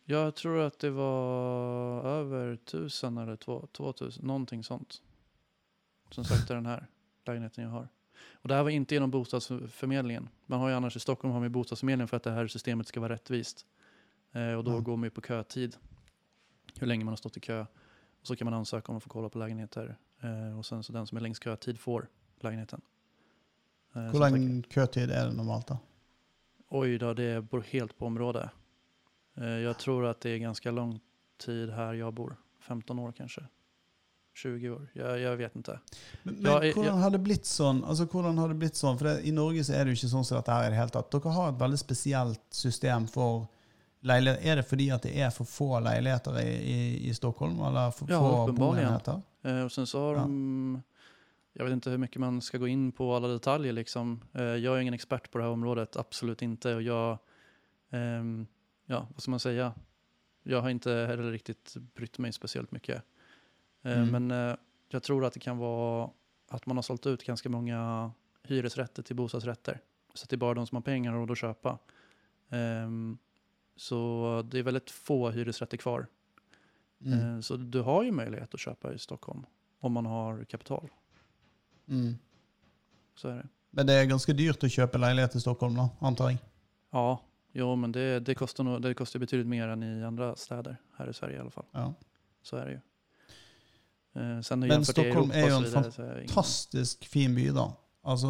jeg 0.08 0.34
tror 0.34 0.66
at 0.66 0.78
det 0.82 0.90
var 0.96 2.02
over 2.20 2.56
tusen 2.66 3.18
eller 3.18 3.36
2000, 3.36 4.24
noe 4.26 4.62
sånt. 4.66 5.00
Som 6.10 6.24
søkte 6.24 6.54
den 6.54 6.66
leiligheten 7.26 7.62
jeg 7.62 7.68
jag 7.68 7.70
har. 7.70 7.88
Och 8.42 8.48
det 8.48 8.54
här 8.54 8.62
var 8.62 8.70
inte 8.70 8.94
genom 8.94 9.10
bostadsförmedlingen. 9.10 10.28
Man 10.46 10.60
har 10.60 10.68
ju 10.68 10.74
annars 10.74 10.96
i 10.96 11.00
Stockholm 11.00 11.32
har 11.32 11.40
man 11.40 11.52
bostadsförmedlingen 11.52 12.08
för 12.08 12.16
att 12.16 12.22
det 12.22 12.30
här 12.30 12.46
systemet 12.48 12.88
ska 12.88 13.00
vara 13.00 13.12
rättvist. 13.12 13.66
Eh, 14.32 14.52
och 14.52 14.64
då 14.64 14.70
Ja. 14.72 14.78
går 14.80 14.96
man 14.96 15.06
ju 15.06 15.10
på 15.10 15.20
kötid. 15.20 15.76
Hur 16.78 16.86
länge 16.86 17.04
man 17.04 17.12
har 17.12 17.16
stått 17.16 17.36
i 17.36 17.40
kö. 17.40 17.66
Och 18.20 18.26
så 18.26 18.36
kan 18.36 18.44
man 18.44 18.54
ansöka 18.54 18.92
om 18.92 18.96
att 18.96 19.02
få 19.02 19.08
kolla 19.08 19.28
på 19.28 19.38
lägenheter. 19.38 19.96
Eh, 20.20 20.58
och 20.58 20.66
sen 20.66 20.82
så 20.82 20.92
den 20.92 21.06
som 21.06 21.16
är 21.18 21.22
längst 21.22 21.44
kötid 21.44 21.80
får 21.80 22.08
lägenheten. 22.40 22.80
Eh, 23.94 24.02
Hvor 24.10 24.20
lang 24.20 24.62
køtid 24.62 25.10
er 25.10 25.26
det 25.26 25.32
normalt? 25.32 25.66
da? 25.66 25.78
Oj 26.68 26.98
då, 26.98 27.14
det 27.14 27.42
beror 27.50 27.62
helt 27.62 27.98
på 27.98 28.06
område. 28.06 28.50
Eh, 29.36 29.44
Jag 29.46 29.78
tror 29.78 30.06
att 30.06 30.20
det 30.20 30.30
är 30.30 30.38
ganska 30.38 30.70
lång 30.70 31.00
tid 31.38 31.70
här 31.70 31.94
jag 31.94 32.14
bor. 32.14 32.36
15 32.60 32.98
år 32.98 33.12
kanskje. 33.12 33.46
20 34.34 34.70
år. 34.70 34.88
Jeg, 34.94 35.20
jeg 35.20 35.36
vet 35.38 35.56
ikke. 35.56 35.78
Men, 36.22 36.34
men 36.34 36.52
jeg- 36.52 36.72
hvordan 36.74 36.84
jeg- 36.94 37.02
har 37.02 37.10
det 37.10 37.18
blitt 37.18 37.44
sånn? 37.46 37.84
Altså, 37.84 38.04
hvordan 38.06 38.38
har 38.38 38.48
det 38.48 38.54
blitt 38.58 38.76
sånn? 38.76 38.98
For 38.98 39.04
det, 39.04 39.24
I 39.26 39.30
Norge 39.32 39.64
så 39.64 39.72
er 39.74 39.84
det 39.84 39.90
jo 39.90 39.96
ikke 40.06 40.12
sånn 40.14 40.24
som 40.24 40.36
dette 40.38 40.52
her 40.52 40.66
i 40.66 40.70
det 40.70 40.76
hele 40.78 40.88
tatt. 40.90 41.10
Dere 41.10 41.32
har 41.32 41.48
et 41.48 41.58
veldig 41.58 41.78
spesielt 41.78 42.40
system 42.50 43.06
for 43.06 43.48
leiligheter. 44.00 44.46
Er 44.52 44.56
det 44.56 44.62
fordi 44.68 44.90
at 44.90 45.02
det 45.02 45.12
er 45.20 45.30
for 45.30 45.44
få 45.44 45.80
leiligheter 45.80 46.38
i, 46.40 46.50
i, 46.50 47.08
i 47.10 47.14
Stockholm? 47.14 47.60
Eller 47.60 47.90
for 47.90 48.10
Ja, 48.10 48.20
få 48.46 48.52
boenheter? 48.52 49.20
Eh, 49.42 49.64
Och 49.64 49.72
sen 49.72 49.86
så 49.86 49.98
har 50.00 50.14
Ja. 50.14 50.20
de, 50.22 50.82
jag 51.52 51.64
vet 51.64 51.72
inte 51.72 51.90
hur 51.90 51.98
mycket 51.98 52.20
man 52.20 52.40
ska 52.42 52.58
gå 52.58 52.68
in 52.68 52.92
på 52.92 53.14
alla 53.16 53.28
detaljer 53.28 53.72
liksom. 53.72 54.20
Eh, 54.34 54.42
Jag 54.42 54.76
är 54.76 54.80
ingen 54.80 54.94
expert 54.94 55.30
på 55.30 55.38
det 55.38 55.44
här 55.44 55.50
området, 55.50 55.96
absolut 55.96 56.42
inte. 56.42 56.74
Och 56.74 56.82
jag, 56.82 57.18
ehm, 57.90 58.46
ja 58.86 59.06
vad 59.14 59.22
ska 59.22 59.30
man 59.30 59.40
säga? 59.40 59.72
Jag 60.42 60.60
har 60.62 60.70
inte 60.70 60.90
heller 60.90 61.30
riktigt 61.32 61.76
brytt 61.94 62.18
mig 62.18 62.32
speciellt 62.32 62.70
mycket. 62.72 63.02
Eh, 63.82 63.98
Mm. 64.02 64.08
Men 64.26 64.30
jeg 64.48 64.56
jag 64.92 65.02
tror 65.02 65.24
att 65.24 65.32
det 65.32 65.40
kan 65.40 65.58
vara 65.58 66.10
att 66.48 66.66
man 66.66 66.76
har 66.76 66.82
sålt 66.82 67.06
ut 67.06 67.24
ganska 67.24 67.48
många 67.48 68.10
hyresrätter 68.42 69.02
till 69.02 69.16
bostadsrätter. 69.16 69.80
Så 70.14 70.24
att 70.24 70.28
det 70.30 70.36
är 70.36 70.38
bara 70.38 70.54
de 70.54 70.66
som 70.66 70.76
har 70.76 70.82
pengar 70.82 71.12
och 71.12 71.18
råd 71.20 71.30
att 71.30 71.38
köpa. 71.38 71.78
Ehm, 72.50 73.18
Så 73.80 74.42
det 74.50 74.58
är 74.58 74.62
väldigt 74.62 74.90
få 74.90 75.30
hyresrätter 75.30 75.76
kvar. 75.76 76.06
Mm. 77.04 77.36
Eh, 77.36 77.40
Så 77.40 77.56
du 77.56 77.80
har 77.80 78.02
ju 78.02 78.12
möjlighet 78.12 78.54
att 78.54 78.60
köpa 78.60 78.92
i 78.92 78.98
Stockholm 78.98 79.46
om 79.80 79.92
man 79.92 80.06
har 80.06 80.44
kapital. 80.44 80.88
Mm. 81.88 82.18
Så 83.14 83.28
är 83.28 83.34
det. 83.34 83.48
Men 83.70 83.86
det 83.86 83.92
er 83.94 84.04
ganske 84.04 84.32
dyrt 84.32 84.64
å 84.64 84.68
kjøpe 84.68 84.98
leilighet 85.00 85.36
i 85.36 85.40
Stockholm, 85.40 85.78
da, 85.78 85.88
antar 86.00 86.28
jeg. 86.30 86.42
Ja, 86.92 87.22
jo 87.52 87.70
men 87.76 87.92
det, 87.92 88.20
det, 88.20 88.34
kostar 88.34 88.64
nog, 88.64 88.82
det 88.82 88.94
kostar 88.94 89.20
betydligt 89.20 89.48
mer 89.48 89.68
än 89.68 89.82
i 89.82 90.04
andra 90.04 90.36
städer 90.36 90.76
här 90.98 91.10
i 91.10 91.14
Sverige 91.14 91.36
i 91.36 91.40
alla 91.40 91.50
fall. 91.50 91.66
Ja. 91.72 91.94
Så 92.42 92.56
är 92.56 92.66
det 92.66 92.72
ju. 92.72 92.80
Eh, 94.20 94.40
Sen 94.40 94.60
Men 94.60 94.84
Stockholm 94.84 95.30
är 95.30 95.46
ju 95.46 95.56
en 95.56 95.62
vidare 95.62 95.92
Fantastisk 96.26 97.06
fin 97.06 97.34
by, 97.34 97.48
da. 97.48 97.72
Altså, 98.02 98.28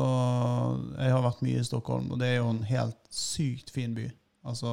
jeg 0.99 1.13
har 1.13 1.23
vært 1.27 1.43
mye 1.43 1.59
i 1.59 1.65
Stockholm, 1.67 2.13
og 2.13 2.19
det 2.23 2.27
er 2.31 2.41
jo 2.41 2.49
en 2.55 2.63
helt 2.63 3.03
sykt 3.11 3.71
fin 3.71 3.95
by. 3.95 4.11
Altså 4.45 4.71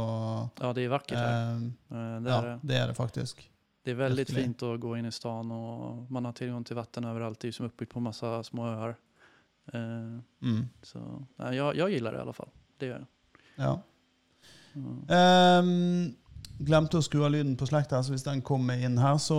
Ja, 0.62 0.72
det 0.74 0.86
er 0.86 0.90
vackert 0.90 1.18
her. 1.18 1.56
eh, 1.58 1.98
Eh, 1.98 2.20
Det 2.24 2.30
Ja, 2.32 2.42
det. 2.42 2.60
det 2.64 2.76
er 2.78 2.88
det 2.88 2.96
faktisk. 2.96 3.42
det 3.86 3.92
er 3.92 4.10
veldig 4.10 4.28
fint 4.28 4.58
å 4.64 4.78
gå 4.80 4.98
inn 4.98 5.06
i 5.06 5.12
stan 5.12 5.52
og 5.52 6.08
man 6.12 6.26
har 6.26 6.34
tilgang 6.34 6.64
til 6.66 6.76
vatten 6.78 7.06
overalt. 7.06 7.40
Det 7.40 7.48
er 7.50 7.52
som 7.54 7.66
oppbygd 7.70 7.90
på 7.94 8.02
masse 8.02 8.26
små 8.52 8.64
øyer. 8.74 8.96
Eh, 9.74 10.22
Mm. 10.42 10.70
Så 10.84 11.00
nei, 11.40 11.56
jeg, 11.56 11.76
jeg 11.76 11.90
liker 12.02 12.12
det 12.12 12.20
i 12.20 12.22
alle 12.22 12.34
fall. 12.34 12.50
Det 12.80 12.90
gjør 12.90 13.00
jeg. 13.00 13.08
Ja. 13.58 13.78
Mm. 14.76 15.10
Ehm, 15.10 16.16
glemte 16.64 16.98
å 16.98 17.04
skru 17.04 17.24
av 17.26 17.32
lyden 17.32 17.56
på 17.58 17.66
slekta, 17.68 18.00
så 18.04 18.12
hvis 18.14 18.24
den 18.24 18.42
kommer 18.42 18.78
inn 18.82 18.98
her, 18.98 19.16
så 19.18 19.38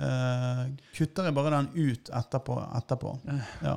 uh, 0.00 0.66
kutter 0.94 1.24
jeg 1.28 1.34
bare 1.34 1.50
den 1.50 1.68
ut 1.74 2.10
etterpå. 2.10 2.56
etterpå. 2.76 3.12
Ja. 3.62 3.76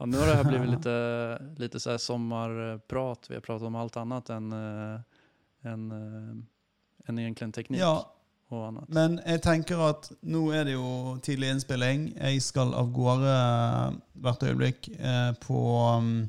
Ja, 0.00 0.06
nu 0.06 0.18
har 0.18 0.26
det 0.26 0.34
här 0.34 0.44
blivit 0.44 0.70
lite, 0.76 1.42
lite 1.56 1.80
så 1.80 1.90
här 1.90 1.98
sommarprat. 1.98 3.26
Vi 3.28 3.34
har 3.34 3.40
pratat 3.40 3.66
om 3.66 3.74
allt 3.74 3.96
annat 3.96 4.30
än, 4.30 4.52
äh, 4.52 5.00
än, 5.62 5.90
äh, 5.92 7.08
än 7.08 7.18
egentligen 7.18 7.52
teknik 7.52 7.80
ja, 7.80 8.12
och 8.48 8.66
annat. 8.66 8.88
men 8.88 9.20
jeg 9.26 9.42
tenker 9.42 9.78
at 9.90 10.08
nå 10.22 10.40
er 10.52 10.64
det 10.64 10.72
jo 10.72 11.18
tidlig 11.22 11.50
innspilling. 11.50 12.06
Jeg 12.16 12.40
skal 12.42 12.72
av 12.74 12.88
gårde 12.92 13.34
hvert 14.24 14.42
øyeblikk 14.42 14.88
eh, 14.98 15.32
på 15.44 15.60
um, 15.98 16.28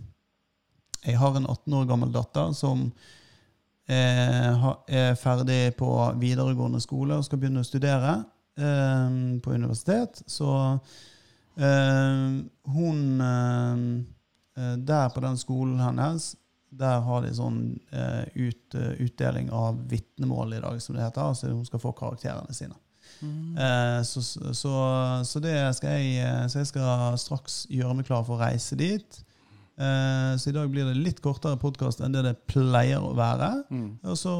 Jeg 1.05 1.17
har 1.17 1.35
en 1.39 1.47
18 1.49 1.73
år 1.73 1.85
gammel 1.89 2.11
datter 2.13 2.51
som 2.53 2.91
eh, 3.87 4.51
ha- 4.61 4.83
er 4.87 5.15
ferdig 5.15 5.75
på 5.79 5.89
videregående 6.19 6.81
skole 6.83 7.17
og 7.17 7.25
skal 7.25 7.39
begynne 7.41 7.63
å 7.63 7.69
studere 7.71 8.17
eh, 8.57 9.09
på 9.41 9.55
universitet. 9.55 10.21
Så 10.27 10.51
hun 11.57 13.21
eh, 13.21 14.63
eh, 14.63 14.77
der 14.77 15.09
på 15.09 15.23
den 15.23 15.37
skolen 15.37 15.79
hennes, 15.79 16.35
der 16.71 17.01
har 17.03 17.25
de 17.25 17.33
sånn 17.35 17.63
eh, 17.91 18.23
ut, 18.35 18.75
eh, 18.75 18.93
utdeling 19.03 19.51
av 19.51 19.81
vitnemål 19.91 20.55
i 20.55 20.61
dag, 20.63 20.79
som 20.81 20.95
det 20.95 21.03
heter. 21.03 21.33
Så 21.35 21.51
hun 21.51 21.65
skal 21.67 21.83
få 21.83 21.91
karakterene 21.97 22.55
sine. 22.55 22.77
Mm. 23.21 23.57
Eh, 23.57 23.99
så, 24.07 24.21
så, 24.23 24.71
så 25.27 25.41
det 25.43 25.53
skal 25.77 25.99
jeg 25.99 26.23
eh, 26.23 26.45
Så 26.49 26.61
jeg 26.61 26.69
skal 26.71 27.17
straks 27.21 27.65
gjøre 27.69 27.99
meg 27.99 28.07
klar 28.07 28.23
for 28.25 28.37
å 28.37 28.41
reise 28.41 28.77
dit. 28.79 29.19
Eh, 29.81 30.37
så 30.37 30.49
i 30.49 30.55
dag 30.55 30.69
blir 30.71 30.85
det 30.87 30.99
litt 30.99 31.21
kortere 31.23 31.59
podkast 31.59 32.03
enn 32.03 32.15
det 32.15 32.23
det 32.27 32.35
pleier 32.51 33.03
å 33.03 33.13
være. 33.17 33.51
Mm. 33.71 33.87
Og 34.07 34.17
så 34.19 34.33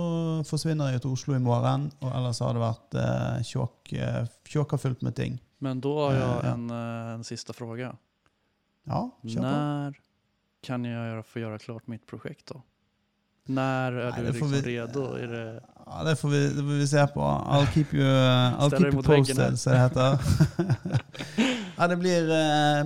forsvinner 0.48 0.94
jeg 0.94 1.04
til 1.04 1.16
Oslo 1.16 1.36
i 1.38 1.44
morgen, 1.44 1.90
og 2.02 2.12
ellers 2.16 2.42
har 2.44 2.56
det 2.56 2.64
vært 2.64 3.00
eh, 3.02 3.40
tjåk, 3.52 3.94
eh, 3.96 4.22
tjåka 4.52 4.80
fullt 4.82 5.04
med 5.08 5.18
ting. 5.18 5.40
Men 5.64 5.82
då 5.82 6.00
har 6.08 6.14
jag 6.14 6.46
Eh, 6.46 6.52
en, 6.52 6.70
eh, 6.70 7.14
en 7.14 7.24
sista 7.24 7.54
fråga. 7.54 7.96
Ja, 8.84 9.10
kjør 9.24 9.36
på. 9.36 9.42
När 9.42 10.00
kan 10.62 10.86
jag 10.86 11.08
göra, 11.08 11.24
få 11.24 11.40
göra 11.40 11.58
klart 11.60 11.88
mitt 11.88 12.06
projekt 12.08 12.46
då? 12.48 12.62
När 13.46 13.92
är 13.92 14.12
Nej, 14.12 14.20
du 14.22 14.28
liksom 14.28 14.52
vi- 14.52 14.62
redo? 14.62 15.14
Är 15.16 15.28
det, 15.28 15.64
Ja, 15.86 16.04
det 16.04 16.16
får, 16.16 16.30
vi, 16.30 16.48
det 16.48 16.56
får 16.56 16.78
vi 16.80 16.88
se 16.88 17.08
på. 17.08 17.20
I'll 17.22 17.66
keep 17.74 17.86
you, 17.94 18.04
I'll 18.60 18.70
keep 18.78 18.94
you 18.94 19.04
posted, 19.04 19.60
som 19.60 19.74
det 19.74 19.80
heter. 19.80 20.20
ja, 21.78 21.88
det 21.88 21.96
blir, 21.98 22.24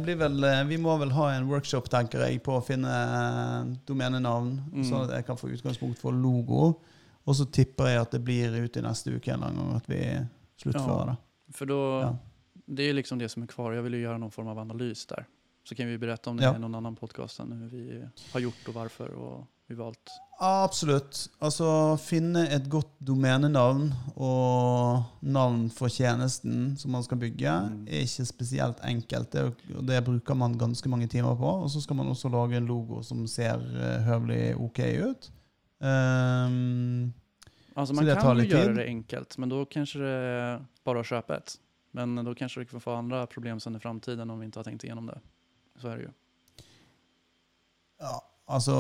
blir 0.04 0.16
vel 0.16 0.68
Vi 0.68 0.78
må 0.78 0.98
vel 0.98 1.12
ha 1.12 1.32
en 1.34 1.48
workshop, 1.50 1.90
tenker 1.90 2.20
jeg, 2.26 2.44
på 2.44 2.56
å 2.58 2.62
finne 2.64 3.78
domenenavn, 3.88 4.62
Mm. 4.74 4.84
sånn 4.90 5.04
at 5.06 5.12
jeg 5.16 5.26
kan 5.26 5.38
få 5.38 5.50
utgangspunkt 5.50 6.00
for 6.00 6.12
logo. 6.12 6.74
Og 7.26 7.36
så 7.36 7.46
tipper 7.46 7.88
jeg 7.88 8.02
at 8.02 8.12
det 8.12 8.22
blir 8.24 8.56
ute 8.64 8.80
i 8.80 8.84
neste 8.86 9.12
uke 9.16 9.34
en 9.34 9.42
gang 9.42 9.76
at 9.76 9.88
vi 9.90 10.02
sluttfører 10.62 11.06
det. 11.14 11.18
For 11.56 11.66
da... 11.66 11.82
Ja. 12.02 12.14
Det 12.66 12.84
är 12.84 12.94
liksom 12.94 13.18
det 13.20 13.30
som 13.30 13.44
är 13.44 13.48
kvar. 13.48 13.72
Jag 13.74 13.84
vill 13.84 13.94
ju 13.94 14.00
göra 14.02 14.18
någon 14.18 14.32
form 14.32 14.48
av 14.48 14.60
analys 14.60 15.06
där. 15.06 15.26
Så 15.64 15.76
kan 15.76 15.88
vi 15.88 15.98
berätta 15.98 16.30
om 16.30 16.38
det 16.38 16.44
Ja. 16.44 16.56
i 16.56 16.60
någon 16.60 16.76
annan 16.76 16.96
podcast 16.96 17.40
än 17.40 17.52
hur 17.52 17.68
vi 17.70 18.04
har 18.34 18.40
gjort 18.40 18.68
och 18.68 18.74
varför 18.74 19.10
och 19.14 19.48
vi 19.68 19.76
valt. 19.76 20.10
Absolutt. 20.40 21.30
Altså 21.40 21.98
finne 21.98 22.44
et 22.56 22.70
godt 22.70 22.92
domenenavn 23.00 23.94
og 24.16 25.04
navn 25.22 25.70
for 25.70 25.88
tjenesten 25.90 26.78
som 26.78 26.92
man 26.92 27.04
skal 27.04 27.18
bygge, 27.18 27.50
Mm. 27.52 27.88
er 27.88 28.02
ikke 28.02 28.26
spesielt 28.26 28.78
enkelt. 28.84 29.32
Det, 29.32 29.54
det 29.88 30.04
bruker 30.06 30.34
man 30.36 30.58
ganske 30.58 30.90
mange 30.90 31.08
timer 31.08 31.36
på. 31.36 31.46
Og 31.64 31.70
så 31.72 31.82
skal 31.82 31.96
man 31.96 32.08
også 32.08 32.30
lage 32.30 32.58
en 32.58 32.66
logo 32.68 33.02
som 33.04 33.28
ser 33.28 33.56
eh, 33.56 34.04
høvelig 34.04 34.56
ok 34.60 34.80
ut. 35.10 35.32
Um, 35.82 37.14
Alltså 37.78 37.94
Så 37.94 37.96
man 37.96 38.06
kan 38.16 38.38
göra 38.38 38.66
tid. 38.66 38.76
det 38.76 38.86
enkelt, 38.88 39.38
men 39.38 39.50
då 39.50 39.66
kanske 39.66 40.00
det 40.00 40.10
är 40.10 40.66
bara 40.86 41.00
att 41.00 41.06
köpa 41.06 41.38
ett. 41.38 41.58
Men 41.96 42.26
då 42.26 42.36
kanske 42.36 42.60
vi 42.60 42.66
kan 42.66 42.82
få 42.82 42.94
andra 42.94 43.26
problem 43.28 43.60
sen 43.60 43.76
i 43.76 43.80
framtiden 43.80 44.30
om 44.30 44.40
vi 44.40 44.46
inte 44.46 44.60
har 44.60 44.64
tänkt 44.64 44.84
igenom 44.84 45.06
det. 45.06 45.20
Så 45.82 45.88
är 45.88 45.98
det 45.98 46.04
ju. 46.04 46.10
ja, 48.00 48.22
altså, 48.46 48.76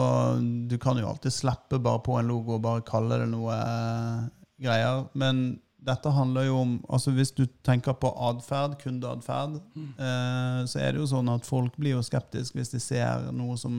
du 0.67 0.77
kan 0.77 0.97
jo 0.97 1.07
alltid 1.07 1.33
slippe 1.33 1.79
bare 1.79 1.99
på 1.99 2.17
en 2.19 2.27
logo 2.27 2.57
og 2.57 2.61
bare 2.65 2.83
kalle 2.83 3.21
det 3.21 3.29
noe 3.31 3.55
eh, 3.55 4.27
greier. 4.65 5.05
Men 5.13 5.61
dette 5.85 6.11
handler 6.11 6.49
jo 6.49 6.59
om 6.59 6.75
altså 6.89 7.13
Hvis 7.15 7.31
du 7.31 7.45
tenker 7.63 7.93
på 7.93 8.11
atferd, 8.29 8.75
kundeatferd, 8.83 9.61
eh, 9.79 10.61
så 10.67 10.83
er 10.83 10.91
det 10.91 10.99
jo 10.99 11.07
sånn 11.15 11.31
at 11.31 11.47
folk 11.47 11.79
blir 11.79 11.95
jo 11.95 12.03
skeptiske 12.03 12.59
hvis 12.59 12.75
de 12.75 12.83
ser 12.83 13.31
noe 13.31 13.55
som 13.57 13.77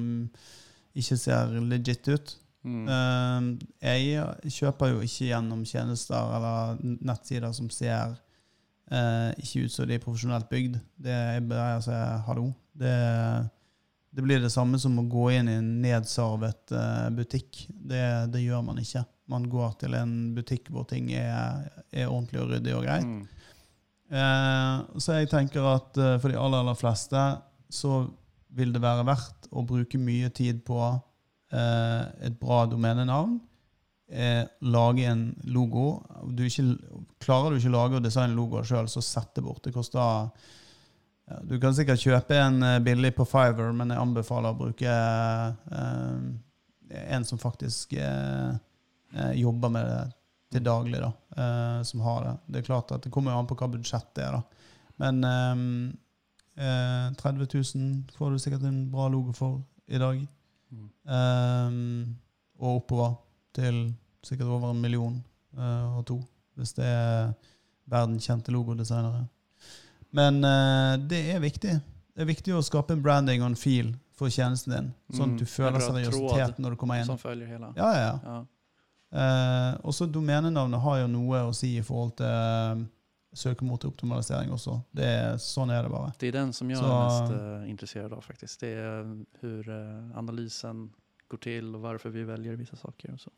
ikke 0.97 1.21
ser 1.21 1.59
legit 1.61 2.09
ut. 2.09 2.39
Mm. 2.65 2.87
Eh, 2.89 3.67
jeg 3.85 4.55
kjøper 4.63 4.95
jo 4.95 5.05
ikke 5.05 5.29
gjennom 5.29 5.67
tjenester 5.69 6.39
eller 6.39 6.81
nettsider 6.81 7.53
som 7.53 7.69
ser 7.69 8.17
eh, 8.91 9.31
ikke 9.43 9.67
ut 9.67 9.75
som 9.75 9.89
de 9.89 9.97
er 9.97 10.03
profesjonelt 10.03 10.49
bygd. 10.51 10.79
Det 11.03 11.13
er 11.13 11.45
bare 11.47 11.79
å 11.79 11.85
si 11.85 11.99
hallo. 12.29 12.49
Det, 12.77 12.95
det 14.13 14.25
blir 14.25 14.43
det 14.43 14.53
samme 14.53 14.81
som 14.83 14.99
å 15.01 15.07
gå 15.11 15.31
inn 15.37 15.51
i 15.51 15.59
en 15.61 15.71
nedsarvet 15.85 16.75
eh, 16.77 17.07
butikk. 17.17 17.67
Det, 17.69 18.05
det 18.35 18.45
gjør 18.45 18.67
man 18.69 18.83
ikke. 18.83 19.05
Man 19.33 19.49
går 19.51 19.79
til 19.81 19.97
en 19.99 20.13
butikk 20.37 20.71
hvor 20.71 20.87
ting 20.89 21.11
er, 21.15 21.67
er 21.91 22.11
ordentlig 22.11 22.45
og 22.45 22.53
ryddig 22.55 22.77
og 22.77 22.87
greit. 22.87 23.09
Mm. 23.09 23.25
Eh, 24.07 24.75
så 25.03 25.19
jeg 25.19 25.31
tenker 25.33 25.67
at 25.67 25.99
eh, 25.99 26.15
for 26.23 26.31
de 26.31 26.39
aller, 26.39 26.63
aller 26.63 26.79
fleste 26.79 27.23
så 27.73 28.05
vil 28.57 28.71
det 28.73 28.83
være 28.83 29.07
verdt 29.09 29.49
å 29.51 29.65
bruke 29.67 29.99
mye 29.99 30.31
tid 30.35 30.63
på 30.67 30.79
eh, 30.87 32.03
et 32.29 32.37
bra 32.39 32.65
domenenavn. 32.71 33.41
Eh, 34.09 34.45
lage 34.61 35.03
en 35.05 35.35
logo. 35.43 36.03
Du 36.31 36.45
ikke, 36.47 36.63
klarer 37.23 37.51
du 37.51 37.59
ikke 37.59 37.73
å 37.73 37.75
lage 37.75 37.99
og 37.99 38.05
designe 38.05 38.37
logoer 38.39 38.67
sjøl, 38.67 38.91
så 38.91 39.03
sett 39.03 39.33
det 39.35 39.43
bort. 39.43 39.65
Det 39.65 39.75
koster 39.75 39.99
ja, 39.99 41.41
Du 41.43 41.57
kan 41.63 41.75
sikkert 41.75 42.05
kjøpe 42.05 42.39
en 42.39 42.63
eh, 42.63 42.83
billig 42.87 43.17
på 43.17 43.27
Fiver, 43.27 43.73
men 43.75 43.91
jeg 43.91 44.03
anbefaler 44.03 44.55
å 44.55 44.61
bruke 44.61 44.93
eh, 45.81 46.21
en 47.03 47.27
som 47.27 47.43
faktisk 47.43 47.97
eh, 47.99 48.55
eh, 49.17 49.35
jobber 49.41 49.75
med 49.75 49.91
det 49.91 50.05
til 50.55 50.63
daglig, 50.63 51.03
da, 51.03 51.11
eh, 51.35 51.83
som 51.91 52.07
har 52.07 52.23
det. 52.29 52.37
Det 52.47 52.63
er 52.63 52.71
klart 52.71 52.95
at 52.95 53.03
det 53.03 53.11
kommer 53.11 53.35
jo 53.35 53.43
an 53.43 53.51
på 53.51 53.59
hva 53.59 53.73
budsjettet 53.75 54.23
er, 54.23 54.39
da. 54.39 54.71
Men 55.03 55.19
eh, 55.27 55.67
eh, 56.63 57.11
30 57.19 57.51
000 57.51 58.17
får 58.17 58.31
du 58.31 58.39
sikkert 58.47 58.71
en 58.71 58.85
bra 58.95 59.11
logo 59.11 59.35
for 59.35 59.65
i 59.91 59.99
dag. 59.99 60.23
Mm. 60.71 60.87
Um, 61.07 62.17
og 62.63 62.85
oppover 62.85 63.13
til 63.57 63.83
sikkert 64.27 64.51
over 64.53 64.71
en 64.75 64.81
million 64.83 65.19
eh, 65.57 65.99
og 65.99 66.05
to, 66.09 66.21
hvis 66.59 66.75
det 66.79 66.87
er 66.87 67.33
verdenskjente 67.91 68.53
logodesignere. 68.55 69.27
Men 70.17 70.43
eh, 70.45 70.97
det 71.11 71.23
er 71.35 71.43
viktig. 71.45 71.77
Det 72.17 72.25
er 72.25 72.29
viktig 72.31 72.55
å 72.57 72.65
skape 72.65 72.97
en 72.97 73.03
branding 73.05 73.43
og 73.45 73.53
en 73.53 73.59
feel 73.61 73.95
for 74.17 74.33
tjenesten 74.33 74.73
din, 74.73 74.93
sånn 75.13 75.35
Mm, 75.35 75.35
at 75.35 75.41
du 75.41 75.45
en 75.45 75.53
føler 75.53 75.83
seriøsitet 75.85 76.61
når 76.65 76.73
du 76.73 76.77
kommer 76.81 77.01
inn. 77.03 77.09
Som 77.11 77.19
följer 77.21 77.51
hele. 77.51 77.69
Ja, 77.77 77.89
ja, 77.93 78.05
ja. 78.07 78.21
Ja. 78.25 78.45
Eh, 79.17 79.73
også 79.87 80.07
domenenavnet 80.11 80.81
har 80.83 81.03
jo 81.03 81.09
noe 81.13 81.43
å 81.51 81.53
si 81.55 81.75
i 81.79 81.83
forhold 81.85 82.17
til 82.19 82.27
uh, 82.33 82.81
søkemotoroptimalisering 83.37 84.51
også. 84.57 84.79
Det 84.97 85.05
er, 85.07 85.37
sånn 85.43 85.71
er 85.73 85.85
det 85.85 85.93
bare. 85.93 86.15
Det 86.19 86.31
er 86.31 86.39
den 86.39 86.53
som 86.57 86.71
jeg 86.73 86.81
Så- 86.81 86.89
er 86.89 87.05
mest 87.05 87.33
uh, 87.37 87.69
intresserad 87.71 88.13
av 88.17 88.25
faktisk. 88.25 88.61
Det 88.65 88.73
er 88.73 89.05
hvordan 89.41 90.13
analysen 90.17 90.87
går 91.29 91.39
til, 91.43 91.75
og 91.75 91.81
hvorfor 91.85 92.11
vi 92.15 92.25
velger 92.25 92.57
vissa 92.57 92.77
saker. 92.77 93.13
og 93.13 93.21
så. 93.21 93.31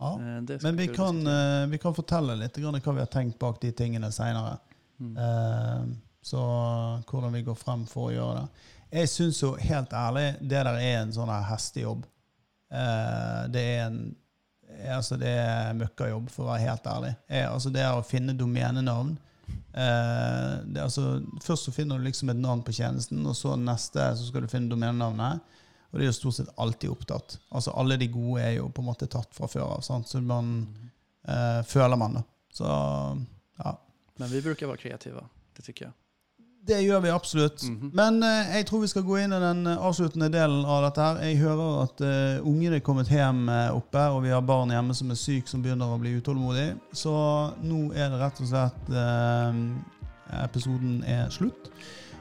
Ja. 0.00 0.12
Eh, 0.14 0.58
Men 0.62 0.76
vi 0.76 0.88
kan, 0.88 1.26
eh, 1.26 1.66
vi 1.70 1.78
kan 1.78 1.94
fortelle 1.94 2.36
litt 2.40 2.56
hva 2.56 2.72
vi 2.78 3.02
har 3.02 3.10
tenkt 3.12 3.38
bak 3.38 3.60
de 3.60 3.72
tingene 3.72 4.10
seinere. 4.12 4.58
Mm. 5.00 5.16
Eh, 5.16 5.82
så 6.22 6.40
hvordan 7.08 7.32
vi 7.32 7.42
går 7.42 7.56
frem 7.56 7.86
for 7.88 8.10
å 8.10 8.14
gjøre 8.14 8.40
det. 8.40 8.66
Jeg 9.00 9.08
syns 9.12 9.42
jo 9.42 9.54
helt 9.60 9.92
ærlig 9.94 10.32
det 10.40 10.64
der 10.64 10.74
er 10.74 10.96
en 11.02 11.12
sånn 11.14 11.30
hestejobb. 11.46 12.06
Eh, 12.72 13.46
det 13.52 13.66
er 13.76 13.86
en 13.90 14.00
Altså, 14.80 15.16
det 15.18 15.28
er 15.28 15.74
møkkajobb, 15.76 16.30
for 16.30 16.46
å 16.46 16.52
være 16.52 16.62
helt 16.62 16.86
ærlig. 16.88 17.10
Jeg, 17.28 17.48
altså, 17.50 17.72
det 17.74 17.82
er 17.84 17.98
å 17.98 18.04
finne 18.06 18.32
domenenavn. 18.38 19.10
Eh, 19.74 20.52
det, 20.64 20.82
altså, 20.82 21.20
først 21.42 21.66
så 21.68 21.74
finner 21.74 21.98
du 21.98 22.06
liksom 22.06 22.30
et 22.32 22.38
navn 22.40 22.62
på 22.64 22.72
tjenesten, 22.72 23.20
og 23.26 23.36
så 23.36 23.56
neste 23.60 24.06
så 24.16 24.28
skal 24.28 24.46
du 24.46 24.48
finne 24.48 24.70
domenenavnet. 24.70 25.42
Og 25.90 25.98
det 25.98 26.04
er 26.06 26.12
jo 26.12 26.16
stort 26.18 26.38
sett 26.38 26.50
alltid 26.56 26.92
opptatt. 26.92 27.38
Altså 27.50 27.74
Alle 27.78 27.96
de 27.98 28.06
gode 28.12 28.42
er 28.44 28.58
jo 28.60 28.68
på 28.70 28.82
en 28.82 28.90
måte 28.92 29.08
tatt 29.10 29.32
fra 29.34 29.48
før 29.50 29.76
av. 29.76 29.80
Så 29.82 30.20
man 30.22 30.52
eh, 31.26 31.62
føler 31.66 31.98
man, 31.98 32.20
det. 32.20 32.22
Så 32.54 32.66
ja. 33.64 33.74
Men 34.20 34.30
vi 34.30 34.42
bruker 34.44 34.68
å 34.68 34.74
være 34.74 34.84
kreative. 34.84 35.24
det 35.56 35.66
tycker 35.66 35.88
jeg. 35.88 35.96
Det 36.70 36.76
gjør 36.84 37.00
vi 37.00 37.10
absolutt. 37.10 37.62
Mhm. 37.64 37.90
Men 37.96 38.22
eh, 38.22 38.56
jeg 38.58 38.66
tror 38.68 38.82
vi 38.84 38.90
skal 38.92 39.04
gå 39.06 39.16
inn 39.22 39.32
i 39.32 39.40
den 39.42 39.66
eh, 39.66 39.80
avsluttende 39.88 40.28
delen 40.30 40.64
av 40.64 40.84
dette. 40.84 41.06
her. 41.06 41.22
Jeg 41.24 41.40
hører 41.40 41.78
at 41.86 42.02
eh, 42.04 42.46
ungene 42.46 42.76
er 42.78 42.84
kommet 42.84 43.08
hjem 43.10 43.48
eh, 43.48 43.70
oppe, 43.74 44.02
og 44.12 44.22
vi 44.26 44.34
har 44.34 44.44
barn 44.46 44.70
hjemme 44.74 44.94
som 44.94 45.10
er 45.10 45.18
syke, 45.18 45.48
som 45.50 45.64
begynner 45.64 45.90
å 45.90 45.98
bli 45.98 46.12
utålmodige. 46.20 46.76
Så 46.92 47.14
nå 47.64 47.88
er 47.96 48.12
det 48.12 48.20
rett 48.20 48.44
og 48.44 48.52
slett 48.52 48.92
eh, 48.92 49.64
Episoden 50.44 51.00
er 51.10 51.32
slutt. 51.34 51.72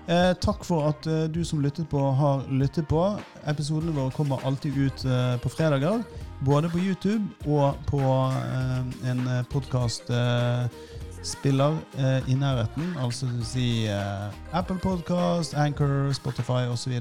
Eh, 0.10 0.32
takk 0.41 0.64
for 0.66 0.88
at 0.89 1.05
eh, 1.05 1.28
du 1.30 1.43
som 1.45 1.62
lyttet 1.62 1.86
på, 1.89 1.99
har 2.18 2.41
lyttet 2.49 2.88
på. 2.89 3.20
Episodene 3.45 3.91
våre 3.93 4.12
kommer 4.16 4.41
alltid 4.47 4.78
ut 4.78 5.05
eh, 5.05 5.38
på 5.43 5.49
fredager. 5.53 6.01
Både 6.45 6.70
på 6.70 6.80
YouTube 6.82 7.26
og 7.45 7.76
på 7.86 7.99
eh, 7.99 8.80
en 9.12 9.45
podkastspiller 9.51 11.78
eh, 11.99 12.32
i 12.32 12.34
nærheten, 12.34 12.95
altså 12.97 13.26
si 13.45 13.86
eh, 13.86 14.30
Apple 14.53 14.80
Podcast, 14.82 15.53
Anchor, 15.53 16.14
Spotify 16.18 16.66
osv. 16.74 16.93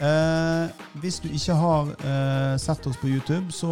Eh, 0.00 0.70
hvis 1.02 1.18
du 1.20 1.26
ikke 1.28 1.54
har 1.60 1.90
eh, 2.08 2.54
sett 2.56 2.86
oss 2.88 2.96
på 2.96 3.10
YouTube, 3.10 3.52
så 3.52 3.68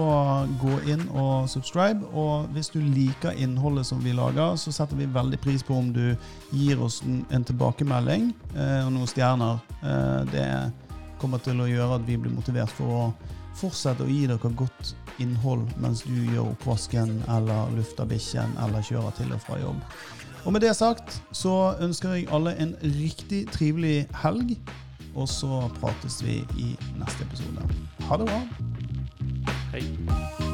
gå 0.60 0.74
inn 0.92 1.06
og 1.16 1.48
subscribe. 1.48 2.04
Og 2.12 2.50
hvis 2.52 2.68
du 2.74 2.82
liker 2.82 3.32
innholdet 3.32 3.86
som 3.88 4.02
vi 4.04 4.12
lager, 4.12 4.58
så 4.60 4.72
setter 4.74 4.98
vi 4.98 5.08
veldig 5.14 5.40
pris 5.40 5.64
på 5.64 5.78
om 5.78 5.88
du 5.94 6.12
gir 6.52 6.82
oss 6.84 7.00
en, 7.06 7.22
en 7.32 7.46
tilbakemelding 7.48 8.28
eh, 8.54 8.84
og 8.84 8.92
noen 8.92 9.08
stjerner. 9.08 9.62
Eh, 9.80 10.20
det 10.34 10.48
kommer 11.18 11.40
til 11.42 11.64
å 11.64 11.68
gjøre 11.70 11.96
at 11.96 12.06
vi 12.06 12.18
blir 12.20 12.34
motivert 12.34 12.72
for 12.76 12.92
å 12.92 13.04
fortsette 13.58 14.04
å 14.04 14.10
gi 14.10 14.26
dere 14.28 14.52
godt 14.54 14.92
innhold 15.18 15.64
mens 15.82 16.04
du 16.06 16.14
gjør 16.14 16.52
oppvasken 16.52 17.16
eller 17.34 17.72
lufter 17.74 18.06
bikkjen 18.06 18.52
eller 18.62 18.84
kjører 18.86 19.16
til 19.16 19.32
og 19.34 19.40
fra 19.42 19.58
jobb. 19.58 19.80
Og 20.44 20.54
med 20.54 20.62
det 20.62 20.76
sagt 20.78 21.18
så 21.34 21.54
ønsker 21.82 22.14
jeg 22.14 22.28
alle 22.32 22.52
en 22.62 22.76
riktig 23.00 23.46
trivelig 23.50 24.04
helg. 24.22 24.54
Og 25.18 25.28
så 25.28 25.70
prates 25.80 26.20
vi 26.24 26.38
i 26.58 26.68
neste 26.98 27.26
episode. 27.26 27.70
Ha 28.08 28.16
det 28.16 28.30
bra. 28.30 28.42
Hei. 29.72 30.47